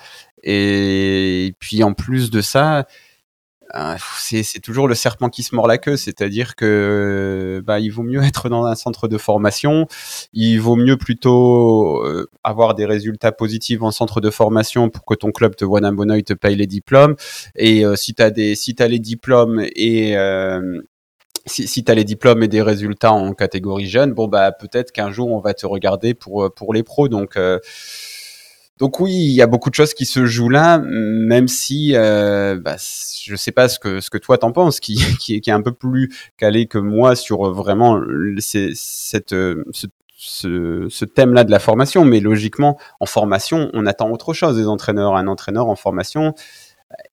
Et 0.44 1.54
puis 1.60 1.84
en 1.84 1.94
plus 1.94 2.32
de 2.32 2.42
ça, 2.42 2.88
c'est 4.18 4.62
toujours 4.62 4.88
le 4.88 4.96
serpent 4.96 5.30
qui 5.30 5.44
se 5.44 5.56
mord 5.56 5.68
la 5.68 5.78
queue, 5.78 5.98
c'est-à-dire 5.98 6.56
que 6.56 7.62
bah, 7.66 7.80
il 7.80 7.90
vaut 7.90 8.04
mieux 8.04 8.24
être 8.24 8.50
dans 8.50 8.66
un 8.66 8.76
centre 8.76 9.08
de 9.08 9.18
formation, 9.18 9.88
il 10.34 10.58
vaut 10.58 10.76
mieux 10.76 10.98
plutôt 10.98 12.04
euh, 12.04 12.30
avoir 12.44 12.76
des 12.76 12.86
résultats 12.86 13.32
positifs 13.32 13.82
en 13.82 13.92
centre 13.92 14.22
de 14.22 14.30
formation 14.30 14.90
pour 14.90 15.06
que 15.06 15.16
ton 15.16 15.32
club 15.32 15.56
te 15.56 15.66
voit 15.66 15.82
d'un 15.82 15.94
bon 15.94 16.12
oeil, 16.12 16.24
te 16.24 16.34
paye 16.34 16.56
les 16.56 16.68
diplômes. 16.68 17.16
Et 17.56 17.86
euh, 17.86 17.96
si 17.96 18.14
tu 18.14 18.22
as 18.24 18.32
des, 18.32 18.56
si 18.56 18.76
as 18.80 18.88
les 18.88 19.00
diplômes 19.00 19.66
et 19.76 20.16
si, 21.48 21.68
si 21.68 21.84
tu 21.84 21.94
les 21.94 22.04
diplômes 22.04 22.42
et 22.42 22.48
des 22.48 22.62
résultats 22.62 23.12
en 23.12 23.34
catégorie 23.34 23.88
jeune, 23.88 24.14
bon 24.14 24.28
bah 24.28 24.52
peut-être 24.52 24.92
qu'un 24.92 25.12
jour 25.12 25.32
on 25.32 25.40
va 25.40 25.54
te 25.54 25.68
regarder 25.68 26.16
pour 26.16 26.52
pour 26.54 26.74
les 26.74 26.82
pros. 26.82 27.08
Donc 27.08 27.38
donc 28.78 29.00
oui, 29.00 29.14
il 29.14 29.32
y 29.32 29.42
a 29.42 29.48
beaucoup 29.48 29.70
de 29.70 29.76
choses 29.76 29.94
qui 29.94 30.06
se 30.06 30.26
jouent 30.26 30.50
là, 30.50 30.80
même 30.80 31.48
si 31.48 31.96
euh, 31.96 32.60
bah, 32.60 32.76
je 32.78 33.36
sais 33.36 33.54
pas 33.54 33.70
ce 33.70 33.80
que 33.80 34.02
ce 34.02 34.10
que 34.10 34.18
toi 34.18 34.38
t'en 34.38 34.52
penses, 34.52 34.80
qui, 34.82 34.96
qui, 35.20 35.36
est, 35.36 35.50
un 35.50 35.62
peu 35.62 35.72
plus 35.72 36.14
calé 36.38 36.68
que 36.68 36.78
moi 36.78 37.16
sur 37.16 37.52
vraiment 37.54 38.02
cette 38.34 39.30
ce, 39.32 39.88
ce, 40.90 41.06
thème-là 41.06 41.44
de 41.44 41.52
la 41.52 41.60
formation. 41.60 42.04
Mais 42.04 42.20
logiquement, 42.20 42.78
en 43.00 43.06
formation, 43.06 43.70
on 43.74 43.86
attend 43.86 44.12
autre 44.12 44.34
chose 44.34 44.58
des 44.58 44.68
entraîneurs. 44.68 45.16
Un 45.16 45.28
entraîneur 45.28 45.68
en 45.68 45.76
formation, 45.76 46.34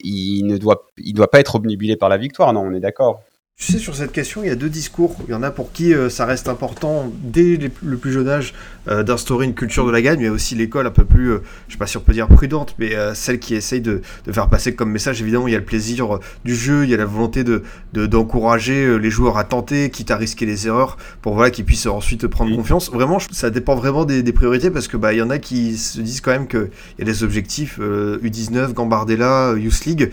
il 0.00 0.44
ne 0.46 0.56
doit 0.58 0.86
il 0.98 1.14
doit 1.14 1.30
pas 1.30 1.40
être 1.40 1.54
obnubilé 1.54 1.96
par 1.96 2.08
la 2.08 2.16
victoire. 2.16 2.52
Non, 2.52 2.62
on 2.62 2.72
est 2.74 2.80
d'accord. 2.80 3.22
Tu 3.64 3.70
sais, 3.70 3.78
sur 3.78 3.94
cette 3.94 4.10
question, 4.10 4.42
il 4.42 4.48
y 4.48 4.50
a 4.50 4.56
deux 4.56 4.68
discours. 4.68 5.14
Il 5.28 5.30
y 5.30 5.34
en 5.34 5.42
a 5.44 5.52
pour 5.52 5.70
qui 5.70 5.94
euh, 5.94 6.08
ça 6.08 6.26
reste 6.26 6.48
important, 6.48 7.12
dès 7.22 7.56
le 7.84 7.96
plus 7.96 8.10
jeune 8.10 8.28
âge, 8.28 8.54
euh, 8.88 9.04
d'instaurer 9.04 9.44
une 9.44 9.54
culture 9.54 9.86
de 9.86 9.92
la 9.92 10.02
gagne, 10.02 10.18
mais 10.18 10.28
aussi 10.28 10.56
l'école 10.56 10.88
un 10.88 10.90
peu 10.90 11.04
plus, 11.04 11.30
euh, 11.30 11.42
je 11.68 11.74
sais 11.74 11.78
pas 11.78 11.86
si 11.86 11.96
on 11.96 12.00
peut 12.00 12.12
dire 12.12 12.26
prudente, 12.26 12.74
mais 12.80 12.96
celle 13.14 13.38
qui 13.38 13.54
essaye 13.54 13.80
de, 13.80 14.02
de, 14.26 14.32
faire 14.32 14.48
passer 14.48 14.74
comme 14.74 14.90
message. 14.90 15.22
Évidemment, 15.22 15.46
il 15.46 15.52
y 15.52 15.54
a 15.54 15.60
le 15.60 15.64
plaisir 15.64 16.18
du 16.44 16.56
jeu, 16.56 16.82
il 16.82 16.90
y 16.90 16.94
a 16.94 16.96
la 16.96 17.04
volonté 17.04 17.44
de 17.44 17.62
d'encourager 17.92 18.98
les 18.98 19.10
joueurs 19.10 19.38
à 19.38 19.44
tenter, 19.44 19.90
quitte 19.90 20.10
à 20.10 20.16
risquer 20.16 20.44
les 20.44 20.66
erreurs, 20.66 20.96
pour 21.20 21.34
voilà 21.34 21.50
qu'ils 21.52 21.64
puissent 21.64 21.86
ensuite 21.86 22.26
prendre 22.26 22.56
confiance. 22.56 22.90
Vraiment, 22.90 23.18
ça 23.20 23.50
dépend 23.50 23.76
vraiment 23.76 24.04
des, 24.04 24.24
des 24.24 24.32
priorités, 24.32 24.70
parce 24.70 24.88
que 24.88 24.96
bah 24.96 25.12
il 25.12 25.18
y 25.18 25.22
en 25.22 25.30
a 25.30 25.38
qui 25.38 25.76
se 25.76 26.00
disent 26.00 26.20
quand 26.20 26.32
même 26.32 26.48
qu'il 26.48 26.70
y 26.98 27.02
a 27.02 27.04
des 27.04 27.22
objectifs 27.22 27.78
U19, 27.78 28.72
Gambardella, 28.72 29.54
Youth 29.56 29.84
League. 29.84 30.10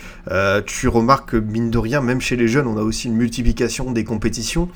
tu 0.68 0.88
remarques 0.88 1.32
que 1.32 1.38
mine 1.38 1.72
de 1.72 1.80
rien, 1.80 2.02
même 2.02 2.22
chez 2.22 2.36
les 2.36 2.48
jeunes, 2.48 2.68
on 2.68 2.78
a 2.78 2.82
aussi 2.82 3.08
une 3.08 3.16
multi 3.16 3.39
multiplication 3.40 3.92
des 3.92 4.04
compétitions. 4.04 4.70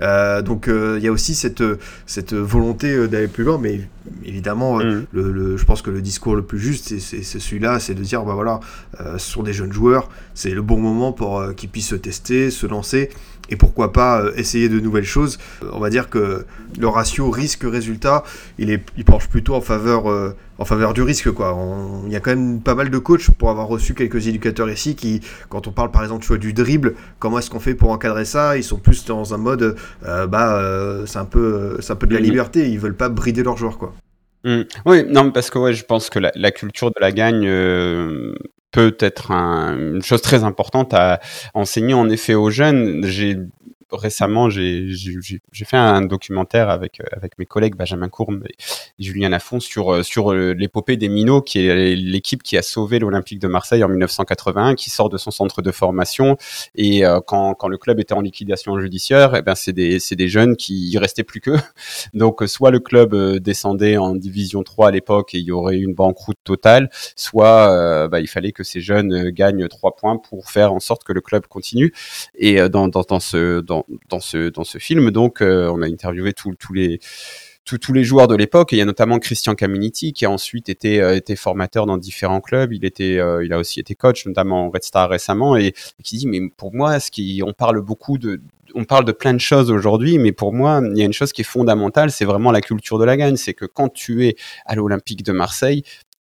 Euh, 0.00 0.42
donc 0.42 0.66
euh, 0.66 0.96
il 0.98 1.04
y 1.04 1.08
a 1.08 1.12
aussi 1.12 1.36
cette, 1.36 1.62
cette 2.04 2.34
volonté 2.34 2.92
euh, 2.92 3.06
d'aller 3.06 3.28
plus 3.28 3.44
loin, 3.44 3.58
mais 3.58 3.80
évidemment, 4.24 4.78
mm. 4.78 5.06
le, 5.12 5.56
je 5.56 5.64
pense 5.64 5.82
que 5.82 5.90
le 5.90 6.02
discours 6.02 6.34
le 6.34 6.42
plus 6.42 6.58
juste, 6.58 6.98
c'est 6.98 7.22
celui-là, 7.22 7.78
c'est 7.78 7.94
de 7.94 8.02
dire, 8.02 8.24
bah 8.24 8.34
voilà, 8.34 8.60
ce 8.98 9.30
sont 9.30 9.42
des 9.42 9.52
jeunes 9.52 9.72
joueurs, 9.72 10.08
c'est 10.34 10.50
le 10.50 10.62
bon 10.62 10.78
moment 10.78 11.12
pour 11.12 11.54
qu'ils 11.54 11.68
puissent 11.68 11.88
se 11.88 11.94
tester, 11.94 12.50
se 12.50 12.66
lancer, 12.66 13.10
et 13.50 13.56
pourquoi 13.56 13.92
pas 13.92 14.24
essayer 14.36 14.68
de 14.68 14.80
nouvelles 14.80 15.04
choses. 15.04 15.38
On 15.72 15.80
va 15.80 15.90
dire 15.90 16.08
que 16.08 16.46
le 16.78 16.88
ratio 16.88 17.30
risque-résultat, 17.30 18.24
il, 18.58 18.70
est, 18.70 18.82
il 18.96 19.04
penche 19.04 19.28
plutôt 19.28 19.54
en 19.54 19.60
faveur 19.60 20.34
en 20.58 20.64
faveur 20.64 20.94
du 20.94 21.02
risque 21.02 21.30
quoi. 21.30 21.56
Il 22.06 22.12
y 22.12 22.16
a 22.16 22.20
quand 22.20 22.30
même 22.30 22.60
pas 22.60 22.74
mal 22.74 22.90
de 22.90 22.98
coachs 22.98 23.30
pour 23.30 23.50
avoir 23.50 23.66
reçu 23.66 23.94
quelques 23.94 24.26
éducateurs 24.26 24.70
ici 24.70 24.94
qui, 24.94 25.20
quand 25.48 25.66
on 25.66 25.72
parle 25.72 25.90
par 25.90 26.02
exemple 26.02 26.22
tu 26.22 26.28
vois, 26.28 26.38
du 26.38 26.52
dribble, 26.52 26.94
comment 27.18 27.38
est-ce 27.38 27.50
qu'on 27.50 27.60
fait 27.60 27.74
pour 27.74 27.90
encadrer 27.90 28.24
ça? 28.24 28.56
Ils 28.56 28.64
sont 28.64 28.78
plus 28.78 29.04
dans 29.04 29.34
un 29.34 29.38
mode, 29.38 29.76
euh, 30.04 30.26
bah 30.26 30.58
euh, 30.58 31.06
c'est 31.06 31.18
un 31.18 31.24
peu, 31.24 31.78
un 31.88 31.96
peu 31.96 32.06
de 32.06 32.14
la 32.14 32.20
mm. 32.20 32.24
liberté. 32.24 32.70
Ils 32.70 32.78
veulent 32.78 32.96
pas 32.96 33.08
brider 33.08 33.42
leurs 33.42 33.56
joueurs 33.56 33.78
quoi. 33.78 33.94
Mm. 34.44 34.62
Oui, 34.86 35.04
non, 35.08 35.30
parce 35.32 35.50
que 35.50 35.58
ouais, 35.58 35.72
je 35.72 35.84
pense 35.84 36.10
que 36.10 36.18
la, 36.18 36.50
culture 36.52 36.90
de 36.90 37.00
la 37.00 37.12
gagne 37.12 37.46
euh, 37.46 38.34
peut 38.74 38.96
être 38.98 39.30
une 39.30 40.02
chose 40.02 40.20
très 40.20 40.42
importante 40.42 40.92
à 40.94 41.20
enseigner 41.54 41.94
en 41.94 42.10
effet 42.10 42.34
aux 42.34 42.50
jeunes. 42.50 43.06
Récemment, 43.96 44.50
j'ai 44.50 44.94
fait 45.64 45.76
un 45.76 46.02
documentaire 46.02 46.68
avec, 46.68 47.00
euh, 47.00 47.04
avec 47.12 47.38
mes 47.38 47.46
collègues 47.46 47.76
Benjamin 47.76 48.08
Courbe 48.08 48.44
et 48.48 48.54
Julien 48.98 49.28
Lafont 49.28 49.60
sur, 49.60 49.92
euh, 49.92 50.02
sur 50.02 50.32
euh, 50.32 50.52
l'épopée 50.52 50.96
des 50.96 51.08
Minots, 51.08 51.42
qui 51.42 51.66
est 51.66 51.94
l'équipe 51.94 52.42
qui 52.42 52.56
a 52.56 52.62
sauvé 52.62 52.98
l'Olympique 52.98 53.38
de 53.38 53.48
Marseille 53.48 53.84
en 53.84 53.88
1981, 53.88 54.74
qui 54.74 54.90
sort 54.90 55.08
de 55.08 55.18
son 55.18 55.30
centre 55.30 55.62
de 55.62 55.70
formation. 55.70 56.36
Et 56.74 57.02
quand, 57.26 57.54
quand 57.54 57.68
le 57.68 57.78
club 57.78 58.00
était 58.00 58.14
en 58.14 58.20
liquidation 58.20 58.78
judiciaire, 58.78 59.34
eh 59.36 59.42
ben 59.42 59.54
c'est 59.54 59.72
des, 59.72 59.98
des 60.10 60.28
jeunes 60.28 60.56
qui 60.56 60.90
y 60.90 60.98
restaient 60.98 61.24
plus 61.24 61.40
que. 61.40 61.52
Donc, 62.14 62.42
soit 62.46 62.70
le 62.70 62.80
club 62.80 63.14
descendait 63.38 63.96
en 63.96 64.14
division 64.14 64.62
3 64.62 64.88
à 64.88 64.90
l'époque 64.90 65.34
et 65.34 65.38
il 65.38 65.44
y 65.44 65.52
aurait 65.52 65.78
une 65.78 65.94
banqueroute 65.94 66.38
totale, 66.44 66.90
soit 67.16 68.08
bah, 68.08 68.20
il 68.20 68.28
fallait 68.28 68.52
que 68.52 68.64
ces 68.64 68.80
jeunes 68.80 69.30
gagnent 69.30 69.68
3 69.68 69.96
points 69.96 70.16
pour 70.16 70.50
faire 70.50 70.72
en 70.72 70.80
sorte 70.80 71.04
que 71.04 71.12
le 71.12 71.20
club 71.20 71.46
continue. 71.46 71.92
Et 72.34 72.56
dans, 72.68 72.88
dans, 72.88 73.02
dans 73.02 73.20
ce, 73.20 73.60
dans, 73.60 73.83
dans, 74.08 74.20
ce, 74.20 74.48
dans 74.48 74.64
ce 74.64 74.78
film. 74.78 75.10
Donc, 75.10 75.40
euh, 75.40 75.68
on 75.72 75.82
a 75.82 75.86
interviewé 75.86 76.32
tous 76.32 76.54
les 76.72 77.00
tous 77.64 77.92
les 77.92 78.04
joueurs 78.04 78.28
de 78.28 78.36
l'époque. 78.36 78.72
il 78.72 78.78
y 78.78 78.82
a 78.82 78.84
notamment 78.84 79.18
Christian 79.18 79.54
Caminiti 79.54 80.12
qui 80.12 80.24
a 80.24 80.30
ensuite 80.30 80.68
été, 80.68 81.00
euh, 81.00 81.16
été 81.16 81.34
formateur 81.34 81.86
dans 81.86 81.96
différents 81.96 82.40
clubs. 82.40 82.72
Il 82.72 82.84
était, 82.84 83.18
euh, 83.18 83.44
il 83.44 83.52
a 83.52 83.58
aussi 83.58 83.80
été 83.80 83.94
coach, 83.94 84.26
notamment 84.26 84.66
en 84.66 84.70
Red 84.70 84.84
Star 84.84 85.08
récemment, 85.08 85.56
et, 85.56 85.72
qui 86.02 86.18
dit 86.18 86.26
mais 86.26 86.40
pour 86.56 86.74
moi, 86.74 87.00
ce 87.00 87.10
qui, 87.10 87.42
on 87.44 87.52
parle 87.52 87.80
beaucoup 87.80 88.18
de, 88.18 88.40
on 88.74 88.84
parle 88.84 89.04
de 89.04 89.12
plein 89.12 89.32
de 89.32 89.38
choses 89.38 89.70
aujourd'hui, 89.70 90.18
mais 90.18 90.32
pour 90.32 90.52
moi, 90.52 90.82
il 90.84 90.98
y 90.98 91.02
a 91.02 91.04
une 91.04 91.12
chose 91.12 91.32
qui 91.32 91.40
est 91.42 91.44
fondamentale, 91.44 92.10
c'est 92.10 92.24
vraiment 92.24 92.50
la 92.50 92.60
culture 92.60 92.98
de 92.98 93.04
la 93.04 93.16
gagne. 93.16 93.36
C'est 93.36 93.54
que 93.54 93.64
quand 93.64 93.88
tu 93.88 94.26
es 94.26 94.36
à 94.66 94.74
l'Olympique 94.74 95.22
de 95.22 95.32
Marseille, 95.32 95.84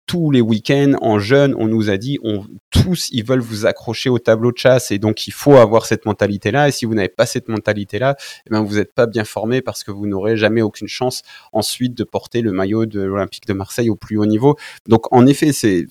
tous 0.09 0.31
les 0.31 0.41
week-ends 0.41 0.93
en 1.01 1.19
jeune, 1.19 1.53
on 1.59 1.67
nous 1.67 1.91
a 1.91 1.97
dit, 1.97 2.17
on, 2.23 2.43
tous, 2.71 3.09
ils 3.11 3.23
veulent 3.23 3.41
vous 3.41 3.67
accrocher 3.67 4.09
au 4.09 4.17
tableau 4.17 4.51
de 4.51 4.57
chasse 4.57 4.89
et 4.89 4.97
donc 4.97 5.27
il 5.27 5.31
faut 5.31 5.57
avoir 5.57 5.85
cette 5.85 6.07
mentalité-là. 6.07 6.67
Et 6.67 6.71
si 6.71 6.85
vous 6.85 6.95
n'avez 6.95 7.09
pas 7.09 7.27
cette 7.27 7.47
mentalité-là, 7.47 8.15
eh 8.47 8.49
ben, 8.49 8.63
vous 8.63 8.77
n'êtes 8.77 8.95
pas 8.95 9.05
bien 9.05 9.23
formé 9.23 9.61
parce 9.61 9.83
que 9.83 9.91
vous 9.91 10.07
n'aurez 10.07 10.35
jamais 10.35 10.63
aucune 10.63 10.87
chance 10.87 11.21
ensuite 11.53 11.93
de 11.93 12.03
porter 12.03 12.41
le 12.41 12.51
maillot 12.51 12.87
de 12.87 13.01
l'Olympique 13.01 13.45
de 13.45 13.53
Marseille 13.53 13.91
au 13.91 13.95
plus 13.95 14.17
haut 14.17 14.25
niveau. 14.25 14.57
Donc 14.87 15.05
en 15.13 15.27
effet, 15.27 15.51
c'est, 15.53 15.85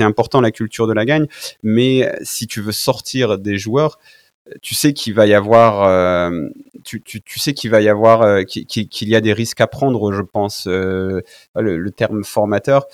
important 0.00 0.40
la 0.40 0.50
culture 0.50 0.88
de 0.88 0.92
la 0.92 1.04
gagne, 1.04 1.28
mais 1.62 2.10
si 2.22 2.48
tu 2.48 2.60
veux 2.60 2.72
sortir 2.72 3.38
des 3.38 3.58
joueurs, 3.58 4.00
tu 4.62 4.74
sais 4.74 4.92
qu'il 4.92 5.14
va 5.14 5.26
y 5.26 5.34
avoir, 5.34 5.84
euh, 5.84 6.48
tu, 6.84 7.22
sais 7.36 7.52
qu'il 7.52 7.70
va 7.70 7.80
y 7.80 7.88
avoir, 7.88 8.22
euh, 8.22 8.42
qu'il, 8.42 9.08
y 9.08 9.16
a 9.16 9.20
des 9.20 9.32
risques 9.32 9.60
à 9.60 9.66
prendre, 9.66 10.12
je 10.12 10.22
pense. 10.22 10.66
Euh, 10.66 11.20
le, 11.54 11.90
terme 11.90 12.24
formateur, 12.24 12.86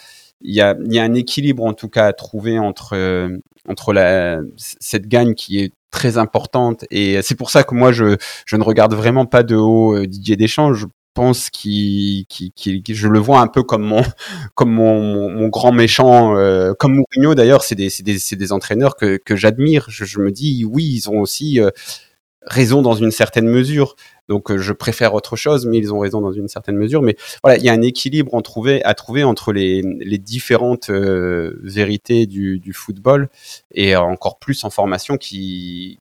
il 0.42 0.54
y 0.54 0.60
a, 0.60 0.76
y 0.84 0.98
a, 0.98 1.02
un 1.02 1.14
équilibre 1.14 1.64
en 1.64 1.72
tout 1.72 1.88
cas 1.88 2.06
à 2.06 2.12
trouver 2.12 2.58
entre 2.58 2.94
euh, 2.94 3.36
entre 3.68 3.92
la 3.92 4.40
cette 4.56 5.06
gagne 5.08 5.34
qui 5.34 5.60
est 5.60 5.72
très 5.90 6.18
importante 6.18 6.84
et 6.90 7.20
c'est 7.22 7.34
pour 7.34 7.50
ça 7.50 7.64
que 7.64 7.74
moi 7.74 7.92
je 7.92 8.16
je 8.46 8.56
ne 8.56 8.62
regarde 8.62 8.94
vraiment 8.94 9.26
pas 9.26 9.42
de 9.42 9.56
haut 9.56 9.96
euh, 9.96 10.06
Didier 10.06 10.36
Deschamps. 10.36 10.74
Je 10.74 10.86
pense 11.14 11.48
qu'il 11.48 12.26
qui, 12.26 12.52
qui, 12.52 12.82
je 12.86 13.08
le 13.08 13.18
vois 13.18 13.40
un 13.40 13.46
peu 13.48 13.62
comme 13.62 13.82
mon 13.82 14.02
comme 14.54 14.70
mon, 14.70 15.30
mon, 15.30 15.48
grand 15.48 15.72
méchant 15.72 16.36
euh, 16.36 16.74
comme 16.74 16.94
Mourinho 16.94 17.34
d'ailleurs 17.34 17.64
c'est 17.64 17.74
des 17.74 17.88
c'est 17.88 18.02
des, 18.02 18.18
des 18.36 18.52
entraîneurs 18.52 18.96
que 18.96 19.16
que 19.16 19.34
j'admire 19.34 19.86
je, 19.88 20.04
je, 20.04 20.20
me 20.20 20.30
dis 20.30 20.66
oui 20.66 20.84
ils 20.84 21.08
ont 21.08 21.20
aussi 21.20 21.58
euh, 21.58 21.70
raison 22.46 22.82
dans 22.82 22.94
une 22.94 23.10
certaine 23.10 23.48
mesure. 23.48 23.96
Donc 24.28 24.50
euh, 24.50 24.58
je 24.58 24.72
préfère 24.72 25.14
autre 25.14 25.36
chose, 25.36 25.66
mais 25.66 25.78
ils 25.78 25.92
ont 25.92 25.98
raison 25.98 26.20
dans 26.20 26.32
une 26.32 26.48
certaine 26.48 26.76
mesure. 26.76 27.02
Mais 27.02 27.16
voilà, 27.42 27.58
il 27.58 27.64
y 27.64 27.68
a 27.68 27.72
un 27.72 27.82
équilibre 27.82 28.32
à 28.84 28.94
trouver 28.94 29.24
entre 29.24 29.52
les, 29.52 29.82
différentes 30.18 30.90
euh, 30.90 31.58
vérités 31.62 32.26
du, 32.26 32.72
football 32.72 33.28
et 33.72 33.96
encore 33.96 34.38
plus 34.38 34.64
en 34.64 34.70
formation 34.70 35.16
qui, 35.16 35.98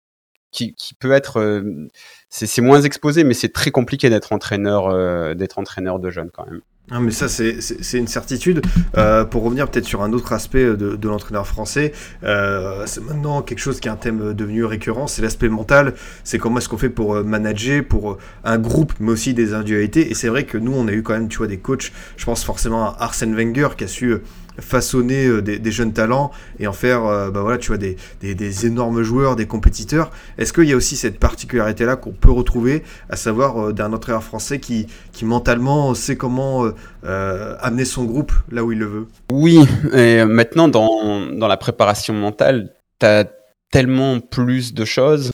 qui, 0.52 0.74
peut 1.00 1.12
être, 1.12 1.39
euh, 1.39 1.88
c'est 2.30 2.62
moins 2.62 2.82
exposé, 2.82 3.24
mais 3.24 3.34
c'est 3.34 3.52
très 3.52 3.72
compliqué 3.72 4.10
d'être 4.10 4.32
entraîneur, 4.32 5.36
d'être 5.36 5.60
entraîneur 5.60 6.00
de 6.00 6.10
jeunes 6.10 6.32
quand 6.32 6.46
même. 6.46 6.62
Ah, 6.91 6.99
mais 6.99 7.09
ça, 7.09 7.27
c'est 7.27 7.97
une 7.97 8.07
certitude. 8.07 8.61
Euh, 8.95 9.25
pour 9.25 9.41
revenir 9.41 9.67
peut-être 9.67 9.86
sur 9.86 10.03
un 10.03 10.13
autre 10.13 10.33
aspect 10.33 10.63
de, 10.63 10.95
de 10.95 11.07
l'entraîneur 11.07 11.47
français, 11.47 11.93
euh, 12.23 12.83
c'est 12.86 13.03
maintenant 13.03 13.41
quelque 13.41 13.57
chose 13.57 13.79
qui 13.79 13.88
est 13.88 13.91
un 13.91 13.95
thème 13.95 14.33
devenu 14.33 14.65
récurrent, 14.65 15.07
c'est 15.07 15.23
l'aspect 15.23 15.49
mental. 15.49 15.95
C'est 16.23 16.38
comment 16.38 16.59
est-ce 16.59 16.69
qu'on 16.69 16.77
fait 16.77 16.89
pour 16.89 17.15
euh, 17.15 17.23
manager, 17.23 17.83
pour 17.83 18.11
euh, 18.11 18.17
un 18.43 18.59
groupe, 18.59 18.93
mais 18.99 19.11
aussi 19.11 19.33
des 19.33 19.55
individualités. 19.55 20.11
Et 20.11 20.13
c'est 20.13 20.27
vrai 20.27 20.43
que 20.43 20.59
nous, 20.59 20.73
on 20.73 20.88
a 20.88 20.91
eu 20.91 21.01
quand 21.01 21.13
même, 21.13 21.27
tu 21.27 21.39
vois, 21.39 21.47
des 21.47 21.57
coachs. 21.57 21.91
Je 22.17 22.25
pense 22.25 22.43
forcément 22.43 22.89
à 22.89 22.97
Arsène 22.99 23.33
Wenger 23.36 23.69
qui 23.75 23.86
a 23.86 23.88
su 23.88 24.17
façonner 24.60 25.26
euh, 25.26 25.41
des, 25.41 25.72
jeunes 25.72 25.93
talents 25.93 26.32
et 26.60 26.68
en 26.68 26.74
faire, 26.74 27.06
euh, 27.06 27.32
bah 27.32 27.41
voilà, 27.41 27.58
tu 27.58 27.68
vois, 27.68 27.78
des, 27.78 27.97
des, 28.22 28.66
énormes 28.66 29.01
joueurs, 29.01 29.36
des 29.36 29.47
compétiteurs. 29.47 30.12
Est-ce 30.38 30.53
qu'il 30.53 30.66
y 30.66 30.74
a 30.74 30.76
aussi 30.76 30.95
cette 30.95 31.20
particularité-là 31.20 31.95
qu'on 31.95 32.12
peut 32.12 32.32
retrouver, 32.32 32.84
à 33.10 33.16
savoir 33.16 33.58
euh, 33.58 33.74
d'un 33.74 33.93
entraîneur 33.93 34.24
français 34.24 34.60
qui, 34.60 34.88
qui 35.12 35.26
mentalement 35.26 35.93
sait 35.93 36.16
comment 36.16 36.66
amener 37.03 37.86
son 37.86 38.03
groupe 38.06 38.32
là 38.51 38.64
où 38.64 38.72
il 38.72 38.80
le 38.80 38.86
veut? 38.86 39.08
Oui, 39.32 39.60
et 39.93 40.26
maintenant 40.26 40.68
dans, 40.68 41.32
dans 41.32 41.47
la 41.47 41.58
préparation 41.58 42.14
mentale, 42.14 42.74
tu 42.99 43.06
as 43.06 43.26
tellement 43.72 44.20
plus 44.20 44.74
de 44.74 44.86
choses 44.86 45.32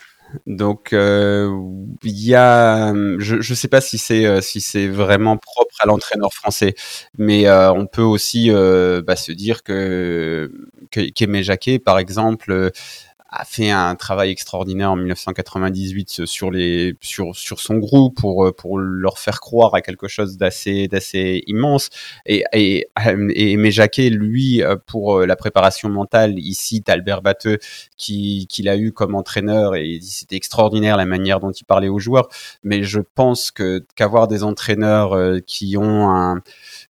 donc 0.47 0.93
euh, 0.93 1.49
il 2.03 2.19
y 2.23 2.35
a, 2.35 2.93
je 3.19 3.35
ne 3.35 3.55
sais 3.55 3.67
pas 3.67 3.81
si 3.81 3.97
c'est 3.97 4.25
euh, 4.25 4.41
si 4.41 4.61
c'est 4.61 4.87
vraiment 4.87 5.37
propre 5.37 5.75
à 5.79 5.85
l'entraîneur 5.85 6.33
français, 6.33 6.75
mais 7.17 7.47
euh, 7.47 7.71
on 7.73 7.85
peut 7.87 8.01
aussi 8.01 8.49
bah, 8.51 9.15
se 9.15 9.31
dire 9.31 9.63
que 9.63 10.51
qu'Aimé 10.89 11.43
Jacquet, 11.43 11.79
par 11.79 11.99
exemple, 11.99 12.71
a 13.31 13.45
fait 13.45 13.69
un 13.69 13.95
travail 13.95 14.29
extraordinaire 14.29 14.91
en 14.91 14.95
1998 14.95 16.25
sur 16.25 16.51
les 16.51 16.95
sur 17.01 17.35
sur 17.35 17.59
son 17.59 17.77
groupe 17.77 18.17
pour 18.17 18.53
pour 18.55 18.77
leur 18.77 19.19
faire 19.19 19.39
croire 19.39 19.73
à 19.73 19.81
quelque 19.81 20.07
chose 20.07 20.37
d'assez 20.37 20.87
d'assez 20.87 21.43
immense 21.47 21.89
et 22.25 22.43
et 22.53 22.87
et 23.29 23.51
Aimé 23.53 23.71
Jacquet 23.71 24.09
lui 24.09 24.61
pour 24.85 25.21
la 25.21 25.35
préparation 25.35 25.89
mentale 25.89 26.37
il 26.37 26.55
cite 26.55 26.89
Albert 26.89 27.21
Batteux 27.21 27.59
qui 27.97 28.47
qu'il 28.49 28.67
a 28.67 28.75
eu 28.77 28.91
comme 28.91 29.15
entraîneur 29.15 29.75
et 29.75 29.99
c'était 30.01 30.35
extraordinaire 30.35 30.97
la 30.97 31.05
manière 31.05 31.39
dont 31.39 31.51
il 31.51 31.63
parlait 31.63 31.89
aux 31.89 31.99
joueurs 31.99 32.27
mais 32.63 32.83
je 32.83 32.99
pense 32.99 33.51
que 33.51 33.85
qu'avoir 33.95 34.27
des 34.27 34.43
entraîneurs 34.43 35.17
qui 35.45 35.77
ont 35.77 36.09
un 36.09 36.41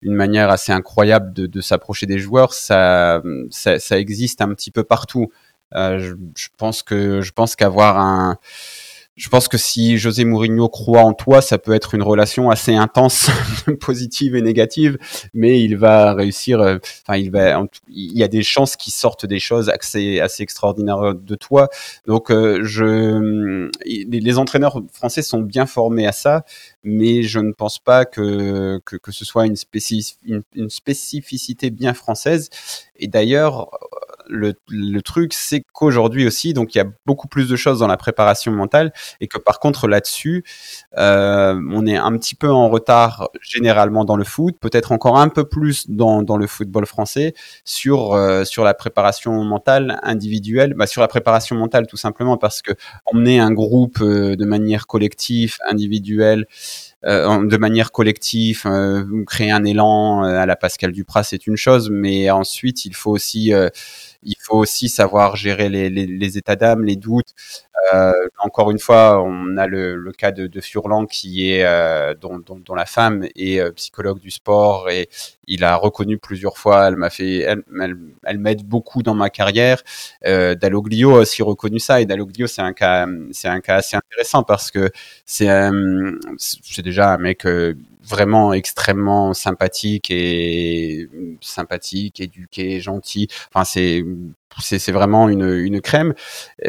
une 0.02 0.16
manière 0.16 0.50
assez 0.50 0.72
incroyable 0.72 1.34
de, 1.34 1.46
de 1.46 1.62
s'approcher 1.62 2.06
des 2.06 2.18
joueurs, 2.18 2.54
ça, 2.54 3.22
ça, 3.50 3.80
ça, 3.80 4.00
existe 4.00 4.42
un 4.42 4.50
petit 4.54 4.72
peu 4.72 4.84
partout. 4.84 5.32
Euh, 5.76 6.16
je, 6.36 6.48
pense 6.58 6.84
que 6.84 7.22
je 7.22 7.32
pense 7.32 7.56
qu'avoir 7.56 7.98
un 7.98 8.38
je 9.18 9.30
pense 9.30 9.48
que 9.48 9.58
si 9.58 9.98
José 9.98 10.24
Mourinho 10.24 10.70
croit 10.70 11.02
en 11.02 11.14
toi, 11.14 11.42
ça 11.42 11.58
peut 11.58 11.74
être 11.74 11.94
une 11.96 12.02
relation 12.02 12.50
assez 12.50 12.74
intense, 12.74 13.30
positive 13.82 14.36
et 14.36 14.42
négative, 14.42 14.98
mais 15.34 15.62
il 15.62 15.78
va 15.78 16.14
réussir. 16.14 16.62
Euh, 16.62 16.78
enfin, 17.06 17.18
il 17.18 17.30
va. 17.30 17.62
Il 17.90 18.18
y 18.18 18.24
a 18.24 18.28
des 18.28 18.42
chances 18.42 18.76
qu'il 18.78 18.94
sorte 18.94 19.26
des 19.26 19.40
choses 19.40 19.70
assez 19.70 20.22
assez 20.22 20.44
extraordinaires 20.44 21.14
de 21.14 21.36
toi. 21.36 21.70
Donc, 22.08 22.32
euh, 22.32 22.64
je, 22.64 23.70
les, 23.86 24.38
entraîneurs 24.38 24.82
français 24.94 25.22
sont 25.22 25.42
bien 25.42 25.66
formés 25.66 26.08
à 26.08 26.14
ça, 26.14 26.44
mais 26.84 27.22
je 27.22 27.40
ne 27.40 27.52
pense 27.52 27.80
pas 27.80 28.06
que 28.06 28.80
que, 28.86 29.12
ce 29.12 29.26
soit 29.26 29.46
une, 29.46 29.56
une 30.56 30.70
spécificité 30.70 31.70
bien 31.70 31.94
française. 31.94 32.50
Et 32.98 33.08
d'ailleurs, 33.08 33.70
le, 34.32 35.02
truc, 35.02 35.34
c'est 35.34 35.64
qu'aujourd'hui 35.74 36.26
aussi, 36.26 36.54
donc 36.54 36.74
il 36.74 36.78
y 36.78 36.82
a 36.82 36.86
beaucoup 37.06 37.28
plus 37.28 37.50
de 37.50 37.56
choses 37.56 37.80
dans 37.80 37.88
la 37.88 37.98
préparation 37.98 38.52
mentale 38.52 38.94
et 39.20 39.28
que 39.28 39.38
par 39.38 39.60
contre 39.60 39.88
là-dessus, 39.88 40.44
euh, 40.98 41.60
on 41.72 41.86
est 41.86 41.98
un 41.98 42.18
petit 42.18 42.36
peu 42.36 42.50
en 42.50 42.70
retard 42.70 43.30
généralement 43.42 44.06
dans 44.06 44.16
le 44.16 44.24
foot, 44.24 44.56
peut-être 44.60 44.92
encore 44.92 45.18
un 45.18 45.30
peu 45.30 45.44
plus 45.44 45.90
dans, 45.90 46.24
dans 46.24 46.38
le 46.38 46.48
football 46.48 46.86
français 46.86 47.34
sur 47.66 48.14
euh, 48.14 48.44
sur 48.46 48.64
la 48.64 48.74
préparation 48.74 49.44
mentale 49.44 50.00
individuelle, 50.04 50.74
bah, 50.74 50.88
sur 50.88 51.02
la 51.02 51.08
préparation 51.08 51.56
mentale 51.56 51.88
tout 51.88 51.98
simplement 51.98 52.38
parce 52.38 52.62
que 52.62 52.72
emmener 53.06 53.40
un 53.40 53.52
groupe 53.52 54.00
euh, 54.02 54.36
de 54.36 54.46
manière 54.46 54.88
collective, 54.88 55.58
individuelle, 55.68 56.46
euh, 57.06 57.46
de 57.46 57.58
manière 57.58 57.92
collective, 57.92 58.64
euh, 58.66 59.04
créer 59.26 59.52
un 59.52 59.64
élan 59.64 60.24
à 60.24 60.46
la 60.46 60.56
Pascal 60.56 60.92
Duprat, 60.92 61.24
c'est 61.24 61.48
une 61.48 61.58
chose, 61.58 61.90
mais 61.92 62.30
ensuite 62.30 62.86
il 62.86 62.96
faut 62.96 63.12
aussi 63.12 63.54
il 64.24 64.36
aussi 64.58 64.90
savoir 64.90 65.36
gérer 65.36 65.70
les, 65.70 65.90
les, 65.90 66.38
états 66.38 66.56
d'âme, 66.56 66.84
les 66.84 66.96
doutes. 66.96 67.34
Euh, 67.94 68.12
encore 68.40 68.72
une 68.72 68.80
fois, 68.80 69.22
on 69.24 69.58
a 69.58 69.68
le, 69.68 69.96
le 69.96 70.12
cas 70.12 70.32
de, 70.32 70.62
Furlan 70.62 71.06
qui 71.06 71.52
est 71.52 71.64
euh, 71.66 72.14
dont, 72.14 72.40
dont, 72.40 72.76
la 72.76 72.86
femme 72.86 73.26
est 73.36 73.60
euh, 73.60 73.72
psychologue 73.72 74.20
du 74.20 74.30
sport 74.32 74.90
et 74.90 75.10
il 75.48 75.64
a 75.64 75.76
reconnu 75.76 76.18
plusieurs 76.18 76.58
fois. 76.58 76.88
Elle 76.88 76.96
m'a 76.96 77.10
fait, 77.10 77.40
elle, 77.40 77.64
elle, 78.24 78.38
m'aide 78.38 78.64
beaucoup 78.64 79.02
dans 79.04 79.16
ma 79.16 79.30
carrière. 79.30 79.82
Euh, 80.26 80.56
Dalloglio 80.56 81.16
a 81.16 81.20
aussi 81.20 81.42
reconnu 81.44 81.80
ça 81.80 82.02
et 82.02 82.06
Dalloglio 82.06 82.48
c'est 82.48 82.62
un 82.62 82.74
cas, 82.74 83.08
c'est 83.32 83.48
un 83.48 83.62
cas 83.62 83.78
assez 83.78 83.98
intéressant 83.98 84.44
parce 84.44 84.72
que 84.72 84.92
c'est 85.26 85.50
c'est 86.38 86.82
déjà 86.82 87.14
un 87.14 87.18
mec 87.18 87.46
vraiment 88.04 88.54
extrêmement 88.54 89.34
sympathique 89.34 90.10
et 90.12 91.10
sympathique, 91.42 92.20
éduqué, 92.20 92.80
gentil. 92.80 93.28
Enfin, 93.54 93.64
c'est 93.66 94.04
c'est 94.60 94.92
vraiment 94.92 95.30
une, 95.30 95.50
une 95.50 95.82
crème, 95.82 96.14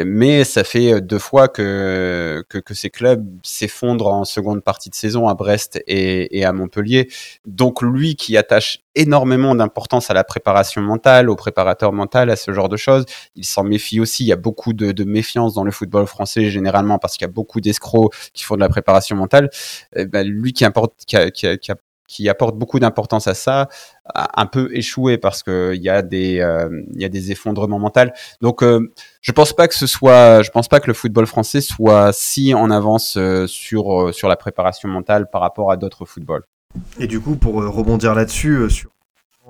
mais 0.05 0.43
ça 0.43 0.63
fait 0.63 1.01
deux 1.01 1.19
fois 1.19 1.47
que, 1.47 2.43
que, 2.49 2.57
que 2.57 2.73
ces 2.73 2.89
clubs 2.89 3.25
s'effondrent 3.43 4.07
en 4.07 4.25
seconde 4.25 4.63
partie 4.63 4.89
de 4.89 4.95
saison 4.95 5.27
à 5.27 5.33
Brest 5.33 5.81
et, 5.87 6.37
et 6.37 6.45
à 6.45 6.53
Montpellier. 6.53 7.09
Donc 7.45 7.81
lui 7.81 8.15
qui 8.15 8.37
attache 8.37 8.79
énormément 8.95 9.55
d'importance 9.55 10.09
à 10.09 10.13
la 10.13 10.23
préparation 10.23 10.81
mentale, 10.81 11.29
au 11.29 11.35
préparateur 11.35 11.93
mental, 11.93 12.29
à 12.29 12.35
ce 12.35 12.51
genre 12.53 12.69
de 12.69 12.77
choses, 12.77 13.05
il 13.35 13.45
s'en 13.45 13.63
méfie 13.63 13.99
aussi. 13.99 14.23
Il 14.23 14.27
y 14.27 14.31
a 14.31 14.37
beaucoup 14.37 14.73
de, 14.73 14.91
de 14.91 15.03
méfiance 15.03 15.53
dans 15.53 15.63
le 15.63 15.71
football 15.71 16.05
français 16.07 16.49
généralement 16.49 16.99
parce 16.99 17.13
qu'il 17.13 17.23
y 17.23 17.29
a 17.29 17.33
beaucoup 17.33 17.59
d'escrocs 17.59 18.13
qui 18.33 18.43
font 18.43 18.55
de 18.55 18.59
la 18.59 18.69
préparation 18.69 19.15
mentale. 19.15 19.49
Eh 19.95 20.05
ben, 20.05 20.27
lui 20.27 20.53
qui, 20.53 20.63
importe, 20.63 20.93
qui, 21.07 21.17
a, 21.17 21.31
qui, 21.31 21.47
a, 21.47 21.57
qui 21.57 21.71
a 21.71 21.75
qui 22.07 22.29
apporte 22.29 22.57
beaucoup 22.57 22.79
d'importance 22.79 23.27
à 23.27 23.33
ça, 23.33 23.69
un 24.13 24.45
peu 24.45 24.69
échoué 24.75 25.17
parce 25.17 25.43
que 25.43 25.73
il 25.75 25.81
y 25.81 25.89
a 25.89 26.01
des 26.01 26.39
euh, 26.39 26.69
il 26.93 27.01
y 27.01 27.05
a 27.05 27.09
des 27.09 27.31
effondrements 27.31 27.79
mentaux. 27.79 28.11
Donc 28.41 28.63
euh, 28.63 28.91
je 29.21 29.31
pense 29.31 29.53
pas 29.53 29.67
que 29.67 29.75
ce 29.75 29.87
soit 29.87 30.41
je 30.41 30.51
pense 30.51 30.67
pas 30.67 30.79
que 30.79 30.87
le 30.87 30.93
football 30.93 31.25
français 31.25 31.61
soit 31.61 32.11
si 32.13 32.53
en 32.53 32.69
avance 32.71 33.15
euh, 33.17 33.47
sur 33.47 34.13
sur 34.13 34.27
la 34.27 34.35
préparation 34.35 34.89
mentale 34.89 35.29
par 35.29 35.41
rapport 35.41 35.71
à 35.71 35.77
d'autres 35.77 36.05
footballs. 36.05 36.43
Et 36.99 37.07
du 37.07 37.19
coup 37.19 37.35
pour 37.35 37.55
rebondir 37.55 38.15
là-dessus 38.15 38.69
sur 38.69 38.92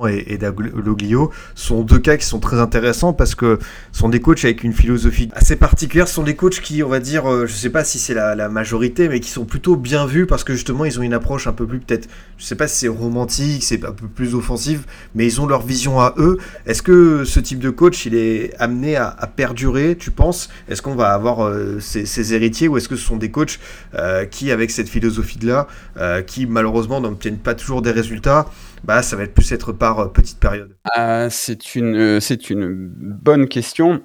et, 0.10 0.34
et 0.34 0.38
Daglio 0.38 1.32
sont 1.56 1.84
deux 1.84 2.00
cas 2.00 2.18
qui 2.18 2.26
sont 2.26 2.40
très 2.40 2.60
intéressants 2.60 3.14
parce 3.14 3.36
que 3.36 3.60
sont 3.92 4.10
des 4.10 4.20
coachs 4.20 4.44
avec 4.44 4.64
une 4.64 4.74
philosophie 4.74 5.30
assez 5.34 5.56
particulière. 5.56 6.08
Ce 6.08 6.16
sont 6.16 6.24
des 6.24 6.36
coachs 6.36 6.60
qui, 6.62 6.82
on 6.84 6.90
va 6.90 7.00
dire, 7.00 7.32
euh, 7.32 7.46
je 7.46 7.54
sais 7.54 7.70
pas 7.70 7.84
si 7.84 8.00
c'est 8.00 8.14
la, 8.14 8.36
la, 8.36 8.50
majorité, 8.50 9.08
mais 9.08 9.20
qui 9.20 9.30
sont 9.30 9.46
plutôt 9.46 9.76
bien 9.76 10.06
vus 10.06 10.26
parce 10.26 10.44
que 10.44 10.54
justement 10.54 10.86
ils 10.86 11.00
ont 11.00 11.04
une 11.04 11.14
approche 11.14 11.48
un 11.48 11.54
peu 11.54 11.68
plus 11.68 11.80
peut-être, 11.80 12.10
je 12.38 12.46
sais 12.46 12.56
pas 12.56 12.68
si 12.68 12.80
c'est 12.80 12.88
romantique, 12.88 13.64
c'est 13.64 13.86
un 13.86 13.92
peu 13.92 14.08
plus 14.08 14.36
offensif, 14.36 14.82
mais 15.16 15.26
ils 15.26 15.40
ont 15.40 15.46
leur 15.46 15.62
vision 15.62 16.00
à 16.00 16.16
eux. 16.18 16.38
Est-ce 16.66 16.82
que 16.82 17.24
ce 17.24 17.40
type 17.40 17.60
de 17.60 17.70
coach 17.70 18.06
il 18.06 18.16
est 18.16 18.54
amené 18.60 18.96
à, 18.96 19.08
à 19.08 19.28
perdurer, 19.28 19.96
tu 19.96 20.12
penses? 20.12 20.50
Est-ce 20.70 20.82
qu'on 20.82 20.96
va 20.96 21.14
avoir 21.14 21.46
euh, 21.46 21.80
ces, 21.80 22.06
ces, 22.06 22.34
héritiers 22.34 22.68
ou 22.68 22.78
est-ce 22.78 22.90
que 22.90 22.96
ce 22.96 23.06
sont 23.06 23.18
des 23.18 23.30
coachs 23.30 23.60
euh, 23.96 24.26
qui, 24.26 24.52
avec 24.52 24.72
cette 24.72 24.90
philosophie-là, 24.90 25.68
euh, 25.98 26.22
qui 26.24 26.48
malheureusement 26.48 27.00
n'obtiennent 27.00 27.38
pas 27.38 27.54
toujours 27.54 27.82
des 27.82 27.92
résultats? 27.92 28.48
Bah, 28.84 29.02
ça 29.02 29.16
va 29.16 29.24
être 29.24 29.34
plus 29.34 29.52
être 29.52 29.72
par 29.72 30.00
euh, 30.00 30.08
petite 30.08 30.40
période 30.40 30.76
euh, 30.98 31.30
C'est 31.30 31.76
une, 31.76 31.96
euh, 31.96 32.20
c'est 32.20 32.50
une 32.50 32.90
bonne 32.90 33.48
question. 33.48 34.04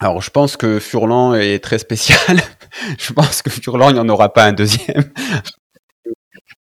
Alors, 0.00 0.20
je 0.20 0.30
pense 0.30 0.56
que 0.56 0.78
Furlan 0.80 1.34
est 1.34 1.62
très 1.62 1.78
spécial. 1.78 2.38
je 2.98 3.12
pense 3.12 3.42
que 3.42 3.50
Furlan, 3.50 3.90
il 3.90 3.94
n'y 3.94 4.00
en 4.00 4.08
aura 4.08 4.32
pas 4.32 4.44
un 4.44 4.52
deuxième 4.52 5.04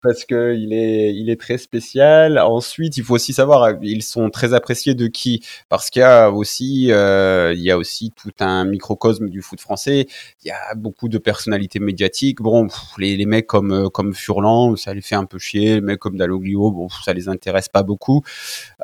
parce 0.05 0.23
que 0.23 0.55
il 0.55 0.71
est, 0.71 1.15
il 1.15 1.29
est 1.29 1.39
très 1.39 1.57
spécial. 1.57 2.37
Ensuite, 2.37 2.97
il 2.97 3.03
faut 3.03 3.15
aussi 3.15 3.33
savoir, 3.33 3.73
ils 3.81 4.03
sont 4.03 4.29
très 4.29 4.53
appréciés 4.53 4.93
de 4.93 5.07
qui? 5.07 5.43
Parce 5.67 5.89
qu'il 5.89 6.01
y 6.01 6.03
a 6.03 6.29
aussi, 6.29 6.91
euh, 6.91 7.53
il 7.55 7.61
y 7.61 7.71
a 7.71 7.77
aussi 7.77 8.11
tout 8.15 8.31
un 8.39 8.65
microcosme 8.65 9.29
du 9.29 9.41
foot 9.41 9.59
français. 9.59 10.07
Il 10.43 10.47
y 10.47 10.51
a 10.51 10.75
beaucoup 10.75 11.09
de 11.09 11.17
personnalités 11.17 11.79
médiatiques. 11.79 12.41
Bon, 12.41 12.67
pff, 12.67 12.79
les, 12.99 13.17
les 13.17 13.25
mecs 13.25 13.47
comme 13.47 13.71
euh, 13.71 13.89
comme 13.89 14.13
Furlan, 14.13 14.75
ça 14.75 14.93
les 14.93 15.01
fait 15.01 15.15
un 15.15 15.25
peu 15.25 15.39
chier. 15.39 15.75
Les 15.75 15.81
mecs 15.81 15.99
comme 15.99 16.17
Dalloglio, 16.17 16.71
bon, 16.71 16.87
ça 16.89 17.13
les 17.13 17.27
intéresse 17.27 17.69
pas 17.69 17.83
beaucoup. 17.83 18.21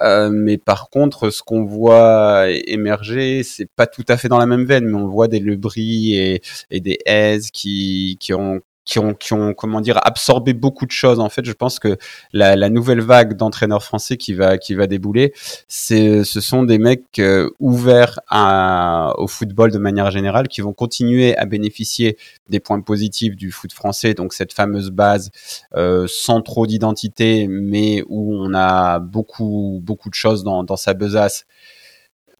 Euh, 0.01 0.29
mais 0.31 0.57
par 0.57 0.89
contre, 0.89 1.29
ce 1.29 1.43
qu'on 1.43 1.65
voit 1.65 2.49
émerger, 2.49 3.43
c'est 3.43 3.69
pas 3.75 3.87
tout 3.87 4.05
à 4.07 4.17
fait 4.17 4.27
dans 4.27 4.39
la 4.39 4.47
même 4.47 4.65
veine, 4.65 4.85
mais 4.85 4.97
on 4.97 5.07
voit 5.07 5.27
des 5.27 5.39
Lebris 5.39 6.15
et, 6.15 6.41
des 6.71 6.97
Hez 7.05 7.39
qui 7.53 8.17
qui 8.19 8.33
ont 8.33 8.61
qui 8.83 8.99
ont, 8.99 9.13
qui 9.13 9.33
ont, 9.33 9.53
comment 9.53 9.79
dire, 9.79 9.99
absorbé 10.03 10.53
beaucoup 10.53 10.85
de 10.85 10.91
choses. 10.91 11.19
En 11.19 11.29
fait, 11.29 11.45
je 11.45 11.51
pense 11.51 11.77
que 11.79 11.97
la, 12.33 12.55
la 12.55 12.69
nouvelle 12.69 13.01
vague 13.01 13.35
d'entraîneurs 13.35 13.83
français 13.83 14.17
qui 14.17 14.33
va, 14.33 14.57
qui 14.57 14.73
va 14.73 14.87
débouler, 14.87 15.33
c'est, 15.67 16.23
ce 16.23 16.41
sont 16.41 16.63
des 16.63 16.79
mecs 16.79 17.19
euh, 17.19 17.49
ouverts 17.59 18.19
à, 18.27 19.13
au 19.17 19.27
football 19.27 19.71
de 19.71 19.77
manière 19.77 20.09
générale, 20.09 20.47
qui 20.47 20.61
vont 20.61 20.73
continuer 20.73 21.37
à 21.37 21.45
bénéficier 21.45 22.17
des 22.49 22.59
points 22.59 22.81
positifs 22.81 23.35
du 23.35 23.51
foot 23.51 23.71
français. 23.71 24.13
Donc 24.13 24.33
cette 24.33 24.53
fameuse 24.53 24.89
base 24.89 25.29
euh, 25.75 26.07
sans 26.09 26.41
trop 26.41 26.65
d'identité, 26.65 27.47
mais 27.47 28.03
où 28.09 28.33
on 28.35 28.53
a 28.53 28.99
beaucoup, 28.99 29.79
beaucoup 29.83 30.09
de 30.09 30.15
choses 30.15 30.43
dans, 30.43 30.63
dans 30.63 30.75
sa 30.77 30.93
besace. 30.93 31.45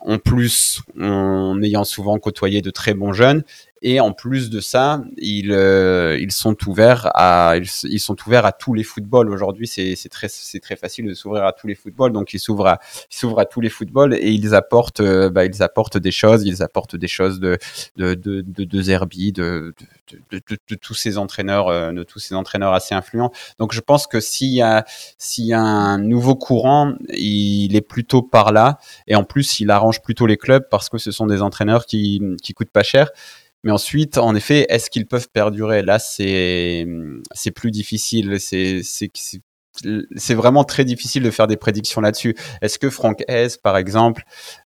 En 0.04 0.18
plus, 0.18 0.82
en 1.00 1.62
ayant 1.62 1.84
souvent 1.84 2.18
côtoyé 2.18 2.64
de 2.64 2.72
très 2.72 2.96
bons 2.96 3.14
jeunes, 3.14 3.44
et 3.84 4.00
en 4.00 4.14
plus 4.14 4.52
de 4.52 4.60
ça, 4.60 5.04
ils, 5.18 5.52
euh, 5.52 6.16
ils 6.20 6.32
sont 6.32 6.56
ouverts 6.68 7.10
à 7.16 7.56
ils, 7.58 8.00
sont 8.00 8.16
ouverts 8.28 8.46
à 8.46 8.52
tous 8.52 8.76
les 8.76 8.84
footballs. 8.84 9.30
Aujourd'hui, 9.30 9.66
c'est 9.66 9.96
très 10.10 10.28
c'est 10.30 10.60
très 10.60 10.76
facile 10.76 11.08
de 11.08 11.16
s'ouvrir 11.16 11.46
à 11.46 11.52
tous 11.52 11.66
les 11.66 11.74
footballs. 11.74 12.12
Donc 12.12 12.34
ils 12.34 12.40
s'ouvrent 12.40 12.68
à 12.68 12.80
ils 13.12 13.16
s'ouvrent 13.16 13.40
à 13.40 13.46
tous 13.46 13.60
les 13.60 13.70
footballs 13.70 14.14
et 14.14 14.30
ils 14.30 14.54
apportent 14.54 15.00
euh, 15.00 15.32
bah, 15.32 15.46
ils 15.46 15.64
apportent 15.64 15.98
des 15.98 16.12
choses. 16.12 16.44
Ils 16.46 16.62
apportent 16.62 16.96
des 16.96 17.08
choses 17.08 17.40
de 17.40 17.58
de 17.98 18.14
de 18.14 18.42
de, 18.42 18.82
Zerbi, 18.82 19.32
de 19.32 19.74
de, 20.12 20.18
de, 20.30 20.42
de, 20.48 20.58
de 20.70 20.76
tous 20.76 20.94
ces 20.94 21.18
entraîneurs 21.18 21.68
euh, 21.70 21.92
de 21.92 22.04
tous 22.04 22.20
ces 22.20 22.36
entraîneurs 22.36 22.74
assez 22.74 22.94
influents. 22.94 23.32
Donc 23.58 23.74
je 23.74 23.82
pense 23.82 24.06
que 24.06 24.20
s'il 24.20 24.54
y 24.54 24.62
a 24.62 24.86
s'il 25.18 25.46
y 25.46 25.54
a 25.54 25.60
un 25.60 25.98
nouveau 25.98 26.36
courant, 26.36 26.94
il 27.10 27.76
est 27.76 27.82
plutôt 27.82 28.22
par 28.22 28.52
là 28.52 28.78
et 29.08 29.16
en 29.16 29.24
plus 29.24 29.60
il 29.60 29.72
arrange 29.72 30.04
plutôt 30.04 30.28
les 30.28 30.38
clubs 30.38 30.68
parce 30.70 30.88
que 30.88 31.00
ce 31.00 31.10
sont 31.10 31.26
des 31.26 31.42
entraîneurs 31.42 31.88
qui 31.88 32.22
qui 32.44 32.54
coûtent 32.54 32.70
pas 32.70 32.84
cher. 32.84 33.10
Mais 33.64 33.72
ensuite, 33.72 34.18
en 34.18 34.36
effet, 34.36 34.66
est-ce 34.70 34.90
qu'ils 34.90 35.08
peuvent 35.08 35.30
perdurer? 35.30 35.84
Là, 35.84 36.00
c'est 36.00 36.86
c'est 37.34 37.52
plus 37.52 37.72
difficile. 37.72 38.40
C'est 38.40 38.82
c'est 40.18 40.34
vraiment 40.34 40.64
très 40.64 40.84
difficile 40.86 41.24
de 41.24 41.32
faire 41.32 41.48
des 41.48 41.58
prédictions 41.58 42.02
là-dessus. 42.02 42.36
Est-ce 42.62 42.78
que 42.80 42.90
Franck 42.90 43.24
Hez, 43.30 43.48
par 43.64 43.78
exemple, 43.78 44.24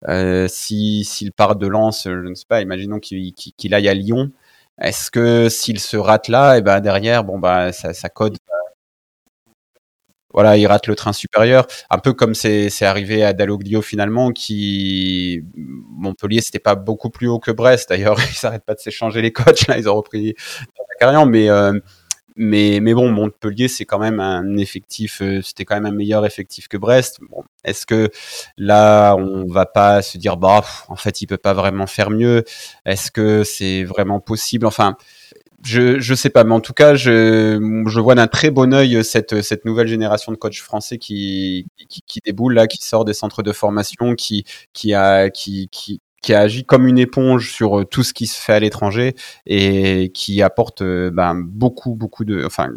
euh, 0.09 0.49
si 0.49 1.05
s'il 1.05 1.33
part 1.33 1.57
de 1.57 1.67
Lens, 1.67 2.05
je 2.05 2.11
ne 2.11 2.35
sais 2.35 2.47
pas, 2.49 2.63
imaginons 2.63 3.01
qu'il 3.01 3.75
aille 3.75 3.89
à 3.89 3.95
Lyon, 3.95 4.31
est-ce 4.81 5.11
que 5.11 5.49
s'il 5.49 5.79
se 5.81 5.97
rate 5.97 6.29
là, 6.29 6.57
et 6.59 6.63
ben 6.63 6.81
derrière, 6.81 7.25
bon 7.25 7.39
bah 7.39 7.73
ça, 7.73 7.93
ça 7.95 8.09
code 8.09 8.39
voilà, 10.35 10.59
il 10.59 10.67
rate 10.67 10.87
le 10.89 10.97
train 10.97 11.15
supérieur, 11.15 11.67
un 11.89 11.99
peu 11.99 12.13
comme 12.13 12.35
c'est 12.35 12.83
arrivé 12.83 13.25
à 13.25 13.33
Dalloglio 13.33 13.81
finalement, 13.81 14.33
qui 14.33 15.43
Montpellier 15.57 16.41
c'était 16.43 16.59
pas 16.59 16.75
beaucoup 16.75 17.09
plus 17.09 17.29
haut 17.29 17.39
que 17.39 17.51
Brest. 17.53 17.89
D'ailleurs, 17.89 18.19
ils 18.31 18.35
s'arrêtent 18.35 18.67
pas 18.67 18.75
de 18.75 18.81
s'échanger 18.81 19.23
les 19.23 19.33
coachs 19.33 19.67
là, 19.69 19.79
ils 19.79 19.89
ont 19.89 19.95
repris 19.95 20.35
carrière, 20.99 21.27
mais 21.27 21.49
euh, 21.51 21.79
mais, 22.37 22.81
mais 22.83 22.95
bon, 22.95 23.13
Montpellier, 23.13 23.69
c'est 23.69 23.85
quand 23.85 24.01
même 24.01 24.19
un 24.19 24.57
effectif, 24.57 25.23
euh, 25.23 25.41
c'était 25.41 25.65
quand 25.65 25.77
même 25.77 25.87
un 25.87 25.93
meilleur 25.95 26.27
effectif 26.27 26.67
que 26.67 26.77
Brest. 26.77 27.21
Bon, 27.31 27.45
est-ce 27.63 27.87
que 27.87 28.11
là, 28.59 29.15
on 29.15 29.47
va 29.47 29.67
pas 29.67 30.03
se 30.03 30.19
dire, 30.19 30.37
bah, 30.37 30.65
en 30.89 30.97
fait, 30.97 31.21
il 31.23 31.29
peut 31.29 31.37
pas 31.37 31.53
vraiment 31.53 31.87
faire 31.87 32.11
mieux? 32.11 32.45
Est-ce 32.85 33.13
que 33.13 33.45
c'est 33.45 33.85
vraiment 33.85 34.19
possible? 34.19 34.67
Enfin, 34.67 34.97
je 35.65 35.99
je 35.99 36.15
sais 36.15 36.31
pas, 36.31 36.45
mais 36.45 36.55
en 36.55 36.61
tout 36.61 36.73
cas, 36.75 36.95
je 36.95 37.59
vois 38.01 38.15
d'un 38.15 38.27
très 38.27 38.51
bon 38.51 38.73
œil 38.75 39.03
cette 39.05 39.43
cette 39.43 39.65
nouvelle 39.65 39.89
génération 39.89 40.33
de 40.33 40.37
coachs 40.37 40.61
français 40.61 40.99
qui 40.99 41.67
déboule 42.25 42.55
là, 42.55 42.67
qui 42.67 42.79
sort 42.85 43.05
des 43.05 43.15
centres 43.15 43.43
de 43.43 43.53
formation, 43.53 44.15
qui 44.15 44.45
qui 44.73 44.95
agi 46.35 46.65
comme 46.65 46.87
une 46.87 46.99
éponge 46.99 47.53
sur 47.53 47.81
euh, 47.81 47.85
tout 47.85 48.03
ce 48.03 48.15
qui 48.15 48.27
se 48.27 48.41
fait 48.41 48.55
à 48.55 48.61
l'étranger 48.61 49.15
et 49.47 50.11
qui 50.15 50.41
apporte 50.43 50.81
euh, 50.83 51.11
ben, 51.11 51.35
beaucoup 51.35 51.95
beaucoup 51.95 52.25
de 52.25 52.45
enfin 52.45 52.71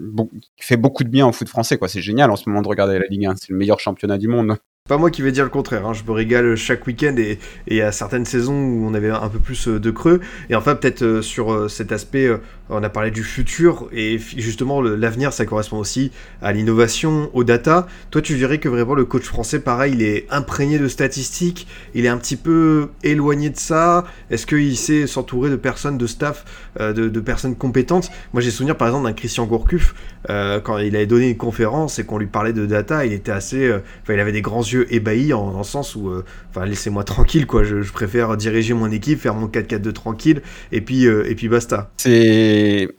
qui 0.58 0.66
fait 0.66 0.78
beaucoup 0.78 1.04
de 1.04 1.10
bien 1.10 1.28
au 1.28 1.32
foot 1.32 1.48
français 1.48 1.78
quoi. 1.78 1.88
C'est 1.88 2.02
génial 2.02 2.30
en 2.32 2.36
ce 2.36 2.50
moment 2.50 2.62
de 2.62 2.68
regarder 2.68 3.00
la 3.00 3.06
Ligue 3.10 3.26
1 3.28 3.36
c'est 3.38 3.50
le 3.50 3.58
meilleur 3.58 3.80
championnat 3.80 4.18
du 4.18 4.28
monde 4.28 4.58
pas 4.88 4.98
moi 4.98 5.12
qui 5.12 5.22
vais 5.22 5.32
dire 5.32 5.44
le 5.44 5.50
contraire, 5.50 5.86
hein. 5.86 5.94
je 5.94 6.04
me 6.04 6.12
régale 6.12 6.56
chaque 6.56 6.88
week-end 6.88 7.16
et, 7.18 7.82
à 7.82 7.92
certaines 7.92 8.26
saisons 8.26 8.54
où 8.54 8.88
on 8.88 8.94
avait 8.94 9.10
un 9.10 9.28
peu 9.28 9.40
plus 9.40 9.68
euh, 9.68 9.80
de 9.80 9.92
creux. 9.92 10.22
Et 10.50 10.56
enfin, 10.56 10.76
peut-être 10.76 11.04
euh, 11.04 11.22
sur 11.22 11.52
euh, 11.52 11.68
cet 11.68 11.92
aspect, 11.92 12.30
on 12.70 12.84
a 12.84 12.90
parlé 12.90 13.12
du 13.12 13.24
futur 13.24 13.88
et 13.94 14.18
justement 14.18 14.82
l'avenir, 14.82 15.32
ça 15.32 15.46
correspond 15.46 15.78
aussi 15.78 16.12
à 16.42 16.52
l'innovation, 16.52 17.30
aux 17.34 17.44
data. 17.44 17.88
Toi, 18.12 18.22
tu 18.22 18.36
verrais 18.36 18.58
que 18.58 18.68
vraiment 18.68 18.94
le 18.94 19.06
coach 19.06 19.24
français, 19.24 19.60
pareil, 19.60 19.94
il 19.94 20.02
est 20.02 20.26
imprégné 20.30 20.78
de 20.80 20.88
statistiques, 20.88 21.68
il 21.94 22.06
est 22.06 22.10
un 22.10 22.18
petit 22.18 22.36
peu 22.36 22.90
éloigné 23.04 23.50
de 23.50 23.58
ça. 23.58 24.06
Est-ce 24.30 24.46
qu'il 24.46 24.76
sait 24.76 25.08
s'entourer 25.08 25.50
de 25.50 25.56
personnes, 25.56 25.98
de 25.98 26.08
staff, 26.08 26.44
de, 26.78 27.20
personnes 27.22 27.56
compétentes? 27.56 28.12
Moi, 28.34 28.42
j'ai 28.42 28.52
souvenir 28.52 28.76
par 28.76 28.90
exemple 28.90 29.06
d'un 29.06 29.14
Christian 29.14 29.46
Gourcuff, 29.46 29.96
quand 30.28 30.78
il 30.78 30.96
avait 30.96 31.06
donné 31.06 31.30
une 31.30 31.38
conférence 31.38 32.00
et 32.00 32.06
qu'on 32.06 32.18
lui 32.18 32.28
parlait 32.28 32.54
de 32.54 32.66
data, 32.66 33.06
il 33.06 33.14
était 33.14 33.32
assez. 33.32 33.74
Il 34.10 34.20
avait 34.20 34.34
des 34.34 34.42
grands 34.42 34.64
yeux 34.64 34.77
ébahi 34.90 35.34
en, 35.34 35.42
en 35.42 35.64
sens 35.64 35.96
où, 35.96 36.10
euh, 36.10 36.24
enfin, 36.50 36.66
laissez-moi 36.66 37.04
tranquille, 37.04 37.46
quoi. 37.46 37.64
Je, 37.64 37.92
préfère 37.92 38.38
diriger 38.38 38.74
mon 38.74 38.92
équipe, 38.92 39.20
faire 39.20 39.36
mon 39.36 39.48
4-4-2 39.48 39.92
tranquille, 39.94 40.42
et 40.72 40.82
puis, 40.82 41.06
euh, 41.06 41.30
et 41.30 41.36
puis 41.36 41.50
basta. 41.50 41.92
C'est, 41.98 42.90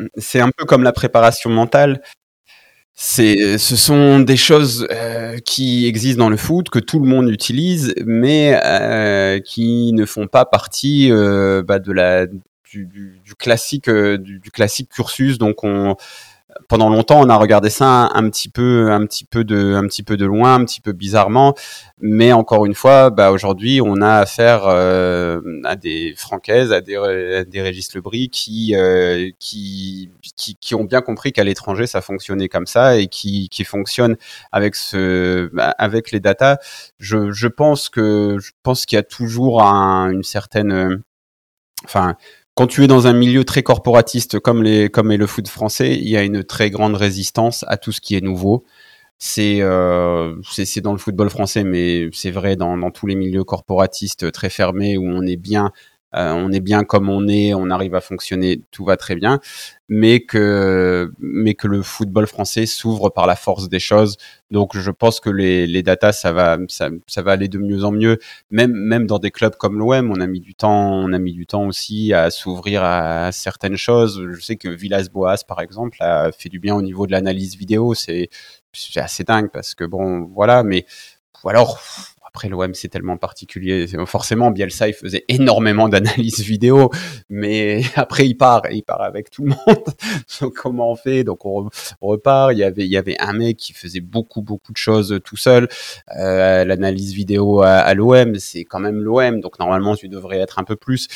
un 0.41 0.51
peu 0.57 0.65
comme 0.65 0.83
la 0.83 0.93
préparation 0.93 1.51
mentale. 1.51 2.01
C'est, 2.95 3.59
ce 3.59 3.77
sont 3.77 4.19
des 4.19 4.37
choses 4.37 4.89
euh, 4.91 5.39
qui 5.39 5.87
existent 5.87 6.25
dans 6.25 6.31
le 6.31 6.37
foot 6.37 6.69
que 6.69 6.81
tout 6.81 6.99
le 6.99 7.07
monde 7.07 7.31
utilise, 7.31 7.95
mais 8.05 8.61
qui 9.45 9.93
ne 9.93 10.05
font 10.05 10.27
pas 10.27 10.45
partie 10.45 11.11
bah, 11.11 11.79
de 11.79 11.93
la 11.93 12.27
du, 12.71 12.87
du, 12.87 13.35
classique 13.39 13.89
du, 13.89 14.41
du, 14.41 14.51
classique 14.51 14.91
cursus. 14.91 15.39
Donc 15.39 15.63
on 15.63 15.97
pendant 16.69 16.91
longtemps, 16.91 17.21
on 17.21 17.29
a 17.29 17.37
regardé 17.37 17.71
ça 17.71 18.11
un, 18.13 18.29
petit 18.29 18.49
peu, 18.49 18.91
un 18.91 19.07
petit 19.07 19.25
peu 19.25 19.45
de, 19.45 19.75
un 19.75 19.87
petit 19.87 20.03
peu 20.03 20.17
de 20.17 20.27
loin, 20.27 20.55
un 20.55 20.65
petit 20.65 20.81
peu 20.81 20.93
bizarrement. 20.93 21.55
Mais 22.01 22.33
encore 22.33 22.67
une 22.67 22.75
fois, 22.75 23.11
bah 23.11 23.31
aujourd'hui, 23.31 23.81
on 23.81 24.01
a 24.01 24.17
affaire 24.17 24.67
euh, 24.67 25.41
à 25.65 25.77
des 25.77 26.15
Franquaises, 26.17 26.73
à 26.73 26.81
des, 26.81 26.97
à 26.97 27.45
des 27.45 27.63
Régis 27.63 27.95
Lebris 27.95 28.29
qui, 28.29 28.75
euh, 28.75 29.31
qui, 29.39 30.11
qui, 30.37 30.57
qui, 30.57 30.75
ont 30.75 30.85
bien 30.85 31.01
compris 31.01 31.33
qu'à 31.33 31.45
l'étranger, 31.45 31.87
ça 31.87 32.01
fonctionnait 32.01 32.49
comme 32.49 32.67
ça 32.67 32.97
et 32.97 33.09
qui, 33.09 33.49
qui 33.49 33.65
fonctionnent 33.65 34.17
avec 34.53 34.75
ce, 34.75 35.51
bah, 35.53 35.75
avec 35.79 36.11
les 36.11 36.21
datas. 36.21 36.59
Je, 36.99 37.31
je 37.31 37.49
pense 37.49 37.89
que, 37.89 38.39
je 38.41 38.53
pense 38.63 38.87
qu'il 38.87 38.97
y 38.97 39.01
a 39.01 39.03
toujours 39.03 39.63
un, 39.63 40.11
une 40.11 40.23
certaine, 40.23 41.03
enfin, 41.85 42.17
quand 42.59 42.67
tu 42.67 42.83
es 42.83 42.89
dans 42.89 43.07
un 43.07 43.13
milieu 43.13 43.45
très 43.45 43.63
corporatiste 43.63 44.41
comme, 44.41 44.67
est 44.67 44.91
le 45.17 45.27
foot 45.29 45.47
français, 45.47 45.95
il 45.95 46.09
y 46.09 46.17
a 46.17 46.25
une 46.25 46.43
très 46.43 46.71
grande 46.71 46.97
résistance 46.97 47.65
à 47.69 47.77
tout 47.77 47.93
ce 47.93 48.01
qui 48.01 48.17
est 48.17 48.21
nouveau. 48.21 48.65
C'est 49.17 49.59
euh, 49.61 50.35
dans 50.83 50.91
le 50.91 50.99
football 50.99 51.31
français, 51.31 51.63
mais 51.63 52.09
c'est 52.13 52.33
vrai 52.33 52.57
dans 52.57 52.91
tous 52.91 53.07
les 53.07 53.15
milieux 53.15 53.45
corporatistes 53.45 54.33
très 54.33 54.51
fermés 54.51 54.99
où 54.99 55.05
on 55.05 55.23
est 55.23 55.37
bien 55.37 55.71
euh, 56.15 56.33
on 56.33 56.51
est 56.53 56.61
bien 56.61 56.85
comme 56.85 57.11
on 57.11 57.29
est, 57.29 57.53
on 57.53 57.69
arrive 57.71 57.95
à 57.95 58.01
fonctionner, 58.01 58.63
tout 58.71 58.85
va 58.85 58.97
très 58.97 59.15
bien, 59.15 59.41
mais 59.89 60.21
que 60.21 61.13
mais 61.19 61.55
que 61.55 61.69
le 61.69 61.83
football 61.83 62.27
français 62.27 62.65
s'ouvre 62.65 63.11
par 63.11 63.27
la 63.27 63.37
force 63.37 63.69
des 63.69 63.79
choses. 63.79 64.17
Donc 64.51 64.77
je 64.77 64.91
pense 64.91 65.21
que 65.21 65.29
les, 65.29 65.67
les 65.67 65.83
datas 65.83 66.13
ça 66.13 66.33
va 66.33 66.57
ça, 66.69 66.89
ça 67.07 67.23
va 67.23 67.33
aller 67.33 67.49
de 67.49 67.59
mieux 67.59 67.85
en 67.85 67.93
mieux. 67.93 68.19
Même 68.51 68.73
même 68.73 69.07
dans 69.07 69.19
des 69.19 69.31
clubs 69.31 69.57
comme 69.57 69.79
l'OM, 69.79 70.11
on 70.11 70.21
a 70.21 70.27
mis 70.27 70.41
du 70.41 70.55
temps, 70.55 70.93
on 70.95 71.13
a 71.13 71.19
mis 71.19 71.33
du 71.35 71.47
temps 71.47 71.67
aussi 71.67 72.15
à 72.15 72.31
s'ouvrir 72.31 72.83
à, 72.85 73.31
certaines 73.33 73.77
choses. 73.77 74.23
Je 74.33 74.41
sais 74.41 74.57
que 74.57 74.69
Villas-Boas 74.69 75.45
par 75.47 75.61
exemple 75.61 75.99
a 76.01 76.33
fait 76.33 76.49
du 76.49 76.59
bien 76.59 76.75
au 76.75 76.83
niveau 76.83 77.07
de 77.07 77.13
l'analyse 77.13 77.57
vidéo. 77.57 77.95
C'est 77.95 78.31
c'est 78.73 79.01
assez 79.01 79.25
dingue 79.25 79.51
parce 79.53 79.75
que 79.75 79.85
bon 79.85 80.23
voilà, 80.35 80.63
mais 80.63 80.87
ou 81.45 81.49
alors 81.49 81.81
après, 82.29 82.51
l'OM, 82.51 82.75
c'est 82.75 82.89
tellement 82.89 83.17
particulier. 83.17 83.87
Forcément, 84.05 84.51
Bielsa, 84.51 84.87
il 84.87 84.93
faisait 84.93 85.25
énormément 85.29 85.89
d'analyses 85.89 86.41
vidéo, 86.41 86.91
mais 87.31 87.81
après, 87.97 88.29
il 88.29 88.35
part, 88.35 88.63
il 88.71 88.83
part 88.83 89.01
avec 89.01 89.31
tout 89.31 89.45
le 89.45 89.49
monde. 89.49 89.85
Donc, 90.41 90.55
comment 90.55 90.93
on 90.93 90.95
fait? 90.95 91.25
Donc, 91.25 91.47
on, 91.47 91.71
repart. 92.03 92.53
Il 92.53 92.59
y 92.59 92.65
avait, 92.65 92.85
il 92.85 92.91
y 92.91 92.99
avait 92.99 93.19
un 93.19 93.33
mec 93.33 93.57
qui 93.57 93.73
faisait 93.73 94.01
beaucoup, 94.01 94.43
beaucoup 94.43 94.73
de 94.73 94.77
choses 94.77 95.19
tout 95.25 95.39
seul. 95.39 95.69
Euh, 96.19 96.67
L'analyse 96.67 97.15
vidéo 97.15 97.63
à, 97.63 97.95
l'OM, 97.95 98.35
c'est 98.39 98.65
quand 98.65 98.79
même 98.79 99.01
l'OM, 99.01 99.41
donc 99.41 99.59
normalement, 99.59 99.97
tu 99.97 100.09
devrais 100.09 100.39
être 100.39 100.59
un 100.59 100.65
peu 100.65 100.77
plus. 100.77 101.09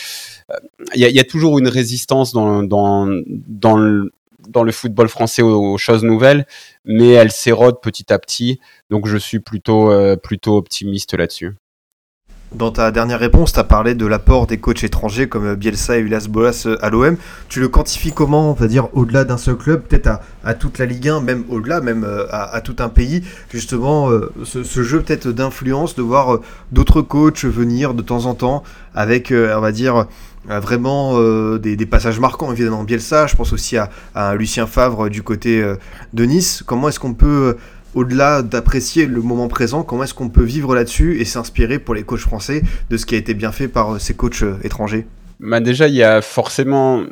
Euh, 0.51 0.57
il 0.95 1.01
y, 1.03 1.05
a, 1.05 1.11
y, 1.11 1.21
a, 1.21 1.25
toujours 1.25 1.59
une 1.59 1.69
résistance 1.69 2.33
dans, 2.33 2.63
dans, 2.63 3.07
dans 3.27 3.77
le 3.77 4.13
dans 4.49 4.63
le 4.63 4.73
football 4.73 5.09
français 5.09 5.43
aux, 5.43 5.79
choses 5.79 6.05
nouvelles, 6.05 6.47
mais 6.85 7.11
elle 7.11 7.31
s'érode 7.31 7.81
petit 7.81 8.13
à 8.13 8.19
petit. 8.19 8.61
Donc 8.91 9.07
je 9.07 9.17
suis 9.17 9.41
plutôt, 9.41 9.91
euh, 9.91 10.17
plutôt 10.17 10.57
optimiste 10.57 11.15
là-dessus. 11.15 11.55
Dans 12.55 12.71
ta 12.71 12.91
dernière 12.91 13.19
réponse, 13.19 13.55
tu 13.55 13.61
as 13.61 13.65
parlé 13.65 13.95
de 13.95 14.05
l'apport 14.05 14.47
des 14.47 14.59
coachs 14.59 14.85
étrangers 14.85 15.27
comme 15.27 15.55
Bielsa 15.55 15.97
et 15.97 16.03
Villas 16.03 16.27
Boas 16.29 16.69
à 16.83 16.91
l'OM. 16.91 17.17
Tu 17.49 17.61
le 17.61 17.69
quantifies 17.69 18.13
comment, 18.13 18.51
on 18.51 18.53
va 18.53 18.67
dire, 18.67 18.89
au-delà 18.93 19.25
d'un 19.25 19.39
seul 19.39 19.57
club, 19.57 19.81
peut-être 19.81 20.21
à, 20.45 20.53
toute 20.53 20.79
la 20.79 20.85
Ligue 20.85 21.09
1, 21.09 21.23
même 21.23 21.45
au-delà, 21.49 21.81
même 21.81 22.05
euh, 22.05 22.27
à, 22.31 22.61
tout 22.61 22.77
un 22.81 22.91
pays, 22.91 23.25
justement, 23.51 24.11
euh, 24.11 24.31
ce, 24.45 24.65
ce, 24.65 24.83
jeu 24.83 25.01
peut-être 25.01 25.29
d'influence, 25.29 25.95
de 25.95 26.03
voir 26.03 26.41
d'autres 26.73 27.01
coachs 27.01 27.47
venir 27.47 27.95
de 27.95 28.03
temps 28.03 28.27
en 28.27 28.35
temps 28.35 28.63
avec, 28.95 29.33
on 29.33 29.61
va 29.61 29.73
dire, 29.73 30.07
vraiment 30.47 31.19
euh, 31.19 31.59
des, 31.59 31.87
passages 31.87 32.19
marquants, 32.21 32.53
évidemment 32.53 32.85
Bielsa, 32.85 33.27
je 33.27 33.37
pense 33.37 33.53
aussi 33.53 33.77
à, 33.77 33.91
à 34.15 34.35
Lucien 34.35 34.67
Favre 34.67 35.09
du 35.09 35.23
côté 35.23 35.63
euh, 35.63 35.77
de 36.13 36.25
Nice. 36.25 36.63
Comment 36.67 36.89
est-ce 36.89 37.01
qu'on 37.01 37.15
peut, 37.15 37.57
euh, 37.57 37.59
au-delà 37.95 38.43
d'apprécier 38.43 39.07
le 39.07 39.21
moment 39.21 39.49
présent, 39.49 39.83
comment 39.83 40.05
est-ce 40.05 40.15
qu'on 40.15 40.29
peut 40.29 40.43
vivre 40.43 40.75
là-dessus 40.75 41.21
et 41.21 41.25
s'inspirer 41.25 41.79
pour 41.79 41.95
les 41.95 42.03
coachs 42.03 42.21
français 42.21 42.63
de 42.91 42.97
ce 42.97 43.07
qui 43.07 43.15
a 43.15 43.19
été 43.19 43.35
bien 43.35 43.53
fait 43.53 43.69
par 43.69 44.01
ces 44.01 44.15
coachs 44.15 44.45
étrangers? 44.63 45.07
Bah 45.41 45.61
déjà, 45.61 45.89
il 45.89 45.95
y 45.95 46.03
a 46.03 46.23
forcément 46.23 47.03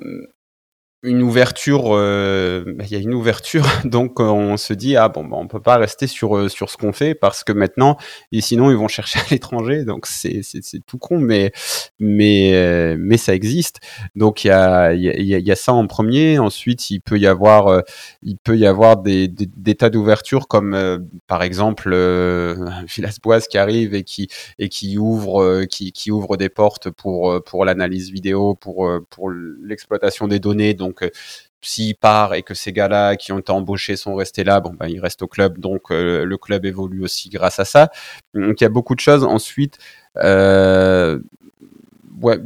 une 1.02 1.22
ouverture, 1.22 1.96
euh, 1.96 2.62
bah, 2.76 2.84
il 2.86 2.92
y 2.92 2.94
a 2.94 2.98
une 2.98 3.14
ouverture, 3.14 3.64
donc 3.84 4.20
euh, 4.20 4.24
on 4.24 4.58
se 4.58 4.74
dit 4.74 4.96
ah 4.96 5.08
bon, 5.08 5.24
bah, 5.24 5.38
on 5.40 5.48
peut 5.48 5.60
pas 5.60 5.78
rester 5.78 6.06
sur 6.06 6.36
euh, 6.36 6.48
sur 6.48 6.68
ce 6.68 6.76
qu'on 6.76 6.92
fait 6.92 7.14
parce 7.14 7.42
que 7.42 7.52
maintenant 7.52 7.96
et 8.32 8.42
sinon 8.42 8.70
ils 8.70 8.76
vont 8.76 8.88
chercher 9.00 9.18
à 9.20 9.22
l'étranger, 9.30 9.84
donc 9.84 10.06
c'est 10.06 10.40
c'est 10.42 10.84
tout 10.86 10.98
con, 10.98 11.18
mais 11.18 11.52
mais 11.98 12.96
mais 12.98 13.16
ça 13.16 13.34
existe. 13.34 13.80
Donc 14.14 14.44
il 14.44 14.48
y 14.48 14.50
a 14.50 14.92
il 14.92 15.02
y 15.02 15.34
a, 15.34 15.38
y 15.38 15.50
a 15.50 15.56
ça 15.56 15.72
en 15.72 15.86
premier. 15.86 16.38
Ensuite 16.38 16.90
il 16.90 17.00
peut 17.00 17.18
y 17.18 17.26
avoir 17.26 17.82
il 18.22 18.36
peut 18.36 18.58
y 18.58 18.66
avoir 18.66 18.98
des 18.98 19.28
des, 19.28 19.74
tas 19.74 19.90
d'ouvertures 19.90 20.48
comme 20.48 21.08
par 21.26 21.42
exemple 21.42 21.90
Villas-Boas 22.88 23.42
qui 23.42 23.58
arrive 23.58 23.94
et 23.94 24.02
qui 24.04 24.28
et 24.58 24.68
qui 24.68 24.98
ouvre 24.98 25.64
qui 25.64 25.92
qui 25.92 26.10
ouvre 26.10 26.36
des 26.36 26.48
portes 26.48 26.90
pour 26.90 27.42
pour 27.44 27.64
l'analyse 27.64 28.10
vidéo, 28.10 28.54
pour 28.54 28.90
pour 29.08 29.30
l'exploitation 29.30 30.28
des 30.28 30.40
données. 30.40 30.74
Donc 30.74 30.89
donc, 30.90 31.02
euh, 31.02 31.10
s'il 31.62 31.94
part 31.94 32.34
et 32.34 32.42
que 32.42 32.54
ces 32.54 32.72
gars-là 32.72 33.16
qui 33.16 33.32
ont 33.32 33.38
été 33.38 33.52
embauchés 33.52 33.96
sont 33.96 34.14
restés 34.14 34.44
là, 34.44 34.60
bon, 34.60 34.74
ben, 34.78 34.88
ils 34.88 35.00
restent 35.00 35.22
au 35.22 35.28
club. 35.28 35.58
Donc, 35.58 35.90
euh, 35.90 36.24
le 36.24 36.38
club 36.38 36.64
évolue 36.64 37.02
aussi 37.04 37.28
grâce 37.28 37.60
à 37.60 37.64
ça. 37.64 37.90
Donc, 38.34 38.60
il 38.60 38.64
y 38.64 38.66
a 38.66 38.70
beaucoup 38.70 38.94
de 38.94 39.00
choses. 39.00 39.24
Ensuite, 39.24 39.78
euh, 40.16 41.20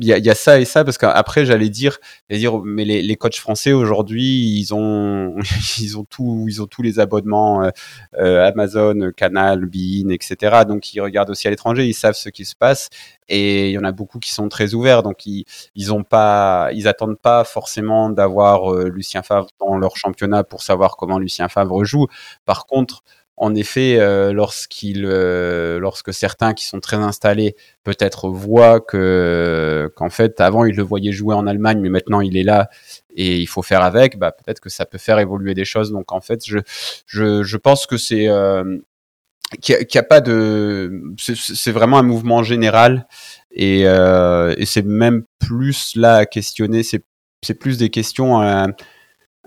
il 0.01 0.07
y 0.07 0.31
a, 0.31 0.35
ça 0.35 0.61
et 0.61 0.65
ça 0.65 0.85
parce 0.85 0.99
qu'après 0.99 1.45
j'allais 1.45 1.69
dire, 1.69 1.99
dire, 2.31 2.59
mais 2.65 2.85
les, 2.85 3.03
les 3.03 3.17
coachs 3.17 3.37
français 3.37 3.73
aujourd'hui, 3.73 4.59
ils 4.59 4.75
ont, 4.75 5.37
ils 5.81 5.99
ont 5.99 6.05
tout, 6.05 6.47
ils 6.49 6.63
ont 6.63 6.67
tous 6.67 6.83
les 6.83 7.01
abonnements 7.01 7.65
euh, 7.65 7.71
euh 8.19 8.45
Amazon, 8.47 9.11
Canal, 9.17 9.67
Bein, 9.67 10.11
etc. 10.11 10.63
Donc 10.67 10.93
ils 10.95 11.01
regardent 11.01 11.31
aussi 11.31 11.47
à 11.49 11.51
l'étranger, 11.51 11.87
ils 11.87 11.95
savent 11.95 12.15
ce 12.15 12.29
qui 12.29 12.45
se 12.45 12.55
passe 12.55 12.89
et 13.29 13.71
il 13.71 13.73
y 13.73 13.79
en 13.79 13.85
a 13.85 13.93
beaucoup 13.93 14.19
qui 14.19 14.33
sont 14.33 14.49
très 14.49 14.75
ouverts, 14.75 15.03
donc 15.03 15.25
ils, 15.27 15.45
ils 15.75 15.93
ont 15.93 16.05
pas 16.05 16.71
forcément 17.45 18.11
d'avoir 18.11 18.73
euh, 18.73 18.89
Lucien 18.89 19.23
Favre 19.23 19.49
dans 19.59 19.77
leur 19.79 19.97
championnat 19.97 20.45
pour 20.45 20.63
savoir 20.63 20.97
comment 20.97 21.19
Lucien 21.19 21.49
Favre 21.49 21.85
joue. 21.85 22.07
Par 22.45 22.67
contre 22.67 23.03
en 23.37 23.55
effet, 23.55 23.99
euh, 23.99 24.33
lorsqu'il, 24.33 25.05
euh, 25.05 25.81
lorsque 25.81 26.15
certains 26.15 26.55
qui 26.55 26.65
sont 26.67 26.79
très 26.79 26.97
installés 26.97 27.57
peut-être 27.83 28.29
voient 28.29 28.81
que 28.81 29.93
qu'en 29.97 30.09
fait 30.09 30.41
avant 30.41 30.65
il 30.65 30.77
le 30.77 30.85
voyait 30.85 31.11
jouer 31.11 31.35
en 31.35 31.47
Allemagne, 31.49 31.81
mais 31.81 31.89
maintenant 31.89 32.21
il 32.21 32.37
est 32.37 32.45
là 32.45 32.69
et 33.17 33.39
il 33.39 33.47
faut 33.47 33.63
faire 33.63 33.83
avec, 33.83 34.19
bah 34.19 34.31
peut-être 34.31 34.61
que 34.61 34.71
ça 34.71 34.87
peut 34.87 34.99
faire 34.99 35.19
évoluer 35.19 35.55
des 35.55 35.65
choses. 35.65 35.91
Donc 35.91 36.13
en 36.13 36.21
fait, 36.21 36.43
je 36.47 36.59
je, 37.07 37.43
je 37.43 37.57
pense 37.57 37.87
que 37.87 37.97
c'est 37.97 38.29
euh, 38.29 38.79
qu'il 39.61 39.79
n'y 39.79 39.99
a, 39.99 40.05
pas 40.05 40.21
de, 40.21 41.03
c'est 41.19 41.73
vraiment 41.73 41.99
un 41.99 42.03
mouvement 42.03 42.43
général 42.43 43.07
et, 43.51 43.83
et 43.83 44.67
c'est 44.67 44.85
même 44.85 45.25
plus 45.39 45.97
là 45.97 46.17
à 46.17 46.27
questionner, 46.27 46.83
c'est 46.83 47.05
plus 47.59 47.79
des 47.79 47.91
questions 47.91 48.41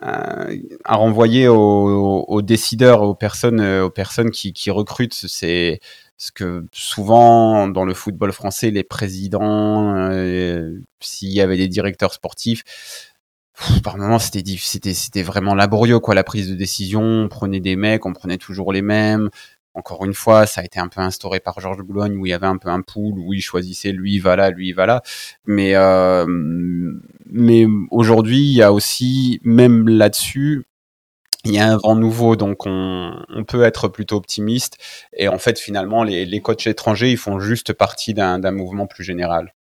à, 0.02 0.48
à 0.86 0.96
renvoyer 0.96 1.48
aux, 1.48 2.42
décideurs, 2.42 3.02
aux 3.02 3.16
personnes, 3.16 3.62
aux 3.62 3.90
personnes 3.90 4.32
qui, 4.32 4.72
recrutent. 4.72 5.14
C'est 5.14 5.80
ce 6.18 6.32
que 6.32 6.66
souvent 6.72 7.68
dans 7.68 7.86
le 7.86 7.94
football 7.94 8.32
français, 8.32 8.72
les 8.72 8.84
présidents, 8.84 9.96
euh, 10.12 10.80
s'il 11.00 11.30
y 11.30 11.42
avait 11.42 11.58
des 11.58 11.68
directeurs 11.68 12.14
sportifs, 12.14 12.64
par 13.84 13.98
moments 13.98 14.20
c'était 14.20 14.44
c'était 14.60 14.94
c'était 14.94 15.24
vraiment 15.24 15.56
laborieux 15.56 16.00
quoi 16.00 16.16
la 16.16 16.24
prise 16.24 16.50
de 16.50 16.56
décision. 16.56 17.02
On 17.02 17.28
prenait 17.28 17.60
des 17.60 17.76
mecs, 17.76 18.06
on 18.06 18.14
prenait 18.14 18.38
toujours 18.38 18.72
les 18.74 18.82
mêmes 18.82 19.30
encore 19.78 20.04
une 20.06 20.16
fois, 20.16 20.48
ça 20.48 20.62
a 20.62 20.64
été 20.64 20.80
un 20.80 20.88
peu 20.88 21.02
instauré 21.02 21.40
par 21.40 21.60
Georges 21.60 21.84
Boulogne 21.84 22.18
où 22.18 22.26
il 22.26 22.30
y 22.30 22.34
avait 22.34 22.48
un 22.48 22.58
peu 22.58 22.70
un 22.70 22.82
pool 22.82 23.20
où 23.20 23.34
il 23.34 23.42
choisissait 23.42 23.92
lui 23.92 24.18
va 24.18 24.36
là, 24.36 24.50
lui 24.50 24.74
va 24.74 24.88
là. 24.88 25.04
Mais 25.46 25.76
euh, 25.76 26.26
mais 27.30 27.68
aujourd'hui, 27.92 28.40
il 28.40 28.54
y 28.54 28.64
a 28.64 28.74
aussi 28.74 29.40
même 29.44 29.88
là-dessus, 29.88 30.66
il 31.46 31.54
y 31.54 31.60
a 31.60 31.68
un 31.68 31.78
vent 31.78 31.96
nouveau, 31.96 32.36
donc 32.36 32.66
on, 32.66 33.14
peut 33.48 33.64
être 33.64 33.88
plutôt 33.88 34.18
optimiste. 34.18 34.78
Et 35.16 35.28
en 35.28 35.38
fait, 35.38 35.60
finalement, 35.60 36.04
les, 36.04 36.42
coachs 36.42 36.66
étrangers, 36.66 37.12
ils 37.12 37.18
font 37.18 37.40
juste 37.40 37.72
partie 37.74 38.16
d'un 38.16 38.52
mouvement 38.52 38.88
plus 38.88 39.04
général. 39.04 39.54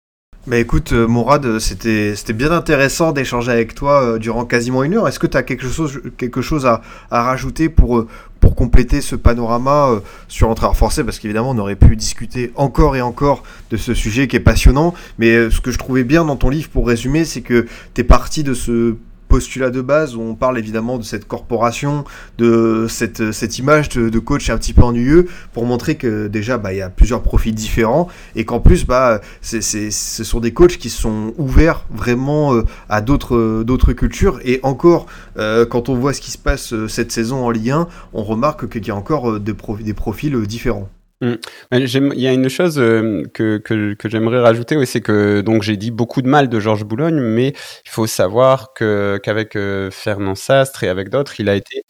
Bah 0.47 0.59
écoute, 0.59 0.93
euh, 0.93 1.09
Mourad, 1.09 1.59
c'était 1.59 2.14
bien 2.33 2.53
intéressant 2.53 3.11
d'échanger 3.11 3.51
avec 3.51 3.75
toi 3.75 4.01
euh, 4.01 4.19
durant 4.19 4.45
quasiment 4.45 4.85
une 4.85 4.95
heure. 4.95 5.09
Est-ce 5.09 5.19
que 5.19 5.27
tu 5.27 5.37
as 5.37 5.43
quelque 5.43 5.67
chose, 5.67 6.01
quelque 6.17 6.41
chose 6.41 6.67
à, 6.67 6.83
à 7.11 7.25
rajouter 7.25 7.69
pour, 7.69 8.07
compléter 8.55 9.01
ce 9.01 9.16
panorama 9.16 10.01
sur 10.28 10.49
l'entraîneur 10.49 10.76
français 10.76 11.05
Parce 11.05 11.18
qu'évidemment, 11.18 11.51
on 11.51 11.59
aurait 11.59 11.76
pu 11.76 11.97
discuter 11.97 12.53
encore 12.55 12.97
et 12.97 13.03
encore 13.03 13.42
de 13.70 13.76
ce 13.76 13.94
sujet 13.94 14.28
qui 14.28 14.36
est 14.36 14.40
passionnant. 14.40 14.94
Mais 15.18 15.51
ce 15.51 15.61
que 15.61 15.70
je 15.70 15.78
trouvais 15.78 16.05
bien 16.05 16.24
dans 16.24 16.36
ton 16.36 16.49
livre, 16.49 16.68
pour 16.68 16.86
résumer, 16.86 17.24
c'est 17.24 17.42
que 17.42 17.66
tu 17.94 18.01
es 18.01 18.05
parti 18.05 18.44
de 18.44 18.55
ce 18.55 18.97
postulat 19.29 19.70
de 19.70 19.81
base 19.81 20.16
où 20.16 20.20
on 20.20 20.35
parle 20.35 20.59
évidemment 20.59 20.99
de 20.99 21.03
cette 21.03 21.27
corporation, 21.27 22.05
de 22.39 22.87
cette, 22.89 23.33
cette 23.33 23.59
image 23.59 23.89
de, 23.91 24.18
coach 24.18 24.51
un 24.51 24.59
petit 24.59 24.72
peu 24.72 24.83
ennuyeux 24.83 25.27
pour 25.53 25.66
montrer 25.66 25.97
que 25.97 26.27
déjà 26.27 26.59
bah, 26.59 26.72
il 26.72 26.79
y 26.79 26.83
a 26.83 26.91
plusieurs 26.91 27.22
profils 27.22 27.55
différents 27.55 28.09
et 28.35 28.45
qu'en 28.45 28.61
plus 28.61 28.87
bah, 28.87 29.20
c'est, 29.41 29.61
ce 29.61 30.24
sont 30.24 30.41
des 30.41 30.53
coachs 30.53 30.79
qui 30.79 30.91
sont 30.91 31.35
ouverts 31.37 31.85
vraiment 31.91 32.55
euh, 32.55 32.64
à 32.89 33.01
d'autres, 33.01 33.62
d'autres 33.62 33.93
cultures 33.93 34.41
et 34.45 34.61
encore 34.62 35.07
euh, 35.39 35.66
quand 35.66 35.89
on 35.89 35.95
voit 35.95 36.12
ce 36.12 36.20
qui 36.20 36.31
se 36.31 36.39
passe 36.39 36.72
euh, 36.72 36.89
cette 36.89 37.12
saison 37.12 37.45
en 37.45 37.51
Ligue 37.51 37.70
1 37.70 37.89
on 38.12 38.24
remarque 38.24 38.68
qu'il 38.68 38.87
y 38.87 38.91
a 38.91 38.97
encore 38.97 39.39
des, 39.39 39.55
des 39.81 39.95
profils 39.95 40.41
différents. 40.47 40.89
Mm. 41.23 41.35
Il 41.73 42.21
y 42.21 42.27
a 42.27 42.33
une 42.33 42.49
chose 42.49 42.79
euh, 42.79 43.23
que, 43.33 43.57
que, 43.59 44.09
j'aimerais 44.09 44.41
rajouter, 44.41 44.85
c'est 44.85 45.01
que 45.01 45.41
donc 45.41 45.62
j'ai 45.62 45.77
dit 45.77 45.91
beaucoup 45.91 46.21
de 46.21 46.29
mal 46.29 46.49
de 46.49 46.61
Georges 46.61 46.85
Boulogne, 46.85 47.21
mais 47.21 47.49
il 47.87 47.91
faut 47.91 48.07
savoir 48.07 48.75
que 48.75 49.19
qu'avec 49.23 49.57
euh, 49.57 49.91
Fernand 49.91 50.35
Sastre 50.35 50.85
et 50.85 50.89
avec 50.89 51.09
d'autres, 51.09 51.41
il 51.41 51.49
a 51.49 51.55
été 51.55 51.85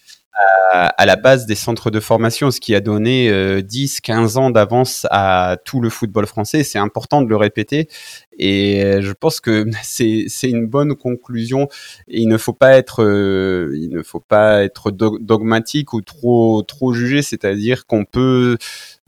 à, 0.73 1.07
la 1.07 1.17
base 1.17 1.47
des 1.47 1.55
centres 1.55 1.91
de 1.91 2.01
formation, 2.01 2.51
ce 2.51 2.61
qui 2.61 2.75
a 2.75 2.81
donné 2.81 3.31
10-15 3.63 4.37
euh, 4.37 4.41
ans 4.41 4.51
d'avance 4.51 5.07
à 5.11 5.57
tout 5.65 5.81
le 5.81 5.89
football 5.91 6.27
français. 6.27 6.65
C'est 6.65 6.79
important 6.79 7.23
de 7.23 7.29
le 7.29 7.37
répéter. 7.37 7.89
Et 8.39 8.85
euh, 8.85 9.01
je 9.01 9.13
pense 9.13 9.41
que 9.41 9.67
c'est 9.83 10.27
une 10.43 10.67
bonne 10.67 10.95
conclusion. 10.95 11.69
il 12.09 12.29
ne 12.29 12.37
faut 12.37 12.53
pas 12.53 12.77
être, 12.77 13.01
il 13.03 13.89
ne 13.91 14.03
faut 14.03 14.21
pas 14.21 14.63
être 14.63 14.91
dogmatique 14.91 15.93
ou 15.93 16.03
trop 16.03 16.63
trop 16.63 16.93
jugé. 16.93 17.23
C'est-à-dire 17.23 17.87
qu'on 17.87 18.05
peut 18.05 18.59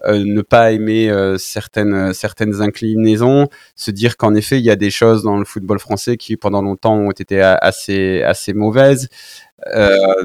ne 0.06 0.42
pas 0.42 0.72
aimer 0.72 1.12
certaines 1.38 2.12
certaines 2.14 2.62
inclinaisons, 2.62 3.48
se 3.74 3.90
dire 3.90 4.16
qu'en 4.16 4.34
effet 4.34 4.58
il 4.58 4.64
y 4.64 4.70
a 4.70 4.76
des 4.76 4.90
choses 4.90 5.22
dans 5.22 5.38
le 5.38 5.44
football 5.44 5.78
français 5.78 6.16
qui 6.16 6.36
pendant 6.36 6.62
longtemps 6.62 6.96
ont 6.96 7.10
été 7.10 7.40
assez 7.42 8.22
assez 8.22 8.54
mauvaises. 8.54 9.08
Euh, 9.74 10.24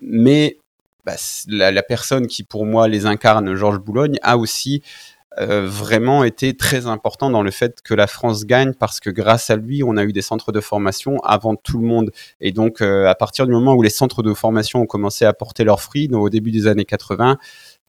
mais 0.00 0.58
bah, 1.04 1.16
la, 1.48 1.70
la, 1.70 1.82
personne 1.82 2.26
qui 2.26 2.44
pour 2.44 2.64
moi 2.64 2.88
les 2.88 3.06
incarne, 3.06 3.54
Georges 3.54 3.78
Boulogne, 3.78 4.16
a 4.22 4.38
aussi 4.38 4.82
euh, 5.38 5.66
vraiment 5.66 6.22
été 6.22 6.56
très 6.56 6.86
important 6.86 7.28
dans 7.28 7.42
le 7.42 7.50
fait 7.50 7.82
que 7.82 7.92
la 7.92 8.06
France 8.06 8.44
gagne 8.44 8.72
parce 8.72 9.00
que 9.00 9.10
grâce 9.10 9.50
à 9.50 9.56
lui, 9.56 9.82
on 9.82 9.96
a 9.96 10.04
eu 10.04 10.12
des 10.12 10.22
centres 10.22 10.52
de 10.52 10.60
formation 10.60 11.18
avant 11.24 11.56
tout 11.56 11.78
le 11.78 11.86
monde. 11.86 12.10
Et 12.40 12.52
donc, 12.52 12.80
euh, 12.80 13.06
à 13.06 13.14
partir 13.16 13.46
du 13.46 13.52
moment 13.52 13.74
où 13.74 13.82
les 13.82 13.90
centres 13.90 14.22
de 14.22 14.32
formation 14.32 14.80
ont 14.82 14.86
commencé 14.86 15.24
à 15.24 15.32
porter 15.32 15.64
leurs 15.64 15.80
fruits, 15.80 16.08
au 16.12 16.30
début 16.30 16.52
des 16.52 16.68
années 16.68 16.84
80, 16.84 17.16
ben, 17.26 17.38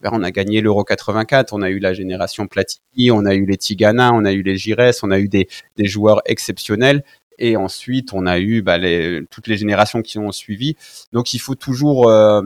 on 0.03 0.23
a 0.23 0.31
gagné 0.31 0.61
l'Euro 0.61 0.83
84, 0.83 1.53
on 1.53 1.61
a 1.61 1.69
eu 1.69 1.79
la 1.79 1.93
génération 1.93 2.47
Platini, 2.47 3.11
on 3.11 3.25
a 3.25 3.33
eu 3.33 3.45
les 3.45 3.57
Tigana, 3.57 4.13
on 4.13 4.25
a 4.25 4.33
eu 4.33 4.41
les 4.41 4.57
Gires, 4.57 4.93
on 5.03 5.11
a 5.11 5.19
eu 5.19 5.27
des, 5.27 5.47
des 5.77 5.85
joueurs 5.85 6.21
exceptionnels. 6.25 7.03
Et 7.37 7.57
ensuite, 7.57 8.13
on 8.13 8.25
a 8.25 8.39
eu 8.39 8.61
bah, 8.61 8.77
les, 8.77 9.21
toutes 9.29 9.47
les 9.47 9.57
générations 9.57 10.01
qui 10.01 10.17
ont 10.19 10.31
suivi. 10.31 10.77
Donc, 11.11 11.33
il 11.33 11.39
faut 11.39 11.55
toujours, 11.55 12.09
euh, 12.09 12.41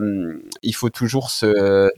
il 0.62 0.74
faut 0.74 0.90
toujours 0.90 1.30
se, 1.30 1.90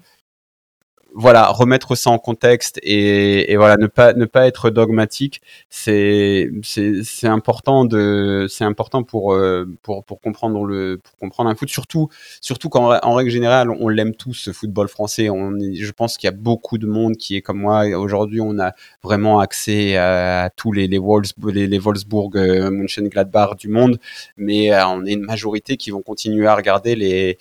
voilà, 1.14 1.48
remettre 1.48 1.94
ça 1.94 2.10
en 2.10 2.18
contexte 2.18 2.78
et, 2.82 3.54
voilà, 3.56 3.76
ne 3.76 3.86
pas 3.86 4.12
ne 4.14 4.24
pas 4.24 4.46
être 4.46 4.70
dogmatique, 4.70 5.42
c'est 5.68 6.50
c'est 6.62 7.26
important 7.26 7.84
de 7.84 8.46
c'est 8.48 8.64
important 8.64 9.02
pour 9.02 9.34
euh, 9.34 9.66
pour 9.82 10.04
pour 10.04 10.20
comprendre 10.20 10.64
le 10.64 10.98
pour 11.02 11.16
comprendre 11.16 11.50
un 11.50 11.54
foot 11.54 11.68
surtout 11.68 12.08
surtout 12.40 12.68
quand 12.68 12.98
en 13.02 13.14
règle 13.14 13.30
générale 13.30 13.70
on 13.70 13.88
l'aime 13.88 14.14
tous 14.14 14.34
ce 14.34 14.52
football 14.52 14.88
français. 14.88 15.26
Je 15.26 15.92
pense 15.92 16.16
qu'il 16.16 16.28
y 16.28 16.32
a 16.32 16.36
beaucoup 16.36 16.78
de 16.78 16.86
monde 16.86 17.16
qui 17.16 17.36
est 17.36 17.42
comme 17.42 17.58
moi 17.58 17.84
aujourd'hui. 17.96 18.40
On 18.40 18.58
a 18.58 18.72
vraiment 19.02 19.40
accès 19.40 19.96
à, 19.96 20.50
tous 20.56 20.72
les 20.72 20.86
les, 20.86 20.98
Wolfsburg, 20.98 21.54
les, 21.54 21.66
les 21.66 21.78
euh, 21.78 23.54
du 23.58 23.68
monde, 23.68 23.98
mais 24.36 24.72
euh, 24.72 24.86
on 24.86 25.04
est 25.04 25.12
une 25.12 25.22
majorité 25.22 25.76
qui 25.76 25.90
vont 25.90 26.02
continuer 26.02 26.46
à 26.46 26.54
regarder 26.54 26.94
les 26.96 27.38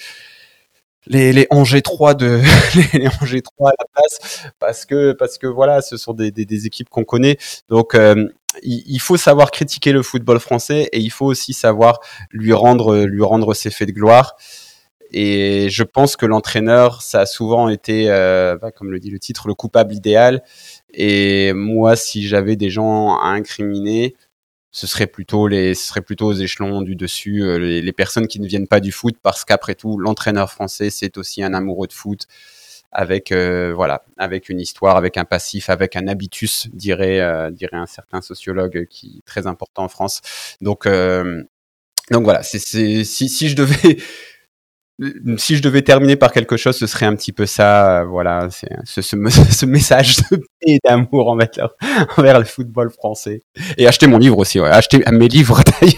les, 1.08 1.34
les 1.34 1.48
Angers 1.50 1.82
3 1.82 2.14
de 2.14 2.42
les 2.98 3.08
Angers 3.22 3.42
3 3.42 3.70
à 3.70 3.74
la 3.80 3.86
place 3.94 4.46
parce 4.60 4.86
que 4.86 5.14
parce 5.14 5.38
que 5.38 5.48
voilà 5.48 5.82
ce 5.82 5.98
sont 5.98 6.14
des, 6.14 6.32
des, 6.32 6.66
équipes 6.66 6.90
qu'on 6.90 7.04
connaît. 7.04 7.38
Donc 7.70 7.96
euh, 7.96 8.28
il, 8.64 9.00
faut 9.00 9.18
savoir 9.18 9.52
critiquer 9.52 9.92
le 9.92 10.04
football 10.04 10.40
français 10.40 10.90
et 10.92 11.00
il 11.00 11.12
faut 11.12 11.26
aussi 11.26 11.54
savoir 11.54 12.00
lui 12.32 12.54
rendre 12.54 13.06
lui 13.06 13.24
rendre 13.24 13.54
ses 13.54 13.72
faits 13.72 13.88
de 13.88 13.94
gloire. 13.94 14.36
Et 15.14 15.68
je 15.70 15.84
pense 15.84 16.16
que 16.16 16.26
l'entraîneur 16.26 17.02
ça 17.02 17.22
a 17.22 17.26
souvent 17.26 17.68
été 17.70 18.10
euh, 18.10 18.58
bah, 18.58 18.72
comme 18.72 18.92
le 18.92 19.00
dit 19.00 19.10
le 19.10 19.20
titre 19.20 19.48
le 19.48 19.56
coupable 19.56 19.94
idéal. 19.94 20.44
Et 20.94 21.54
moi 21.54 21.96
si 21.96 22.28
j'avais 22.28 22.56
des 22.56 22.70
gens 22.70 23.18
à 23.20 23.30
incriminer 23.30 24.16
ce 24.72 24.88
serait 24.88 25.08
plutôt 25.08 25.48
les, 25.48 25.76
ce 25.76 25.88
serait 25.88 26.02
plutôt 26.02 26.28
aux 26.28 26.34
échelons 26.34 26.82
du 26.82 26.96
dessus, 26.96 27.44
euh, 27.44 27.58
les, 27.60 27.82
les, 27.82 27.92
personnes 27.92 28.28
qui 28.28 28.40
ne 28.40 28.48
viennent 28.48 28.68
pas 28.68 28.80
du 28.80 28.92
foot, 28.92 29.16
parce 29.22 29.44
qu'après 29.46 29.76
tout, 29.76 29.98
l'entraîneur 29.98 30.50
français, 30.52 30.90
c'est 30.90 31.18
aussi 31.18 31.44
un 31.44 31.54
amoureux 31.54 31.88
de 31.88 31.94
foot, 31.94 32.28
avec 32.92 33.32
euh, 33.32 33.74
voilà, 33.76 34.06
avec 34.18 34.50
une 34.50 34.60
histoire, 34.60 34.98
avec 34.98 35.18
un 35.18 35.26
passif, 35.26 35.70
avec 35.70 35.96
un 35.96 36.08
habitus, 36.08 36.70
dirait 36.74 37.20
euh, 37.20 37.52
dirait 37.52 37.78
un 37.78 37.86
certain 37.86 38.22
sociologue 38.22 38.86
qui 38.90 39.18
est 39.20 39.26
très 39.26 39.48
important 39.48 39.84
en 39.84 39.90
France. 39.90 40.22
Donc 40.62 40.88
donc 42.10 42.24
voilà, 42.24 42.44
c'est 42.44 42.60
si, 42.60 43.06
si 43.06 43.50
je 43.50 43.56
devais 43.56 43.98
si 45.38 45.56
je 45.56 45.62
devais 45.64 45.82
terminer 45.82 46.16
par 46.16 46.32
quelque 46.32 46.58
chose, 46.58 46.78
ce 46.78 46.86
serait 46.86 47.06
un 47.06 47.16
petit 47.16 47.32
peu 47.32 47.46
ça, 47.46 48.02
euh, 48.02 48.06
voilà, 48.06 48.50
ce, 48.50 49.02
ce, 49.02 49.02
ce, 49.30 49.66
message 49.66 50.18
de 50.18 50.38
paix 50.38 50.44
et 50.68 50.80
d'amour 50.84 51.28
envers, 52.18 52.40
le 52.40 52.46
football 52.46 52.92
français. 52.92 53.42
Et 53.78 53.88
acheter 53.88 54.08
mon 54.08 54.18
livre 54.18 54.38
aussi, 54.38 54.60
acheter 54.60 55.04
mes 55.12 55.28
livres. 55.28 55.62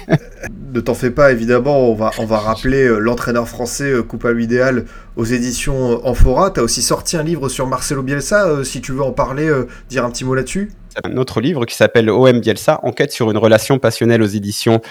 Ne 0.74 0.80
t'en 0.82 0.96
fais 0.96 1.12
pas, 1.12 1.32
évidemment, 1.32 1.88
on 1.88 1.94
va, 1.94 2.10
on 2.18 2.26
va 2.26 2.40
rappeler 2.40 2.86
euh, 2.86 2.98
l'entraîneur 2.98 3.48
français 3.48 3.92
euh, 3.92 4.02
coupable 4.02 4.42
idéal 4.42 4.86
aux 5.16 5.24
éditions 5.24 6.04
Amphora. 6.04 6.50
Tu 6.50 6.62
as 6.62 6.64
aussi 6.64 6.82
sorti 6.82 7.16
un 7.16 7.22
livre 7.22 7.48
sur 7.48 7.68
Marcelo 7.68 8.02
Bielsa, 8.02 8.64
si 8.64 8.82
tu 8.82 8.92
veux 8.92 9.04
en 9.04 9.12
parler, 9.12 9.52
dire 9.88 10.04
un 10.04 10.10
petit 10.10 10.26
mot 10.26 10.34
là-dessus? 10.34 10.72
Un 11.04 11.18
autre 11.18 11.42
livre 11.42 11.66
qui 11.66 11.76
s'appelle 11.76 12.10
OM 12.10 12.40
Bielsa, 12.40 12.80
Enquête 12.84 13.12
sur 13.12 13.32
une 13.32 13.38
relation 13.38 13.80
passionnelle 13.80 14.22
aux 14.22 14.28
éditions 14.28 14.82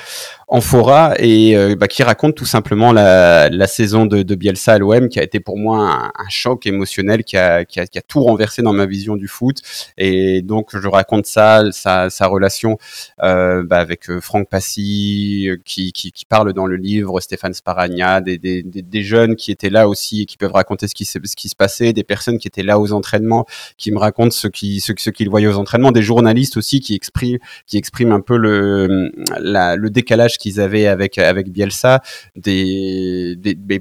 Amphora 0.52 1.14
et 1.18 1.56
euh, 1.56 1.76
bah, 1.76 1.88
qui 1.88 2.02
raconte 2.02 2.34
tout 2.34 2.44
simplement 2.44 2.92
la, 2.92 3.66
saison 3.66 4.04
de, 4.04 4.34
Bielsa 4.34 4.74
à 4.74 4.78
l'OM 4.78 5.08
qui 5.08 5.18
a 5.18 5.22
été 5.22 5.40
pour 5.40 5.56
moi 5.56 6.12
un, 6.14 6.28
choc 6.28 6.66
émotionnel 6.66 7.24
qui 7.24 7.38
a, 7.38 7.64
tout 8.06 8.22
renversé 8.22 8.60
dans 8.60 8.74
ma 8.74 8.84
vision 8.84 9.16
du 9.16 9.28
foot. 9.28 9.56
Et 9.96 10.42
donc 10.42 10.76
je 10.78 10.88
raconte 10.88 11.24
ça, 11.24 11.62
sa, 11.70 12.26
relation 12.26 12.76
euh, 13.22 13.62
bah, 13.64 13.78
avec 13.78 14.10
euh, 14.10 14.20
Franck 14.20 14.50
Passy 14.50 15.48
qui, 15.64 15.92
parle 16.28 16.52
dans 16.52 16.66
le 16.66 16.76
livre, 16.76 17.20
Stéphane 17.20 17.54
Sparagna, 17.54 18.20
des, 18.20 19.02
jeunes 19.02 19.36
qui 19.36 19.52
étaient 19.52 19.70
là 19.70 19.88
aussi 19.88 20.22
et 20.22 20.26
qui 20.26 20.36
peuvent 20.36 20.52
raconter 20.52 20.86
ce 20.86 20.94
qui, 20.94 21.06
se 21.06 21.56
passait, 21.56 21.94
des 21.94 22.04
personnes 22.04 22.38
qui 22.38 22.48
étaient 22.48 22.62
là 22.62 22.78
aux 22.78 22.92
entraînements, 22.92 23.46
qui 23.78 23.90
me 23.90 23.98
racontent 23.98 24.30
ce 24.30 24.48
qu'ils 24.48 25.30
voyaient 25.30 25.46
aux 25.46 25.58
entraînements, 25.58 25.91
des 25.92 26.02
journalistes 26.02 26.56
aussi 26.56 26.80
qui 26.80 26.94
expriment 26.94 27.38
qui 27.66 27.76
expriment 27.76 28.12
un 28.12 28.20
peu 28.20 28.36
le 28.36 29.10
la, 29.38 29.76
le 29.76 29.90
décalage 29.90 30.38
qu'ils 30.38 30.60
avaient 30.60 30.86
avec 30.86 31.18
avec 31.18 31.50
Bielsa, 31.50 32.02
des, 32.36 33.36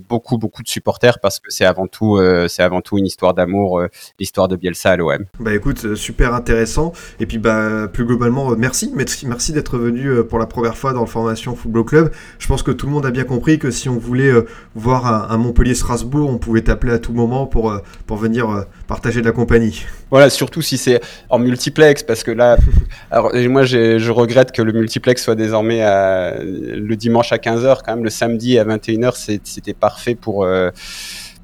beaucoup 0.09 0.38
beaucoup 0.38 0.64
de 0.64 0.68
supporters 0.68 1.20
parce 1.20 1.39
que 1.39 1.51
c'est 1.51 1.66
avant 1.66 1.88
tout 1.88 2.18
euh, 2.18 2.47
c'est 2.47 2.64
avant 2.64 2.82
tout 2.82 2.97
une 2.97 3.05
histoire 3.05 3.34
d'amour, 3.34 3.80
euh, 3.80 3.88
l'histoire 4.20 4.47
de 4.47 4.55
Bielsa 4.55 4.91
à 4.91 4.97
l'OM. 4.97 5.26
Bah 5.39 5.53
écoute, 5.53 5.86
euh, 5.86 5.95
super 5.95 6.34
intéressant 6.34 6.93
et 7.20 7.26
puis 7.26 7.38
bah 7.38 7.88
plus 7.88 8.05
globalement 8.05 8.55
merci 8.55 8.91
merci 8.95 9.53
d'être 9.53 9.78
venu 9.78 10.24
pour 10.24 10.39
la 10.39 10.45
première 10.45 10.78
fois 10.78 10.93
dans 10.93 11.01
le 11.01 11.07
formation 11.07 11.55
Football 11.55 11.86
Club. 11.86 12.12
Je 12.39 12.47
pense 12.47 12.64
que 12.64 12.72
tout 12.72 12.86
le 12.86 12.91
monde 12.91 13.05
a 13.05 13.12
bien 13.12 13.24
compris 13.24 13.59
que 13.59 13.72
si 13.72 13.89
on 13.89 13.97
voulait 13.97 14.32
voir 14.76 15.05
un, 15.05 15.34
un 15.34 15.38
Montpellier 15.38 15.76
Strasbourg, 15.76 16.30
on 16.30 16.38
pouvait 16.38 16.62
t'appeler 16.62 16.93
à 16.93 16.99
tout 16.99 17.14
moment 17.14 17.45
pour 17.47 17.74
pour 18.05 18.18
venir 18.18 18.66
partager 18.88 19.22
de 19.22 19.26
la 19.26 19.32
compagnie. 19.32 19.86
Voilà, 20.09 20.30
surtout 20.30 20.62
si 20.62 20.78
c'est 20.78 21.01
en 21.30 21.39
multiplex 21.39 22.01
parce 22.06 22.24
que 22.24 22.32
là 22.32 22.58
alors 23.12 23.32
moi 23.49 23.64
je 23.64 24.12
regrette 24.12 24.52
que 24.52 24.62
le 24.62 24.74
multiplex 24.74 25.24
soit 25.24 25.36
désormais 25.36 25.82
à 25.82 26.36
le 26.41 26.95
dimanche 26.95 27.32
à 27.32 27.38
15h, 27.38 27.80
quand 27.86 27.95
même 27.95 28.04
le 28.04 28.10
samedi 28.10 28.58
à 28.60 28.66
21h, 28.66 29.39
c'était 29.43 29.74
parfait 29.74 30.16
pour, 30.16 30.43
euh, 30.43 30.70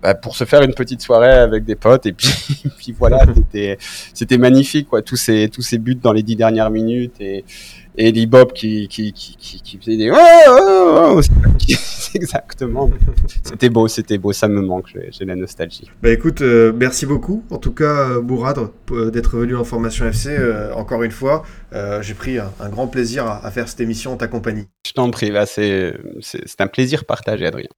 bah, 0.02 0.16
pour 0.16 0.36
se 0.36 0.44
faire 0.46 0.62
une 0.62 0.74
petite 0.74 1.02
soirée 1.02 1.32
avec 1.32 1.66
des 1.66 1.76
potes. 1.76 2.06
Et 2.06 2.14
puis, 2.14 2.30
puis 2.78 2.96
voilà, 2.98 3.26
c'était 4.14 4.38
magnifique, 4.38 4.88
quoi. 4.88 5.02
Tous 5.02 5.16
ces, 5.16 5.50
tous 5.50 5.62
ces 5.62 5.78
buts 5.78 5.96
dans 5.96 6.14
les 6.14 6.24
dix 6.24 6.36
dernières 6.36 6.70
minutes 6.70 7.20
et, 7.20 7.44
et 7.98 8.12
Lee 8.12 8.28
Bob 8.28 8.54
qui, 8.54 8.88
qui, 8.88 9.12
qui, 9.12 9.36
qui, 9.38 9.62
qui 9.62 9.78
faisait 9.78 9.98
des 9.98 10.12
oh, 10.12 10.16
oh, 10.50 11.20
oh 11.20 11.22
exactement. 12.14 12.90
C'était 13.44 13.70
beau, 13.70 13.88
c'était 13.88 14.18
beau, 14.18 14.32
ça 14.32 14.48
me 14.48 14.62
manque, 14.62 14.96
j'ai 15.10 15.26
la 15.26 15.36
nostalgie. 15.36 15.90
Bah 16.02 16.10
écoute, 16.10 16.42
euh, 16.42 16.72
merci 16.76 17.06
beaucoup, 17.06 17.44
en 17.50 17.58
tout 17.58 17.74
cas, 17.74 18.20
Bourad, 18.20 18.60
d'être 19.12 19.38
venu 19.38 19.56
en 19.56 19.64
formation 19.64 20.06
FC 20.06 20.30
euh, 20.30 20.74
encore 20.74 21.04
une 21.04 21.12
fois. 21.12 21.44
Euh, 21.74 22.02
j'ai 22.02 22.14
pris 22.14 22.38
un, 22.38 22.52
un, 22.60 22.70
grand 22.70 22.88
plaisir 22.88 23.26
à, 23.26 23.46
à, 23.46 23.52
faire 23.52 23.68
cette 23.68 23.82
émission 23.82 24.14
en 24.14 24.18
ta 24.18 24.28
compagnie. 24.28 24.68
Je 24.86 24.94
t'en 24.94 25.10
prie, 25.12 25.32
bah, 25.32 25.46
c'est 25.46 25.94
un 26.60 26.68
plaisir 26.68 27.06
partagé, 27.06 27.46
Adrien. 27.46 27.70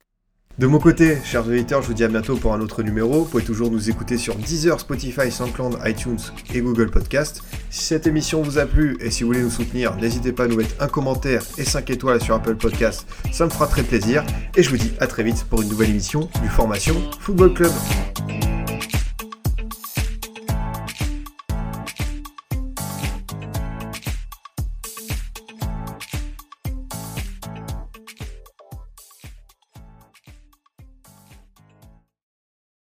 De 0.60 0.68
mon 0.68 0.78
côté, 0.78 1.18
chers 1.24 1.48
auditeurs, 1.48 1.82
je 1.82 1.88
vous 1.88 1.94
dis 1.94 2.04
à 2.04 2.10
bientôt 2.10 2.36
pour 2.36 2.54
un 2.54 2.60
autre 2.60 2.84
numéro. 2.84 3.20
Vous 3.20 3.30
pouvez 3.30 3.46
toujours 3.46 3.72
nous 3.72 3.90
écouter 3.90 4.18
sur 4.18 4.36
Deezer, 4.36 4.78
Spotify, 4.78 5.32
SoundCloud, 5.32 5.80
iTunes 5.86 6.20
et 6.54 6.60
Google 6.60 6.92
Podcast. 6.92 7.42
Si 7.70 7.86
cette 7.86 8.08
émission 8.08 8.42
vous 8.42 8.58
a 8.58 8.66
plu 8.66 8.98
et 9.00 9.10
si 9.10 9.24
vous 9.24 9.28
voulez 9.28 9.42
nous 9.42 9.50
soutenir, 9.50 9.96
n'hésitez 9.96 10.34
pas 10.34 10.44
à 10.44 10.48
nous 10.48 10.58
mettre 10.58 10.76
un 10.82 10.90
commentaire 10.90 11.44
et 11.58 11.64
5 11.64 11.90
étoiles 11.92 12.22
sur 12.22 12.36
Apple 12.36 12.56
Podcast. 12.56 13.08
Ça 13.32 13.46
me 13.46 13.50
fera 13.50 13.68
très 13.68 13.84
plaisir. 13.84 14.26
Et 14.58 14.62
je 14.62 14.70
vous 14.70 14.76
dis 14.76 14.92
à 15.00 15.08
très 15.08 15.24
vite 15.24 15.46
pour 15.50 15.62
une 15.62 15.70
nouvelle 15.70 15.92
émission 15.92 16.30
du 16.44 16.50
Formation 16.50 16.96
Football 17.22 17.54
Club. 17.54 17.72